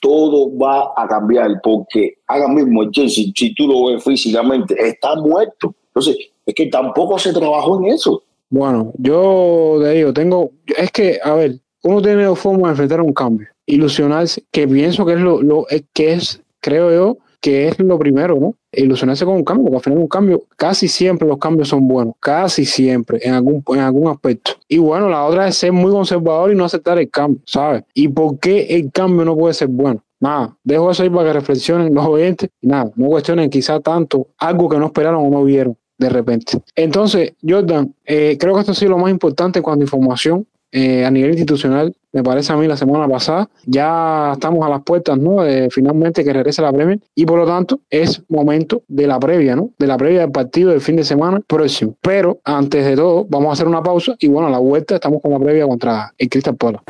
todo 0.00 0.56
va 0.56 0.92
a 0.96 1.06
cambiar 1.06 1.60
porque 1.62 2.18
haga 2.26 2.48
mismo 2.48 2.82
el 2.82 2.90
Chelsea, 2.90 3.24
si 3.34 3.54
tú 3.54 3.66
lo 3.66 3.86
ves 3.86 4.02
físicamente, 4.02 4.74
está 4.78 5.14
muerto. 5.16 5.74
Entonces, 5.88 6.16
es 6.46 6.54
que 6.54 6.66
tampoco 6.66 7.18
se 7.18 7.32
trabajó 7.32 7.78
en 7.80 7.92
eso. 7.92 8.22
Bueno, 8.48 8.92
yo 8.98 9.78
te 9.80 9.90
digo, 9.90 10.12
tengo, 10.12 10.50
es 10.76 10.90
que, 10.90 11.18
a 11.22 11.34
ver, 11.34 11.60
uno 11.82 12.02
tiene 12.02 12.24
dos 12.24 12.38
formas 12.38 12.62
de 12.64 12.70
enfrentar 12.70 13.00
un 13.00 13.12
cambio. 13.12 13.48
Ilusionarse, 13.66 14.42
que 14.50 14.66
pienso 14.66 15.06
que 15.06 15.12
es 15.12 15.20
lo, 15.20 15.42
lo 15.42 15.66
que 15.92 16.14
es, 16.14 16.42
creo 16.60 16.90
yo, 16.90 17.18
que 17.40 17.68
es 17.68 17.78
lo 17.78 17.98
primero, 17.98 18.38
¿no? 18.38 18.54
Ilusionarse 18.72 19.24
con 19.24 19.34
un 19.34 19.44
cambio, 19.44 19.64
porque 19.64 19.76
al 19.76 19.82
final 19.82 19.98
un 19.98 20.08
cambio, 20.08 20.42
casi 20.56 20.88
siempre 20.88 21.26
los 21.26 21.38
cambios 21.38 21.68
son 21.68 21.88
buenos, 21.88 22.14
casi 22.20 22.64
siempre, 22.64 23.18
en 23.22 23.34
algún, 23.34 23.64
en 23.68 23.80
algún 23.80 24.08
aspecto. 24.08 24.52
Y 24.68 24.78
bueno, 24.78 25.08
la 25.08 25.24
otra 25.24 25.48
es 25.48 25.56
ser 25.56 25.72
muy 25.72 25.90
conservador 25.90 26.52
y 26.52 26.54
no 26.54 26.64
aceptar 26.64 26.98
el 26.98 27.10
cambio, 27.10 27.42
¿sabes? 27.46 27.84
¿Y 27.94 28.08
por 28.08 28.38
qué 28.38 28.66
el 28.70 28.92
cambio 28.92 29.24
no 29.24 29.36
puede 29.36 29.54
ser 29.54 29.68
bueno? 29.68 30.04
Nada, 30.20 30.54
dejo 30.62 30.90
eso 30.90 31.02
ahí 31.02 31.08
para 31.08 31.28
que 31.28 31.32
reflexionen 31.32 31.94
los 31.94 32.04
oyentes 32.04 32.50
nada, 32.60 32.90
no 32.94 33.06
cuestionen 33.06 33.48
quizá 33.48 33.80
tanto 33.80 34.28
algo 34.36 34.68
que 34.68 34.76
no 34.76 34.86
esperaron 34.86 35.26
o 35.26 35.30
no 35.30 35.44
vieron 35.44 35.78
de 35.96 36.08
repente. 36.08 36.58
Entonces, 36.74 37.34
Jordan, 37.46 37.94
eh, 38.06 38.36
creo 38.40 38.54
que 38.54 38.60
esto 38.60 38.72
ha 38.72 38.74
sido 38.74 38.92
lo 38.92 38.98
más 38.98 39.10
importante 39.10 39.58
en 39.58 39.62
cuanto 39.62 39.82
a 39.82 39.84
información 39.84 40.46
eh, 40.72 41.04
a 41.04 41.10
nivel 41.10 41.30
institucional. 41.30 41.94
Me 42.12 42.22
parece 42.22 42.52
a 42.52 42.56
mí 42.56 42.66
la 42.66 42.76
semana 42.76 43.08
pasada. 43.08 43.48
Ya 43.66 44.32
estamos 44.32 44.66
a 44.66 44.68
las 44.68 44.82
puertas, 44.82 45.16
¿no? 45.18 45.42
De 45.42 45.68
finalmente 45.70 46.24
que 46.24 46.32
regrese 46.32 46.62
la 46.62 46.72
Premier 46.72 47.00
y 47.14 47.24
por 47.24 47.38
lo 47.38 47.46
tanto 47.46 47.80
es 47.88 48.22
momento 48.28 48.82
de 48.88 49.06
la 49.06 49.20
previa, 49.20 49.54
¿no? 49.54 49.70
De 49.78 49.86
la 49.86 49.96
previa 49.96 50.20
del 50.20 50.32
partido 50.32 50.70
del 50.70 50.80
fin 50.80 50.96
de 50.96 51.04
semana 51.04 51.40
próximo. 51.46 51.94
Pero 52.00 52.40
antes 52.44 52.84
de 52.84 52.96
todo, 52.96 53.26
vamos 53.28 53.50
a 53.50 53.52
hacer 53.52 53.68
una 53.68 53.82
pausa 53.82 54.16
y 54.18 54.28
bueno, 54.28 54.48
a 54.48 54.50
la 54.50 54.58
vuelta 54.58 54.96
estamos 54.96 55.22
con 55.22 55.30
la 55.30 55.38
previa 55.38 55.66
contra 55.66 56.12
el 56.18 56.28
Crystal 56.28 56.56
Palace. 56.56 56.84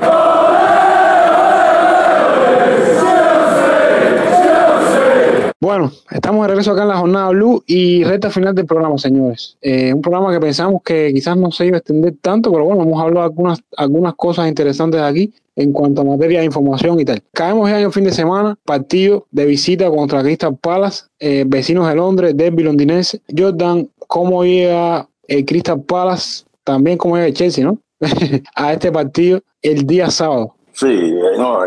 Bueno, 5.63 5.93
estamos 6.11 6.41
de 6.41 6.49
regreso 6.49 6.73
acá 6.73 6.83
en 6.83 6.89
la 6.89 6.97
jornada 6.97 7.29
Blue 7.29 7.63
y 7.67 8.03
recta 8.03 8.31
final 8.31 8.55
del 8.55 8.65
programa, 8.65 8.97
señores. 8.97 9.59
Eh, 9.61 9.93
un 9.93 10.01
programa 10.01 10.33
que 10.33 10.41
pensamos 10.41 10.81
que 10.83 11.13
quizás 11.13 11.37
no 11.37 11.51
se 11.53 11.67
iba 11.67 11.77
a 11.77 11.81
extender 11.81 12.15
tanto, 12.23 12.51
pero 12.51 12.65
bueno, 12.65 12.83
hemos 12.83 12.99
hablado 12.99 13.27
algunas, 13.27 13.63
algunas 13.77 14.15
cosas 14.15 14.49
interesantes 14.49 15.03
aquí 15.03 15.35
en 15.57 15.75
cuanto 15.75 16.01
a 16.01 16.05
materia 16.05 16.39
de 16.39 16.47
información 16.47 16.99
y 16.99 17.05
tal. 17.05 17.23
Caemos 17.33 17.69
ya 17.69 17.79
en 17.79 17.85
el 17.85 17.93
fin 17.93 18.05
de 18.05 18.13
semana, 18.13 18.57
partido 18.65 19.27
de 19.33 19.45
visita 19.45 19.91
contra 19.91 20.23
Crystal 20.23 20.57
Palace, 20.57 21.05
eh, 21.19 21.45
vecinos 21.47 21.87
de 21.89 21.95
Londres, 21.95 22.35
derby 22.35 22.63
londinense. 22.63 23.21
Jordan, 23.37 23.87
¿cómo 24.07 24.43
llega 24.45 25.11
el 25.29 25.45
Crystal 25.45 25.83
Palace? 25.83 26.45
También 26.65 26.97
como 26.97 27.17
llega 27.17 27.29
el 27.29 27.35
Chelsea, 27.35 27.67
¿no? 27.67 27.77
a 28.55 28.73
este 28.73 28.91
partido 28.91 29.43
el 29.61 29.87
día 29.87 30.09
sábado. 30.09 30.55
Sí, 30.73 31.13
no, 31.37 31.61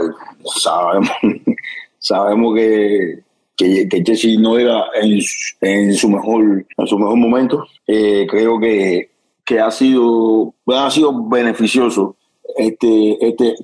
sabemos, 0.56 1.12
sabemos 2.00 2.56
que 2.56 3.20
que, 3.56 3.88
que 3.88 4.04
Chelsea 4.04 4.40
no 4.40 4.58
era 4.58 4.86
en, 5.02 5.20
en, 5.62 5.94
su 5.94 6.10
mejor 6.10 6.66
en 6.78 6.88
su 6.88 6.98
mejor 6.98 7.18
momento. 7.18 7.66
Eh, 7.88 8.26
creo 8.30 8.60
que, 8.60 9.12
que 9.46 9.60
ha 9.60 9.72
sido 9.72 10.54
ha 10.68 10.90
sido 10.90 11.28
beneficioso 11.28 12.16
este 12.58 13.28
este 13.28 13.56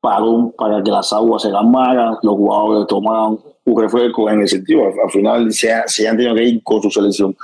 parón 0.00 0.52
para 0.52 0.82
que 0.82 0.90
las 0.90 1.12
aguas 1.12 1.42
se 1.42 1.50
calmaran, 1.50 2.16
los 2.22 2.34
jugadores 2.34 2.86
tomaran 2.88 3.38
un 3.64 3.80
refresco 3.80 4.28
en 4.28 4.40
el 4.40 4.48
sentido, 4.48 4.82
al, 4.86 5.10
final 5.10 5.52
se, 5.52 5.70
se, 5.86 6.08
han 6.08 6.16
tenido 6.16 6.34
que 6.34 6.44
ir 6.44 6.62
con 6.64 6.82
su 6.82 6.90
selección. 6.90 7.36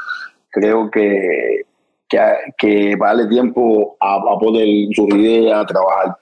Creo 0.51 0.91
que, 0.91 1.63
que, 2.09 2.19
que 2.59 2.97
vale 2.97 3.27
tiempo 3.27 3.97
a, 4.01 4.17
a 4.17 4.39
poder 4.41 4.67
surgir 4.93 5.53
a 5.53 5.65
trabajar. 5.65 6.17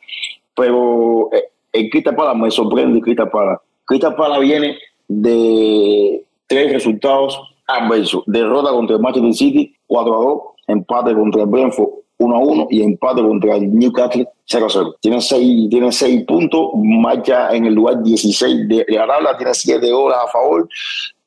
Pero 0.54 1.30
eh, 1.32 1.44
el 1.72 1.88
Crista 1.88 2.14
Pala 2.14 2.34
me 2.34 2.50
sorprende, 2.50 3.00
Crista 3.00 3.30
Pala. 3.30 3.60
Crista 3.86 4.14
Pala 4.14 4.38
viene 4.38 4.76
de 5.08 6.24
tres 6.46 6.72
resultados 6.72 7.40
adversos. 7.66 8.22
Derrota 8.26 8.70
contra 8.70 8.96
el 8.96 9.02
Manchester 9.02 9.34
City 9.34 9.74
4 9.86 10.14
a 10.14 10.24
2, 10.24 10.40
empate 10.68 11.14
contra 11.14 11.42
el 11.42 11.48
Brentford 11.48 11.90
1 12.18 12.34
a 12.34 12.38
1 12.38 12.68
y 12.70 12.82
empate 12.82 13.22
contra 13.22 13.56
el 13.56 13.74
Newcastle 13.74 14.28
0 14.44 14.66
a 14.66 14.70
0. 14.70 14.96
Tiene 15.00 15.20
6 15.20 15.68
tiene 15.68 16.24
puntos, 16.26 16.70
marcha 16.74 17.54
en 17.54 17.66
el 17.66 17.74
lugar 17.74 18.02
16 18.02 18.68
de, 18.68 18.86
la 18.88 19.36
tiene 19.36 19.54
7 19.54 19.92
horas 19.92 20.18
a 20.26 20.30
favor 20.30 20.68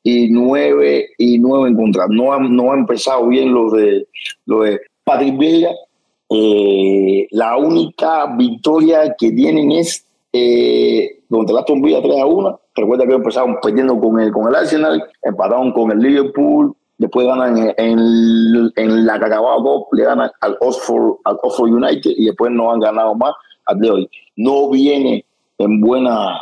y 0.02 0.28
9 0.30 1.10
y 1.18 1.38
9 1.38 1.68
en 1.68 1.76
contra. 1.76 2.06
No 2.08 2.32
ha, 2.32 2.40
no 2.40 2.74
empezado 2.74 3.26
bien 3.28 3.52
lo 3.52 3.70
de, 3.70 4.06
de 4.46 4.80
Patrick 5.04 5.38
Villa. 5.38 5.70
Eh, 6.32 7.26
la 7.32 7.56
única 7.56 8.26
victoria 8.36 9.14
que 9.18 9.32
tienen 9.32 9.72
es 9.72 10.06
eh, 10.32 11.20
contra 11.28 11.60
Aston 11.60 11.82
Villa 11.82 12.02
3 12.02 12.20
a 12.20 12.26
1. 12.26 12.60
Recuerda 12.80 13.06
que 13.06 13.14
empezaron 13.14 13.58
perdiendo 13.60 13.98
con 14.00 14.20
el, 14.20 14.32
con 14.32 14.48
el 14.48 14.54
Arsenal, 14.54 15.02
empataron 15.22 15.72
con 15.72 15.92
el 15.92 15.98
Liverpool, 15.98 16.74
después 16.98 17.26
ganan 17.26 17.56
en, 17.56 17.98
en, 18.76 19.06
la 19.06 19.18
Carabao 19.18 19.62
Cup, 19.62 19.88
le 19.92 20.04
ganan 20.04 20.30
al 20.40 20.56
Oxford, 20.60 21.16
al 21.24 21.38
Oxford 21.42 21.70
United 21.70 22.10
y 22.16 22.26
después 22.26 22.52
no 22.52 22.70
han 22.70 22.80
ganado 22.80 23.14
más 23.14 23.32
al 23.66 23.78
de 23.78 23.90
hoy. 23.90 24.10
No 24.36 24.70
viene 24.70 25.24
en 25.58 25.80
buena, 25.80 26.38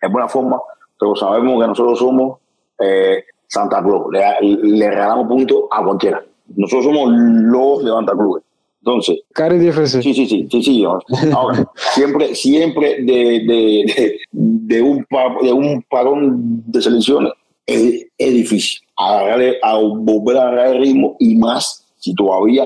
en 0.00 0.12
buena 0.12 0.28
forma, 0.28 0.60
pero 0.98 1.14
sabemos 1.16 1.60
que 1.60 1.68
nosotros 1.68 1.98
somos 1.98 2.38
eh, 2.78 3.24
Santa 3.46 3.82
Cruz, 3.82 4.06
le, 4.12 4.90
regalamos 4.90 5.26
puntos 5.28 5.64
a 5.70 5.82
cualquiera. 5.82 6.22
Nosotros 6.54 6.84
somos 6.84 7.10
los 7.12 7.82
Cruz. 8.12 8.42
Entonces, 8.86 9.18
Cari 9.32 9.58
DFC. 9.58 10.00
Sí, 10.00 10.14
sí, 10.14 10.26
sí, 10.28 10.46
sí, 10.48 10.62
sí. 10.62 10.84
Ahora, 10.84 11.68
siempre, 11.92 12.36
siempre 12.36 13.02
de, 13.02 13.40
de, 13.44 14.20
de, 14.30 14.82
un, 14.82 15.04
de 15.42 15.52
un 15.52 15.82
parón 15.82 16.62
de 16.66 16.80
selecciones 16.80 17.32
es, 17.66 18.06
es 18.16 18.32
difícil 18.32 18.80
agarrarle, 18.96 19.58
a 19.60 19.76
volver 19.76 20.36
a 20.36 20.42
agarrar 20.42 20.76
el 20.76 20.82
ritmo 20.82 21.16
y 21.18 21.34
más 21.34 21.84
si 21.98 22.14
todavía 22.14 22.64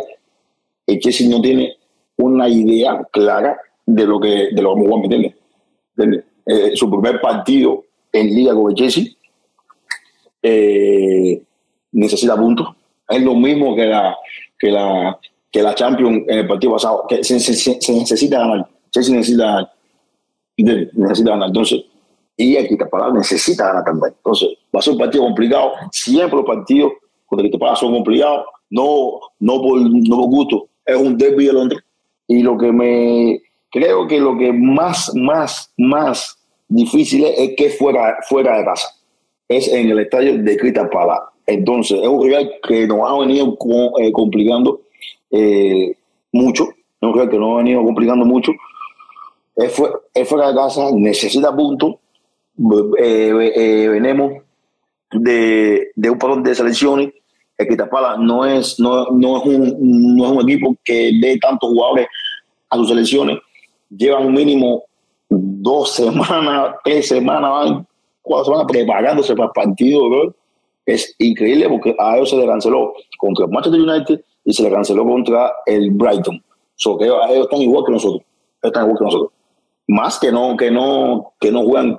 el 0.86 1.00
Chelsea 1.00 1.26
no 1.26 1.40
tiene 1.40 1.76
una 2.18 2.50
idea 2.50 3.02
clara 3.10 3.58
de 3.86 4.06
lo 4.06 4.20
que 4.20 4.50
de 4.52 4.60
lo 4.60 4.74
que 4.74 4.82
vamos 4.82 4.98
a 4.98 5.08
meterle. 5.08 5.34
Eh, 6.44 6.72
su 6.74 6.90
primer 6.90 7.18
partido 7.22 7.84
en 8.12 8.26
liga 8.26 8.54
con 8.54 8.70
el 8.70 8.76
Chelsea 8.76 9.04
eh, 10.42 11.40
necesita 11.92 12.36
puntos. 12.36 12.68
Es 13.08 13.22
lo 13.22 13.34
mismo 13.34 13.74
que 13.74 13.86
la, 13.86 14.16
que 14.58 14.70
la, 14.70 15.18
que 15.50 15.62
la 15.62 15.74
Champions 15.74 16.24
en 16.28 16.38
el 16.38 16.46
partido 16.46 16.74
pasado, 16.74 17.04
que 17.08 17.24
se, 17.24 17.40
se, 17.40 17.54
se 17.54 17.92
necesita 17.92 18.38
ganar. 18.38 18.68
Chelsea 18.90 19.14
necesita 19.14 19.44
ganar. 19.44 19.70
Necesita 20.56 21.30
ganar. 21.30 21.48
Entonces, 21.48 21.84
y 22.36 22.56
el 22.56 22.68
Quitapalá 22.68 23.12
necesita 23.12 23.66
ganar 23.66 23.84
también. 23.84 24.14
Entonces, 24.16 24.50
va 24.74 24.80
a 24.80 24.82
ser 24.82 24.94
un 24.94 24.98
partido 24.98 25.24
complicado. 25.24 25.72
Siempre 25.92 26.36
los 26.36 26.46
partidos 26.46 26.92
con 27.26 27.40
el 27.40 27.46
Quitapalá 27.46 27.76
son 27.76 27.92
complicados. 27.92 28.46
No, 28.70 29.20
no, 29.40 29.60
por, 29.60 29.80
no 29.80 30.16
por 30.16 30.26
gusto. 30.26 30.68
Es 30.86 30.96
un 30.96 31.18
derby 31.18 31.46
de 31.46 31.52
Londres. 31.52 31.80
Y 32.26 32.42
lo 32.42 32.56
que 32.56 32.72
me 32.72 33.42
creo 33.70 34.06
que 34.06 34.20
lo 34.20 34.36
que 34.38 34.52
más, 34.52 35.12
más, 35.14 35.72
más 35.76 36.38
difícil 36.68 37.24
es, 37.24 37.38
es 37.38 37.56
que 37.56 37.70
fuera, 37.70 38.16
fuera 38.28 38.58
de 38.58 38.64
casa. 38.64 38.88
Es 39.48 39.68
en 39.68 39.90
el 39.90 39.98
estadio 39.98 40.38
de 40.42 40.56
Quitapalá. 40.56 41.30
Entonces, 41.46 41.98
es 42.00 42.08
un 42.08 42.22
rival 42.22 42.50
que 42.66 42.86
nos 42.86 43.00
ha 43.08 43.18
venido 43.18 43.56
eh, 43.98 44.12
complicando 44.12 44.80
eh, 45.30 45.96
mucho. 46.32 46.68
Un 47.00 47.12
rival 47.12 47.30
que 47.30 47.38
nos 47.38 47.54
ha 47.54 47.56
venido 47.58 47.82
complicando 47.82 48.24
mucho. 48.24 48.52
Es, 49.56 49.80
es 50.14 50.28
fuera 50.28 50.48
de 50.48 50.54
casa, 50.54 50.88
necesita 50.92 51.54
puntos 51.54 51.96
eh, 52.98 53.52
eh, 53.56 53.88
venimos 53.88 54.42
de, 55.12 55.88
de, 55.94 56.10
un 56.10 56.18
parón 56.18 56.42
de 56.42 56.54
selecciones. 56.54 57.10
El 57.56 57.68
Quitapala 57.68 58.16
no 58.18 58.44
es, 58.44 58.78
no, 58.78 59.06
no, 59.10 59.38
es 59.38 59.44
un, 59.46 60.16
no 60.16 60.24
es 60.24 60.30
un 60.32 60.50
equipo 60.50 60.76
que 60.84 61.12
dé 61.20 61.38
tantos 61.38 61.70
jugadores 61.70 62.06
a 62.68 62.76
sus 62.76 62.88
selecciones. 62.88 63.38
Llevan 63.88 64.32
mínimo 64.32 64.84
dos 65.28 65.94
semanas, 65.94 66.76
tres 66.84 67.08
semanas, 67.08 67.82
cuatro 68.22 68.46
semanas 68.46 68.66
preparándose 68.70 69.34
para 69.34 69.46
el 69.46 69.52
partido. 69.52 70.34
Es 70.84 71.14
increíble 71.18 71.68
porque 71.68 71.94
a 71.98 72.16
ellos 72.16 72.30
se 72.30 72.36
le 72.36 72.46
canceló 72.46 72.92
contra 73.18 73.46
el 73.46 73.52
Manchester 73.52 73.80
United 73.80 74.20
y 74.50 74.52
se 74.52 74.64
le 74.64 74.70
canceló 74.70 75.04
contra 75.04 75.52
el 75.64 75.92
Brighton. 75.92 76.42
So 76.74 76.98
que 76.98 77.04
ellos, 77.04 77.18
están 77.30 77.60
igual 77.60 77.84
que 77.84 77.92
nosotros. 77.92 78.22
Están 78.60 78.84
igual 78.84 78.98
que 78.98 79.04
nosotros. 79.04 79.30
Más 79.86 80.18
que 80.18 80.32
no, 80.32 80.56
que 80.56 80.70
no, 80.72 81.32
que 81.40 81.52
no 81.52 81.62
juegan 81.62 81.98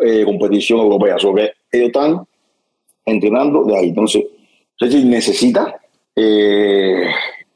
eh, 0.00 0.24
competición 0.24 0.80
europea. 0.80 1.18
So 1.18 1.34
que 1.34 1.52
ellos 1.70 1.88
están 1.88 2.26
entrenando 3.04 3.64
de 3.64 3.76
ahí. 3.76 3.88
Entonces, 3.90 4.24
Chelsea 4.78 5.04
necesita 5.04 5.80
eh, 6.16 7.04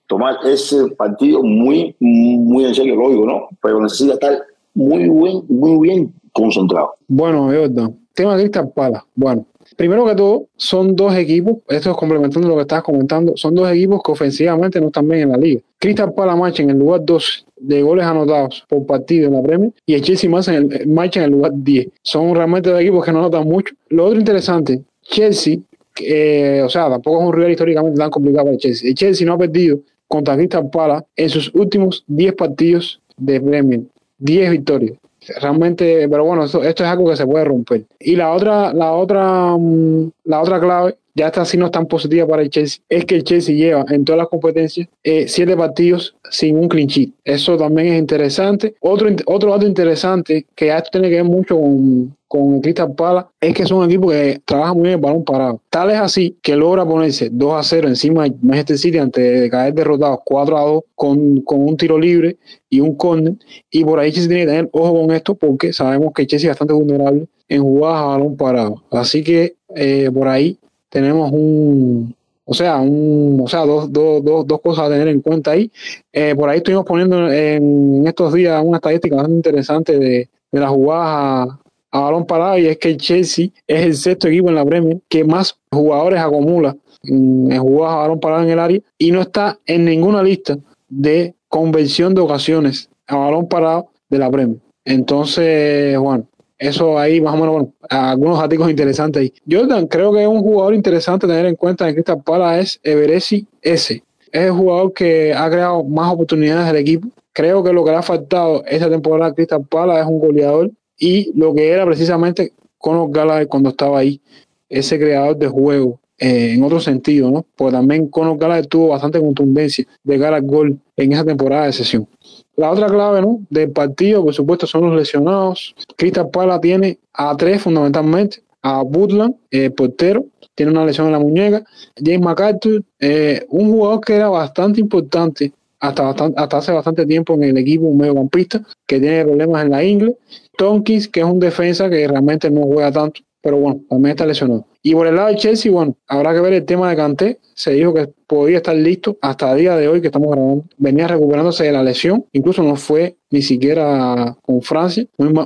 tomar 0.06 0.36
ese 0.44 0.88
partido 0.88 1.42
muy, 1.42 1.96
muy 1.98 2.66
en 2.66 2.74
serio, 2.74 2.94
lógico, 2.96 3.24
¿no? 3.24 3.48
Pero 3.62 3.80
necesita 3.80 4.14
estar 4.14 4.38
muy 4.74 5.08
bien, 5.08 5.44
muy 5.48 5.88
bien 5.88 6.12
concentrado. 6.32 6.94
Bueno, 7.08 7.50
es 7.52 7.60
verdad. 7.60 7.90
Tema 8.12 8.36
de 8.36 8.42
Cristal 8.42 8.70
Pala. 8.74 9.04
Bueno, 9.14 9.46
primero 9.76 10.06
que 10.06 10.14
todo, 10.14 10.46
son 10.56 10.96
dos 10.96 11.14
equipos, 11.14 11.58
esto 11.68 11.90
es 11.90 11.96
complementando 11.96 12.48
lo 12.48 12.56
que 12.56 12.62
estabas 12.62 12.84
comentando, 12.84 13.36
son 13.36 13.54
dos 13.54 13.70
equipos 13.70 14.02
que 14.02 14.12
ofensivamente 14.12 14.80
no 14.80 14.88
están 14.88 15.06
bien 15.06 15.22
en 15.22 15.28
la 15.30 15.36
liga. 15.36 15.60
Crystal 15.78 16.12
Palace 16.14 16.62
en 16.62 16.70
el 16.70 16.78
lugar 16.78 17.02
2 17.04 17.46
de 17.58 17.82
goles 17.82 18.04
anotados 18.04 18.64
por 18.68 18.86
partido 18.86 19.28
en 19.28 19.34
la 19.34 19.42
Premier 19.42 19.72
y 19.84 19.94
el 19.94 20.02
Chelsea 20.02 20.28
marcha 20.28 20.54
en 20.54 20.72
el, 20.72 20.88
marcha 20.88 21.20
en 21.20 21.26
el 21.26 21.30
lugar 21.32 21.52
10. 21.54 21.88
Son 22.02 22.34
realmente 22.34 22.70
dos 22.70 22.80
equipos 22.80 23.04
que 23.04 23.12
no 23.12 23.18
anotan 23.18 23.46
mucho. 23.46 23.74
Lo 23.88 24.06
otro 24.06 24.18
interesante, 24.18 24.82
Chelsea, 25.02 25.58
eh, 26.00 26.62
o 26.64 26.68
sea, 26.68 26.88
tampoco 26.88 27.20
es 27.20 27.26
un 27.28 27.32
rival 27.34 27.50
históricamente 27.52 27.98
tan 27.98 28.10
complicado 28.10 28.46
para 28.46 28.54
el 28.54 28.60
Chelsea. 28.60 28.88
El 28.88 28.94
Chelsea 28.94 29.26
no 29.26 29.34
ha 29.34 29.38
perdido 29.38 29.78
contra 30.08 30.36
Crystal 30.36 30.68
Palace 30.70 31.06
en 31.16 31.28
sus 31.28 31.54
últimos 31.54 32.04
10 32.06 32.34
partidos 32.34 33.00
de 33.16 33.40
Premier. 33.40 33.82
10 34.18 34.50
victorias 34.50 34.98
realmente, 35.40 36.08
pero 36.08 36.24
bueno, 36.24 36.44
esto, 36.44 36.62
esto, 36.62 36.84
es 36.84 36.90
algo 36.90 37.10
que 37.10 37.16
se 37.16 37.26
puede 37.26 37.44
romper. 37.44 37.84
Y 37.98 38.16
la 38.16 38.32
otra, 38.32 38.72
la 38.72 38.92
otra, 38.92 39.56
mm, 39.56 40.10
la 40.24 40.40
otra 40.40 40.60
clave 40.60 40.96
ya 41.16 41.28
está 41.28 41.42
es 41.42 41.70
tan 41.70 41.86
positiva 41.86 42.26
para 42.26 42.42
el 42.42 42.50
Chelsea, 42.50 42.82
es 42.90 43.06
que 43.06 43.16
el 43.16 43.24
Chelsea 43.24 43.54
lleva 43.54 43.86
en 43.88 44.04
todas 44.04 44.18
las 44.18 44.28
competencias 44.28 44.86
eh, 45.02 45.26
siete 45.26 45.56
partidos 45.56 46.14
sin 46.30 46.58
un 46.58 46.68
clean. 46.68 46.86
Eso 47.24 47.56
también 47.56 47.94
es 47.94 47.98
interesante. 47.98 48.74
Otro, 48.80 49.08
otro 49.24 49.50
dato 49.50 49.66
interesante 49.66 50.46
que 50.54 50.66
ya 50.66 50.82
tiene 50.82 51.08
que 51.08 51.16
ver 51.16 51.24
mucho 51.24 51.58
con, 51.58 52.14
con 52.28 52.60
Crystal 52.60 52.94
Palace 52.94 53.28
es 53.40 53.54
que 53.54 53.62
es 53.62 53.70
un 53.70 53.84
equipo 53.86 54.10
que 54.10 54.40
trabaja 54.44 54.74
muy 54.74 54.82
bien 54.82 54.94
el 54.96 55.00
balón 55.00 55.24
parado. 55.24 55.62
Tal 55.70 55.90
es 55.90 55.96
así 55.96 56.36
que 56.42 56.54
logra 56.54 56.84
ponerse 56.84 57.30
2 57.32 57.54
a 57.54 57.62
0 57.62 57.88
encima 57.88 58.24
de 58.24 58.34
Manchester 58.42 58.78
City 58.78 58.98
antes 58.98 59.40
de 59.40 59.48
caer 59.48 59.72
derrotados 59.72 60.18
4 60.22 60.58
a 60.58 60.60
2 60.60 60.82
con, 60.94 61.40
con 61.40 61.66
un 61.66 61.78
tiro 61.78 61.98
libre 61.98 62.36
y 62.68 62.80
un 62.80 62.94
córner. 62.94 63.34
Y 63.70 63.84
por 63.84 63.98
ahí 63.98 64.12
Chelsea 64.12 64.28
tiene 64.28 64.44
que 64.44 64.50
tener 64.50 64.68
ojo 64.72 65.00
con 65.00 65.14
esto 65.14 65.34
porque 65.34 65.72
sabemos 65.72 66.12
que 66.14 66.26
Chelsea 66.26 66.50
es 66.50 66.52
bastante 66.52 66.74
vulnerable 66.74 67.26
en 67.48 67.62
jugadas 67.62 68.02
a 68.02 68.06
balón 68.06 68.36
parado. 68.36 68.84
Así 68.90 69.24
que 69.24 69.56
eh, 69.74 70.10
por 70.12 70.28
ahí 70.28 70.58
tenemos 70.88 71.30
un, 71.32 72.14
o 72.44 72.54
sea, 72.54 72.76
un, 72.76 73.40
o 73.42 73.48
sea, 73.48 73.66
dos, 73.66 73.92
dos, 73.92 74.24
dos, 74.24 74.46
dos 74.46 74.60
cosas 74.60 74.86
a 74.86 74.90
tener 74.90 75.08
en 75.08 75.20
cuenta 75.20 75.50
ahí. 75.50 75.70
Eh, 76.12 76.34
por 76.36 76.48
ahí 76.48 76.58
estuvimos 76.58 76.84
poniendo 76.84 77.30
en 77.30 78.06
estos 78.06 78.32
días 78.32 78.62
una 78.64 78.78
estadística 78.78 79.16
bastante 79.16 79.36
interesante 79.36 79.98
de, 79.98 80.28
de 80.52 80.60
las 80.60 80.70
jugadas 80.70 81.48
a, 81.90 82.00
balón 82.00 82.26
parado 82.26 82.58
y 82.58 82.66
es 82.66 82.78
que 82.78 82.90
el 82.90 82.98
Chelsea 82.98 83.48
es 83.66 83.86
el 83.86 83.94
sexto 83.94 84.28
equipo 84.28 84.48
en 84.48 84.54
la 84.54 84.64
Premier 84.64 84.98
que 85.08 85.24
más 85.24 85.58
jugadores 85.70 86.20
acumula 86.20 86.76
en, 87.02 87.56
jugadas 87.58 87.94
a 87.94 87.98
balón 87.98 88.20
parado 88.20 88.42
en 88.42 88.50
el 88.50 88.58
área 88.58 88.80
y 88.98 89.10
no 89.10 89.22
está 89.22 89.58
en 89.66 89.84
ninguna 89.84 90.22
lista 90.22 90.58
de 90.88 91.34
conversión 91.48 92.14
de 92.14 92.20
ocasiones 92.20 92.90
a 93.06 93.16
balón 93.16 93.48
parado 93.48 93.88
de 94.08 94.18
la 94.18 94.30
Premier. 94.30 94.58
Entonces, 94.84 95.98
bueno, 95.98 96.26
eso 96.58 96.98
ahí 96.98 97.20
más 97.20 97.34
o 97.34 97.36
menos, 97.36 97.52
bueno, 97.52 97.72
algunos 97.88 98.40
artículos 98.40 98.70
interesantes 98.70 99.20
ahí. 99.20 99.32
Jordan, 99.50 99.86
creo 99.86 100.12
que 100.12 100.22
es 100.22 100.28
un 100.28 100.40
jugador 100.40 100.74
interesante 100.74 101.26
tener 101.26 101.46
en 101.46 101.56
cuenta 101.56 101.88
en 101.88 101.94
Crystal 101.94 102.22
Palace 102.22 102.60
es 102.62 102.80
Everesi 102.82 103.46
S. 103.62 104.02
Es 104.32 104.42
el 104.42 104.52
jugador 104.52 104.92
que 104.92 105.34
ha 105.34 105.48
creado 105.50 105.84
más 105.84 106.12
oportunidades 106.12 106.66
del 106.66 106.76
equipo. 106.76 107.08
Creo 107.32 107.62
que 107.62 107.72
lo 107.72 107.84
que 107.84 107.90
le 107.90 107.98
ha 107.98 108.02
faltado 108.02 108.64
esta 108.66 108.88
temporada 108.88 109.30
a 109.30 109.34
Crystal 109.34 109.64
Palace 109.64 110.00
es 110.00 110.06
un 110.06 110.18
goleador 110.18 110.70
y 110.98 111.30
lo 111.38 111.54
que 111.54 111.68
era 111.68 111.84
precisamente 111.84 112.52
Conor 112.78 113.10
Gallagher 113.10 113.48
cuando 113.48 113.70
estaba 113.70 113.98
ahí, 113.98 114.20
ese 114.68 114.98
creador 114.98 115.36
de 115.36 115.48
juego, 115.48 116.00
eh, 116.18 116.52
en 116.54 116.62
otro 116.62 116.80
sentido, 116.80 117.30
¿no? 117.30 117.44
Pues 117.56 117.72
también 117.72 118.08
Conor 118.08 118.38
Gallagher 118.38 118.66
tuvo 118.66 118.88
bastante 118.88 119.20
contundencia 119.20 119.86
de 120.02 120.18
cara 120.18 120.36
al 120.36 120.42
gol 120.42 120.78
en 120.96 121.12
esa 121.12 121.24
temporada 121.24 121.66
de 121.66 121.72
sesión. 121.72 122.08
La 122.56 122.70
otra 122.70 122.86
clave 122.88 123.20
¿no? 123.20 123.40
del 123.50 123.70
partido, 123.70 124.24
por 124.24 124.34
supuesto, 124.34 124.66
son 124.66 124.88
los 124.88 124.96
lesionados. 124.96 125.74
Crystal 125.96 126.30
Pala 126.30 126.60
tiene 126.60 126.98
a 127.12 127.36
tres 127.36 127.62
fundamentalmente, 127.62 128.42
a 128.62 128.82
Butland, 128.82 129.34
eh, 129.50 129.70
portero, 129.70 130.24
tiene 130.54 130.72
una 130.72 130.86
lesión 130.86 131.06
en 131.06 131.12
la 131.12 131.18
muñeca. 131.18 131.64
James 132.02 132.20
McArthur, 132.20 132.82
eh, 132.98 133.44
un 133.50 133.70
jugador 133.70 134.00
que 134.00 134.14
era 134.14 134.28
bastante 134.28 134.80
importante 134.80 135.52
hasta, 135.78 136.10
hasta 136.10 136.56
hace 136.56 136.72
bastante 136.72 137.04
tiempo 137.04 137.34
en 137.34 137.44
el 137.44 137.58
equipo, 137.58 137.84
un 137.86 137.98
mediocampista 137.98 138.62
que 138.86 138.98
tiene 138.98 139.24
problemas 139.24 139.64
en 139.64 139.70
la 139.70 139.84
ingle. 139.84 140.16
Tonkins, 140.56 141.08
que 141.08 141.20
es 141.20 141.26
un 141.26 141.38
defensa 141.38 141.90
que 141.90 142.08
realmente 142.08 142.50
no 142.50 142.62
juega 142.62 142.90
tanto, 142.90 143.20
pero 143.42 143.58
bueno, 143.58 143.80
también 143.88 144.12
está 144.12 144.24
lesionado. 144.24 144.66
Y 144.86 144.94
por 144.94 145.08
el 145.08 145.16
lado 145.16 145.30
de 145.30 145.34
Chelsea, 145.34 145.72
bueno, 145.72 145.96
habrá 146.06 146.32
que 146.32 146.40
ver 146.40 146.52
el 146.52 146.64
tema 146.64 146.88
de 146.88 146.94
Kanté. 146.94 147.40
Se 147.54 147.72
dijo 147.72 147.92
que 147.92 148.06
podía 148.28 148.58
estar 148.58 148.76
listo 148.76 149.16
hasta 149.20 149.50
el 149.50 149.58
día 149.58 149.74
de 149.74 149.88
hoy 149.88 150.00
que 150.00 150.06
estamos 150.06 150.30
grabando. 150.30 150.62
Venía 150.76 151.08
recuperándose 151.08 151.64
de 151.64 151.72
la 151.72 151.82
lesión, 151.82 152.24
incluso 152.32 152.62
no 152.62 152.76
fue 152.76 153.16
ni 153.32 153.42
siquiera 153.42 154.36
con 154.42 154.62
Francia. 154.62 155.04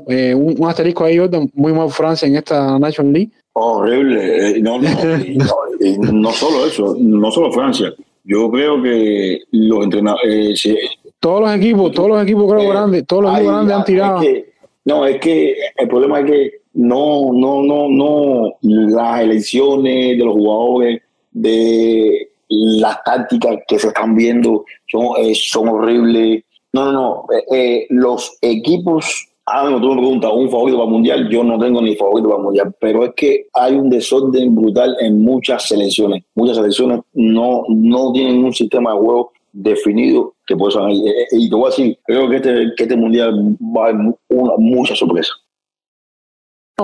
Eh, 0.09 0.35
un, 0.35 0.63
asterisco 0.69 1.05
ahí, 1.05 1.19
muy 1.55 1.73
mal 1.73 1.89
Francia 1.89 2.29
en 2.29 2.37
esta 2.37 2.79
National 2.79 3.15
League. 3.15 3.31
Horrible. 3.55 4.59
Eh, 4.59 4.61
no, 4.61 4.79
no, 4.79 4.91
no, 6.13 6.33
solo 6.33 6.67
eso, 6.67 6.95
no 6.99 7.31
solo 7.31 7.51
Francia. 7.51 7.95
Yo 8.25 8.51
creo 8.51 8.83
que 8.83 9.39
los 9.53 9.85
entrenadores. 9.85 10.67
Eh, 10.67 10.77
todos 11.19 11.41
los 11.41 11.55
equipos, 11.55 11.93
todos 11.93 12.11
los 12.11 12.23
equipos 12.23 12.53
creo 12.53 12.69
grandes, 12.69 13.07
todos 13.07 13.23
los 13.23 13.35
equipos 13.37 13.55
grandes 13.55 13.75
han 13.75 13.85
tirado. 13.85 14.23
no, 14.85 15.07
es 15.07 15.19
que 15.19 15.57
el 15.79 15.89
problema 15.89 16.21
es 16.21 16.27
que 16.27 16.60
no, 16.73 17.33
no, 17.33 17.63
no, 17.63 17.89
no, 17.89 18.53
las 18.63 19.21
elecciones 19.21 20.19
de 20.19 20.25
los 20.25 20.35
jugadores, 20.35 21.03
de 21.33 22.31
las 22.49 23.03
tácticas 23.05 23.59
que 23.67 23.79
se 23.79 23.89
están 23.89 24.15
viendo 24.15 24.65
son, 24.87 25.09
eh, 25.19 25.35
horribles. 25.55 26.45
No, 26.73 26.87
no, 26.87 26.93
no. 26.93 27.27
Eh, 27.33 27.57
eh, 27.57 27.87
los 27.91 28.39
equipos, 28.41 29.29
ah, 29.47 29.69
no, 29.69 29.81
tú 29.81 29.89
me 29.89 30.01
preguntas, 30.01 30.31
un 30.33 30.51
favorito 30.51 30.79
para 30.79 30.87
el 30.87 30.93
mundial, 30.93 31.29
yo 31.29 31.43
no 31.43 31.59
tengo 31.59 31.83
ni 31.83 31.97
favorito 31.97 32.29
para 32.29 32.39
el 32.39 32.45
mundial, 32.45 32.75
pero 32.81 33.05
es 33.05 33.13
que 33.17 33.47
hay 33.53 33.75
un 33.75 33.91
desorden 33.91 34.55
brutal 34.55 34.97
en 35.01 35.21
muchas 35.21 35.67
selecciones. 35.69 36.25
Muchas 36.35 36.57
selecciones 36.57 37.01
no, 37.15 37.65
no 37.69 38.13
tienen 38.13 38.45
un 38.45 38.53
sistema 38.53 38.93
de 38.93 38.99
juego 38.99 39.33
definido 39.53 40.35
que 40.47 40.57
puede. 40.57 40.75
Y 41.33 41.49
te 41.49 41.55
voy 41.57 41.67
a 41.67 41.71
decir, 41.71 41.99
creo 42.05 42.29
que 42.29 42.37
este, 42.37 42.73
que 42.77 42.83
este 42.85 42.97
mundial 42.97 43.57
va 43.61 43.87
a 43.87 43.89
haber 43.89 44.15
una, 44.29 44.53
mucha 44.59 44.95
sorpresa 44.95 45.33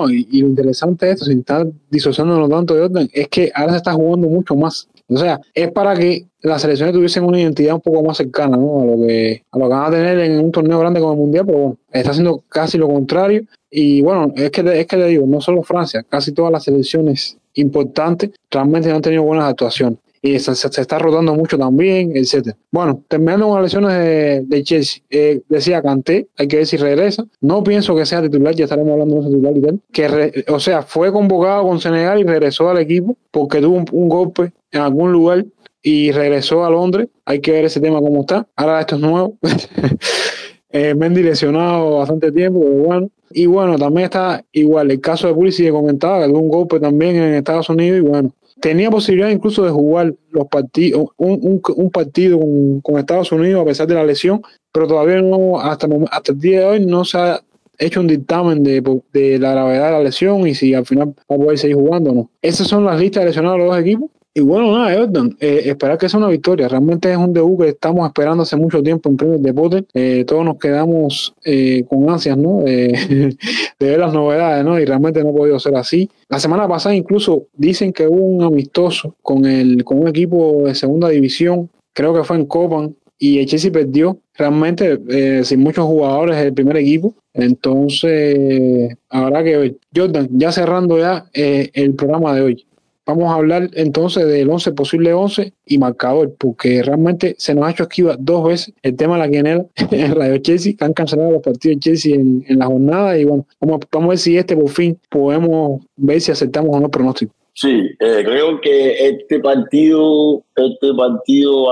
y, 0.08 0.40
lo 0.40 0.48
interesante 0.48 1.06
de 1.06 1.12
esto, 1.12 1.24
sin 1.24 1.40
estar 1.40 1.66
disociándonos 1.90 2.48
tanto 2.48 2.74
de 2.74 2.82
orden, 2.82 3.10
es 3.12 3.28
que 3.28 3.50
ahora 3.54 3.72
se 3.72 3.78
está 3.78 3.92
jugando 3.92 4.28
mucho 4.28 4.54
más. 4.54 4.88
O 5.08 5.16
sea, 5.16 5.40
es 5.54 5.70
para 5.70 5.94
que 5.94 6.26
las 6.42 6.62
selecciones 6.62 6.94
tuviesen 6.94 7.24
una 7.24 7.40
identidad 7.40 7.74
un 7.74 7.80
poco 7.80 8.02
más 8.02 8.16
cercana 8.16 8.56
¿no? 8.56 8.80
a, 8.80 8.84
lo 8.84 9.06
que, 9.06 9.44
a 9.50 9.58
lo 9.58 9.68
que 9.68 9.74
van 9.74 9.84
a 9.86 9.90
tener 9.90 10.18
en 10.18 10.40
un 10.40 10.50
torneo 10.50 10.78
grande 10.80 11.00
como 11.00 11.12
el 11.12 11.18
Mundial, 11.18 11.46
pero 11.46 11.58
bueno, 11.58 11.78
está 11.92 12.10
haciendo 12.10 12.42
casi 12.48 12.76
lo 12.76 12.88
contrario. 12.88 13.44
Y 13.70 14.02
bueno, 14.02 14.32
es 14.36 14.50
que, 14.50 14.80
es 14.80 14.86
que 14.86 14.96
le 14.96 15.06
digo, 15.06 15.26
no 15.26 15.40
solo 15.40 15.62
Francia, 15.62 16.04
casi 16.08 16.32
todas 16.32 16.52
las 16.52 16.64
selecciones 16.64 17.38
importantes 17.54 18.30
realmente 18.50 18.88
no 18.88 18.96
han 18.96 19.02
tenido 19.02 19.22
buenas 19.22 19.48
actuaciones 19.48 19.98
y 20.26 20.38
se, 20.38 20.52
está 20.52 20.98
rotando 20.98 21.34
mucho 21.34 21.56
también, 21.56 22.16
etcétera. 22.16 22.56
Bueno, 22.70 23.02
terminando 23.08 23.46
con 23.46 23.62
las 23.62 23.64
lesiones 23.64 24.48
de, 24.48 24.62
Chelsea, 24.64 25.02
eh, 25.10 25.40
decía 25.48 25.82
Canté, 25.82 26.28
hay 26.36 26.48
que 26.48 26.56
ver 26.56 26.66
si 26.66 26.76
regresa. 26.76 27.24
No 27.40 27.62
pienso 27.62 27.94
que 27.94 28.04
sea 28.04 28.22
titular, 28.22 28.54
ya 28.54 28.64
estaremos 28.64 28.92
hablando 28.92 29.16
de 29.16 29.20
ese 29.20 29.30
titular 29.30 29.56
y 29.56 29.60
tal. 29.60 29.80
Que 29.92 30.44
o 30.48 30.60
sea, 30.60 30.82
fue 30.82 31.12
convocado 31.12 31.62
con 31.64 31.80
Senegal 31.80 32.20
y 32.20 32.24
regresó 32.24 32.68
al 32.68 32.78
equipo 32.78 33.16
porque 33.30 33.60
tuvo 33.60 33.84
un, 33.92 34.08
golpe 34.08 34.52
en 34.72 34.80
algún 34.80 35.12
lugar 35.12 35.46
y 35.82 36.10
regresó 36.12 36.64
a 36.64 36.70
Londres. 36.70 37.08
Hay 37.24 37.40
que 37.40 37.52
ver 37.52 37.66
ese 37.66 37.80
tema 37.80 38.00
cómo 38.00 38.20
está. 38.20 38.46
Ahora 38.56 38.80
esto 38.80 38.96
es 38.96 39.00
nuevo. 39.02 39.36
eh, 40.70 40.94
Mendy 40.94 41.22
lesionado 41.22 41.98
bastante 41.98 42.32
tiempo, 42.32 42.60
bueno. 42.60 43.08
Y 43.30 43.46
bueno, 43.46 43.76
también 43.76 44.04
está 44.04 44.44
igual 44.52 44.90
el 44.90 45.00
caso 45.00 45.26
de 45.26 45.34
Pulisic 45.34 45.66
que 45.66 45.72
comentaba, 45.72 46.20
que 46.20 46.28
tuvo 46.28 46.38
un 46.38 46.48
golpe 46.48 46.80
también 46.80 47.16
en 47.16 47.34
Estados 47.34 47.68
Unidos 47.68 47.98
y 47.98 48.00
bueno, 48.00 48.32
tenía 48.60 48.90
posibilidad 48.90 49.30
incluso 49.30 49.64
de 49.64 49.70
jugar 49.70 50.14
los 50.30 50.46
partidos, 50.48 51.08
un, 51.16 51.60
un, 51.76 51.90
partido 51.90 52.38
con, 52.82 52.98
Estados 52.98 53.32
Unidos 53.32 53.62
a 53.62 53.66
pesar 53.66 53.86
de 53.86 53.94
la 53.94 54.04
lesión, 54.04 54.42
pero 54.72 54.86
todavía 54.86 55.20
no, 55.20 55.60
hasta, 55.60 55.88
hasta 56.10 56.32
el 56.32 56.38
día 56.38 56.60
de 56.60 56.66
hoy 56.66 56.86
no 56.86 57.04
se 57.04 57.18
ha 57.18 57.40
hecho 57.78 58.00
un 58.00 58.06
dictamen 58.06 58.62
de, 58.62 58.82
de 59.12 59.38
la 59.38 59.52
gravedad 59.52 59.86
de 59.86 59.92
la 59.92 60.02
lesión 60.02 60.46
y 60.46 60.54
si 60.54 60.74
al 60.74 60.86
final 60.86 61.08
va 61.30 61.36
a 61.36 61.38
poder 61.38 61.58
seguir 61.58 61.76
jugando 61.76 62.10
o 62.10 62.14
no. 62.14 62.30
Esas 62.40 62.66
son 62.68 62.84
las 62.84 62.98
listas 62.98 63.22
de 63.22 63.28
lesionados 63.28 63.58
de 63.58 63.64
los 63.64 63.74
dos 63.74 63.80
equipos. 63.80 64.10
Y 64.36 64.42
bueno, 64.42 64.70
nada, 64.70 64.92
Everton, 64.92 65.34
eh, 65.40 65.62
esperar 65.64 65.96
que 65.96 66.10
sea 66.10 66.18
una 66.18 66.28
victoria. 66.28 66.68
Realmente 66.68 67.10
es 67.10 67.16
un 67.16 67.32
debut 67.32 67.58
que 67.58 67.68
estamos 67.70 68.06
esperando 68.06 68.42
hace 68.42 68.54
mucho 68.54 68.82
tiempo 68.82 69.08
en 69.08 69.16
Premier 69.16 69.40
Deportes. 69.40 69.84
Eh, 69.94 70.26
todos 70.26 70.44
nos 70.44 70.58
quedamos 70.58 71.34
eh, 71.42 71.84
con 71.88 72.10
ansias, 72.10 72.36
¿no? 72.36 72.58
de 72.66 73.34
ver 73.80 73.98
las 73.98 74.12
novedades, 74.12 74.62
¿no? 74.62 74.78
Y 74.78 74.84
realmente 74.84 75.24
no 75.24 75.30
ha 75.30 75.32
podido 75.32 75.58
ser 75.58 75.74
así. 75.76 76.10
La 76.28 76.38
semana 76.38 76.68
pasada 76.68 76.94
incluso 76.94 77.46
dicen 77.54 77.94
que 77.94 78.06
hubo 78.06 78.22
un 78.22 78.42
amistoso 78.42 79.16
con, 79.22 79.46
el, 79.46 79.82
con 79.84 80.00
un 80.00 80.08
equipo 80.08 80.64
de 80.66 80.74
segunda 80.74 81.08
división, 81.08 81.70
creo 81.94 82.12
que 82.12 82.22
fue 82.22 82.36
en 82.36 82.44
Copan, 82.44 82.94
y 83.18 83.38
el 83.38 83.46
Chelsea 83.46 83.72
perdió 83.72 84.18
realmente 84.34 85.44
sin 85.44 85.60
muchos 85.60 85.86
jugadores 85.86 86.36
del 86.36 86.52
primer 86.52 86.76
equipo. 86.76 87.14
Entonces, 87.32 88.94
habrá 89.08 89.42
que 89.42 89.56
ver. 89.56 89.76
Jordan, 89.96 90.28
ya 90.32 90.52
cerrando 90.52 90.98
ya 90.98 91.24
el 91.32 91.94
programa 91.94 92.34
de 92.34 92.42
hoy. 92.42 92.65
Vamos 93.06 93.30
a 93.30 93.36
hablar 93.36 93.70
entonces 93.74 94.26
del 94.26 94.50
11 94.50 94.72
posible 94.72 95.12
11 95.12 95.52
y 95.64 95.78
marcador, 95.78 96.34
porque 96.36 96.82
realmente 96.82 97.36
se 97.38 97.54
nos 97.54 97.64
ha 97.64 97.70
hecho 97.70 97.84
esquiva 97.84 98.16
dos 98.18 98.48
veces 98.48 98.74
el 98.82 98.96
tema 98.96 99.14
de 99.14 99.20
la 99.20 99.30
quinela 99.30 99.64
en 99.92 100.14
Radio 100.14 100.38
Chelsea, 100.38 100.74
han 100.80 100.92
cancelado 100.92 101.30
los 101.30 101.42
partidos 101.42 101.76
de 101.76 101.80
Chelsea 101.80 102.16
en, 102.16 102.44
la 102.48 102.66
jornada 102.66 103.16
y 103.16 103.24
bueno, 103.24 103.46
vamos, 103.60 103.80
vamos, 103.92 104.06
a 104.06 104.08
ver 104.10 104.18
si 104.18 104.36
este 104.36 104.56
por 104.56 104.68
fin 104.70 104.98
podemos 105.08 105.82
ver 105.94 106.20
si 106.20 106.32
aceptamos 106.32 106.74
o 106.74 106.80
no 106.80 106.90
pronóstico. 106.90 107.32
Sí, 107.52 107.90
eh, 108.00 108.22
creo 108.24 108.60
que 108.60 109.08
este 109.08 109.38
partido, 109.38 110.42
este 110.56 110.92
partido 110.94 111.64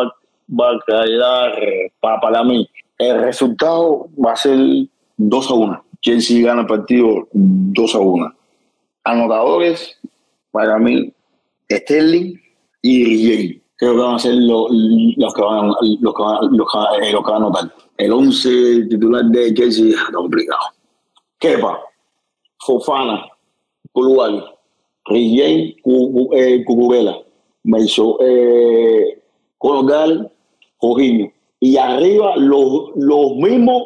va, 0.49 0.70
a 0.70 0.80
quedar 0.87 1.53
para, 2.01 2.20
para 2.20 2.45
mí. 2.45 2.68
El 2.97 3.22
resultado 3.22 4.09
va 4.24 4.32
a 4.32 4.37
ser 4.37 4.57
2 5.16 5.51
a 5.51 5.55
1. 5.55 5.85
Chelsea 6.01 6.47
gana 6.47 6.61
el 6.61 6.66
partido 6.68 7.28
2 7.32 7.95
a 7.95 7.99
1. 7.99 8.35
Anotadores, 9.03 9.99
para 10.53 10.78
mí, 10.78 11.12
Sterling 11.71 12.41
y 12.83 13.05
Rigen. 13.05 13.62
Creo 13.77 13.95
que 13.95 14.01
van 14.01 14.15
a 14.15 14.19
ser 14.19 14.35
los, 14.35 14.69
que, 15.35 15.43
van, 15.43 15.69
los, 15.69 16.15
que, 16.15 16.23
van, 16.23 16.57
los, 16.57 16.67
que, 16.73 17.11
eh, 17.11 17.15
a 17.15 17.37
anotar. 17.37 17.75
El 17.97 18.12
11 18.12 18.87
titular 18.89 19.25
de 19.27 19.53
Chelsea 19.55 19.89
está 19.89 20.12
complicado. 20.12 20.61
Kepa, 21.39 21.81
Fofana, 22.59 23.27
Kulual, 23.93 24.45
Rigen, 25.07 25.75
Cucurela, 25.83 27.19
Melso, 27.65 28.19
eh, 28.21 29.23
Conogal, 29.59 30.31
Jorginho. 30.79 31.33
Y 31.61 31.77
arriba 31.77 32.37
los, 32.37 32.91
los 32.97 33.37
mismos 33.37 33.85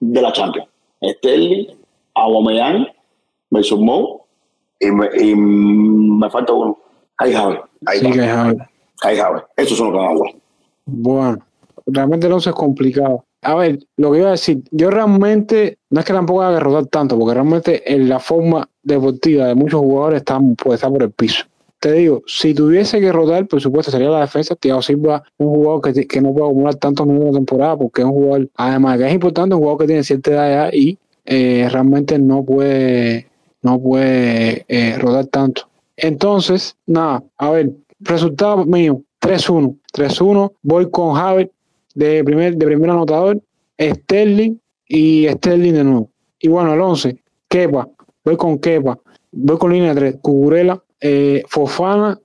de 0.00 0.22
la 0.22 0.32
Champions. 0.32 0.68
Sterling, 1.02 1.66
Mason 3.50 3.84
Mou 3.84 4.22
y 4.78 4.86
y 4.86 5.34
me 5.34 6.30
falta 6.30 6.52
uno. 6.52 6.78
Ahí 7.20 7.34
Javi. 7.34 7.56
Ahí 7.84 7.98
sí, 7.98 8.12
Javi. 8.12 8.56
Ahí 9.02 9.16
Javi. 9.18 9.40
Eso 9.56 9.76
son 9.76 9.92
los 9.92 10.22
que 10.22 10.40
Bueno, 10.86 11.38
realmente 11.86 12.28
no 12.30 12.38
es 12.38 12.48
complicado. 12.48 13.24
A 13.42 13.54
ver, 13.54 13.78
lo 13.96 14.10
que 14.10 14.18
iba 14.18 14.28
a 14.28 14.32
decir, 14.32 14.62
yo 14.70 14.90
realmente, 14.90 15.78
no 15.90 16.00
es 16.00 16.06
que 16.06 16.14
tampoco 16.14 16.42
haga 16.42 16.60
rodar 16.60 16.86
tanto, 16.86 17.18
porque 17.18 17.34
realmente 17.34 17.92
en 17.92 18.08
la 18.08 18.20
forma 18.20 18.68
deportiva 18.82 19.46
de 19.46 19.54
muchos 19.54 19.80
jugadores 19.80 20.20
está, 20.20 20.40
puede 20.56 20.76
estar 20.76 20.90
por 20.90 21.02
el 21.02 21.10
piso. 21.10 21.44
Te 21.78 21.92
digo, 21.92 22.22
si 22.26 22.54
tuviese 22.54 23.00
que 23.00 23.12
rodar, 23.12 23.46
por 23.46 23.60
supuesto, 23.60 23.90
sería 23.90 24.08
la 24.08 24.20
defensa. 24.20 24.56
Thiago 24.56 24.80
Silva, 24.80 25.22
un 25.36 25.48
jugador 25.48 25.82
que, 25.82 26.06
que 26.06 26.20
no 26.22 26.32
puede 26.32 26.46
acumular 26.46 26.74
tantos 26.76 27.06
minutos 27.06 27.28
en 27.28 27.32
la 27.34 27.38
temporada, 27.38 27.76
porque 27.76 28.00
es 28.00 28.06
un 28.06 28.12
jugador, 28.12 28.50
además 28.56 28.98
que 28.98 29.06
es 29.08 29.14
importante, 29.14 29.54
un 29.54 29.60
jugador 29.60 29.80
que 29.80 29.86
tiene 29.86 30.04
cierta 30.04 30.30
edad 30.30 30.70
ya 30.70 30.76
y 30.76 30.98
eh, 31.26 31.68
realmente 31.70 32.18
no 32.18 32.44
puede, 32.44 33.28
no 33.62 33.78
puede 33.78 34.64
eh, 34.68 34.96
rodar 34.98 35.26
tanto. 35.26 35.69
Entonces, 36.02 36.76
nada, 36.86 37.22
a 37.36 37.50
ver, 37.50 37.70
resultado 38.00 38.64
mío, 38.64 39.02
3-1. 39.20 39.76
3-1, 39.92 40.52
voy 40.62 40.90
con 40.90 41.14
Javier 41.14 41.50
de 41.94 42.24
primer, 42.24 42.56
de 42.56 42.66
primer 42.66 42.90
anotador, 42.90 43.40
Sterling 43.78 44.56
y 44.86 45.26
Sterling 45.28 45.72
de 45.72 45.84
nuevo. 45.84 46.10
Y 46.38 46.48
bueno, 46.48 46.72
el 46.74 46.80
11, 46.80 47.18
Kepa, 47.48 47.88
voy 48.24 48.36
con 48.36 48.58
Kepa, 48.58 48.98
voy 49.32 49.58
con 49.58 49.72
línea 49.72 49.94
3, 49.94 50.16
Cucurela, 50.22 50.82
eh, 51.00 51.42
Fofana 51.48 52.18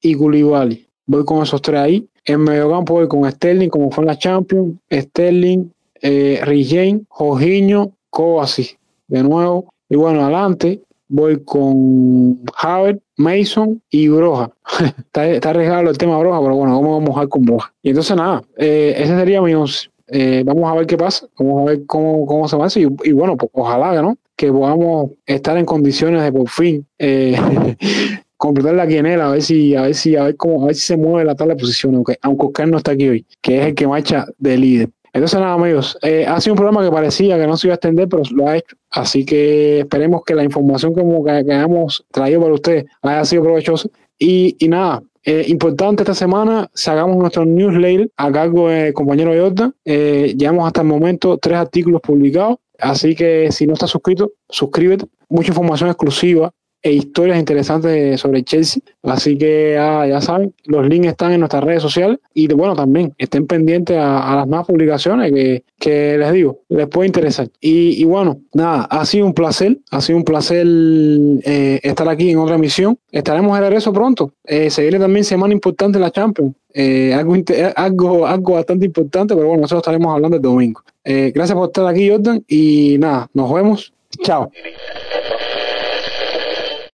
y 0.00 0.14
Gulibali. 0.14 0.86
Voy 1.06 1.24
con 1.24 1.42
esos 1.42 1.60
tres 1.60 1.80
ahí. 1.80 2.08
En 2.24 2.42
mediocampo 2.42 2.94
voy 2.94 3.08
con 3.08 3.28
Sterling, 3.30 3.68
como 3.68 3.90
fue 3.90 4.02
en 4.02 4.08
la 4.08 4.18
Champions, 4.18 4.74
Sterling, 4.90 5.70
eh, 6.02 6.40
Rigen, 6.44 7.06
Jorginho, 7.08 7.92
Kovacic, 8.10 8.78
de 9.08 9.22
nuevo. 9.22 9.72
Y 9.88 9.96
bueno, 9.96 10.22
adelante, 10.22 10.82
voy 11.08 11.42
con 11.44 12.40
Haver, 12.56 13.00
Mason 13.20 13.82
y 13.90 14.08
Broja. 14.08 14.50
está, 14.98 15.28
está, 15.28 15.50
arriesgado 15.50 15.90
el 15.90 15.98
tema 15.98 16.18
Broja, 16.18 16.40
pero 16.40 16.56
bueno, 16.56 16.80
vamos 16.80 17.02
a 17.02 17.06
mojar 17.06 17.28
con 17.28 17.44
Broja. 17.44 17.72
Y 17.82 17.90
entonces 17.90 18.16
nada, 18.16 18.42
eh, 18.56 18.94
ese 18.96 19.16
sería 19.16 19.42
mi 19.42 19.54
once. 19.54 19.88
Eh, 20.08 20.42
vamos 20.44 20.68
a 20.68 20.74
ver 20.74 20.86
qué 20.86 20.96
pasa, 20.96 21.26
vamos 21.38 21.62
a 21.62 21.70
ver 21.70 21.86
cómo, 21.86 22.26
cómo 22.26 22.48
se 22.48 22.56
va 22.56 22.66
y, 22.74 23.08
y 23.08 23.12
bueno, 23.12 23.36
pues, 23.36 23.50
ojalá 23.54 24.02
¿no? 24.02 24.16
que 24.34 24.50
podamos 24.50 25.12
estar 25.24 25.56
en 25.56 25.64
condiciones 25.64 26.22
de 26.24 26.32
por 26.32 26.48
fin 26.48 26.84
eh, 26.98 27.36
completar 28.36 28.74
la 28.74 28.88
quinela, 28.88 29.28
a 29.28 29.32
ver 29.32 29.42
si, 29.42 29.76
a 29.76 29.82
ver 29.82 29.94
si, 29.94 30.16
a 30.16 30.24
ver 30.24 30.36
cómo, 30.36 30.64
a 30.64 30.66
ver 30.66 30.74
si 30.74 30.80
se 30.80 30.96
mueve 30.96 31.26
la 31.26 31.36
tabla 31.36 31.54
de 31.54 31.60
posiciones, 31.60 31.98
aunque, 31.98 32.18
aunque 32.22 32.46
Oscar 32.46 32.68
no 32.68 32.78
está 32.78 32.92
aquí 32.92 33.08
hoy, 33.08 33.26
que 33.42 33.60
es 33.60 33.66
el 33.66 33.74
que 33.74 33.86
marcha 33.86 34.26
de 34.38 34.56
líder. 34.56 34.88
Entonces, 35.12 35.40
nada, 35.40 35.54
amigos, 35.54 35.98
eh, 36.02 36.24
ha 36.26 36.40
sido 36.40 36.54
un 36.54 36.58
programa 36.58 36.84
que 36.84 36.92
parecía 36.92 37.38
que 37.38 37.46
no 37.46 37.56
se 37.56 37.66
iba 37.66 37.74
a 37.74 37.76
extender, 37.76 38.08
pero 38.08 38.22
lo 38.32 38.48
ha 38.48 38.56
hecho. 38.56 38.76
Así 38.90 39.24
que 39.24 39.80
esperemos 39.80 40.22
que 40.24 40.34
la 40.34 40.44
información 40.44 40.94
como 40.94 41.24
que, 41.24 41.44
que 41.44 41.66
traído 42.12 42.40
para 42.40 42.54
ustedes 42.54 42.84
haya 43.02 43.24
sido 43.24 43.42
provechosa. 43.42 43.88
Y, 44.18 44.56
y 44.58 44.68
nada, 44.68 45.02
eh, 45.24 45.44
importante 45.48 46.02
esta 46.02 46.14
semana, 46.14 46.70
sacamos 46.72 47.16
nuestro 47.16 47.44
newsletter 47.44 48.10
a 48.16 48.32
cargo 48.32 48.68
del 48.68 48.94
compañero 48.94 49.32
Jordan. 49.36 49.74
Eh, 49.84 50.34
llevamos 50.36 50.66
hasta 50.66 50.82
el 50.82 50.86
momento 50.86 51.38
tres 51.38 51.56
artículos 51.58 52.00
publicados. 52.00 52.58
Así 52.78 53.14
que 53.14 53.52
si 53.52 53.66
no 53.66 53.74
estás 53.74 53.90
suscrito, 53.90 54.32
suscríbete. 54.48 55.06
Mucha 55.28 55.48
información 55.48 55.90
exclusiva 55.90 56.50
e 56.82 56.92
historias 56.92 57.38
interesantes 57.38 58.20
sobre 58.20 58.42
Chelsea. 58.42 58.82
Así 59.02 59.36
que 59.36 59.76
ah, 59.78 60.06
ya 60.06 60.20
saben, 60.20 60.54
los 60.64 60.86
links 60.86 61.08
están 61.08 61.32
en 61.32 61.40
nuestras 61.40 61.64
redes 61.64 61.82
sociales 61.82 62.18
y 62.34 62.46
bueno, 62.48 62.74
también 62.74 63.14
estén 63.18 63.46
pendientes 63.46 63.96
a, 63.98 64.34
las 64.36 64.46
nuevas 64.46 64.66
publicaciones 64.66 65.32
que, 65.32 65.64
que, 65.78 66.16
les 66.18 66.32
digo, 66.32 66.60
les 66.68 66.86
puede 66.88 67.06
interesar. 67.06 67.48
Y, 67.60 68.04
bueno, 68.04 68.40
nada, 68.54 68.84
ha 68.84 69.04
sido 69.04 69.26
un 69.26 69.34
placer, 69.34 69.78
ha 69.90 70.00
sido 70.00 70.18
un 70.18 70.24
placer 70.24 70.66
eh, 70.66 71.80
estar 71.82 72.08
aquí 72.08 72.30
en 72.30 72.38
otra 72.38 72.56
emisión. 72.56 72.98
Estaremos 73.10 73.54
de 73.54 73.64
regreso 73.64 73.92
pronto. 73.92 74.32
Eh, 74.44 74.70
se 74.70 74.82
viene 74.82 74.98
también 74.98 75.24
semana 75.24 75.52
importante 75.52 75.98
en 75.98 76.02
la 76.02 76.10
Champions. 76.10 76.54
Eh, 76.72 77.12
algo, 77.12 77.34
algo, 77.76 78.26
algo 78.26 78.54
bastante 78.54 78.86
importante, 78.86 79.34
pero 79.34 79.48
bueno, 79.48 79.62
nosotros 79.62 79.82
estaremos 79.82 80.14
hablando 80.14 80.36
el 80.36 80.42
domingo. 80.42 80.82
Eh, 81.04 81.32
gracias 81.34 81.56
por 81.56 81.68
estar 81.68 81.86
aquí, 81.86 82.08
Jordan, 82.08 82.44
y 82.46 82.96
nada, 82.98 83.28
nos 83.34 83.52
vemos. 83.52 83.92
Chao. 84.22 84.50